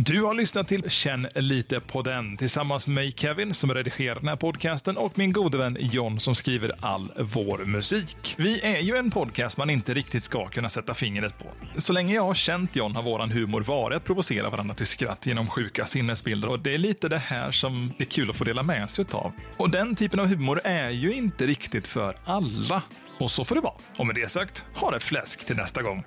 Du 0.00 0.22
har 0.22 0.34
lyssnat 0.34 0.68
till 0.68 0.90
Känn 0.90 1.28
lite 1.34 1.80
på 1.80 2.02
den 2.02 2.36
tillsammans 2.36 2.86
med 2.86 2.94
mig 2.94 3.12
Kevin 3.12 3.54
som 3.54 3.74
redigerar 3.74 4.14
den 4.14 4.28
här 4.28 4.36
podcasten 4.36 4.96
och 4.96 5.18
min 5.18 5.32
gode 5.32 5.58
vän 5.58 5.76
John 5.80 6.20
som 6.20 6.34
skriver 6.34 6.72
all 6.80 7.12
vår 7.16 7.58
musik. 7.64 8.34
Vi 8.38 8.60
är 8.60 8.80
ju 8.80 8.96
en 8.96 9.10
podcast 9.10 9.56
man 9.56 9.70
inte 9.70 9.94
riktigt 9.94 10.22
ska 10.22 10.48
kunna 10.48 10.68
sätta 10.68 10.94
fingret 10.94 11.38
på. 11.38 11.44
Så 11.80 11.92
länge 11.92 12.14
jag 12.14 12.22
har 12.22 12.34
känt 12.34 12.76
John 12.76 12.96
har 12.96 13.02
våran 13.02 13.30
humor 13.30 13.60
varit 13.60 13.96
att 13.96 14.04
provocera 14.04 14.50
varandra 14.50 14.74
till 14.74 14.86
skratt 14.86 15.26
genom 15.26 15.46
sjuka 15.46 15.86
sinnesbilder 15.86 16.48
och 16.48 16.60
det 16.60 16.74
är 16.74 16.78
lite 16.78 17.08
det 17.08 17.18
här 17.18 17.50
som 17.50 17.92
det 17.98 18.04
är 18.04 18.10
kul 18.10 18.30
att 18.30 18.36
få 18.36 18.44
dela 18.44 18.62
med 18.62 18.90
sig 18.90 19.04
av. 19.12 19.32
Och 19.56 19.70
den 19.70 19.96
typen 19.96 20.20
av 20.20 20.26
humor 20.26 20.60
är 20.64 20.90
ju 20.90 21.12
inte 21.12 21.46
riktigt 21.46 21.86
för 21.86 22.16
alla. 22.24 22.82
Och 23.20 23.30
så 23.30 23.44
får 23.44 23.54
det 23.54 23.60
vara. 23.60 23.74
Och 23.98 24.06
med 24.06 24.14
det 24.14 24.30
sagt, 24.30 24.64
ha 24.74 24.90
det 24.90 25.00
fläsk 25.00 25.46
till 25.46 25.56
nästa 25.56 25.82
gång. 25.82 26.04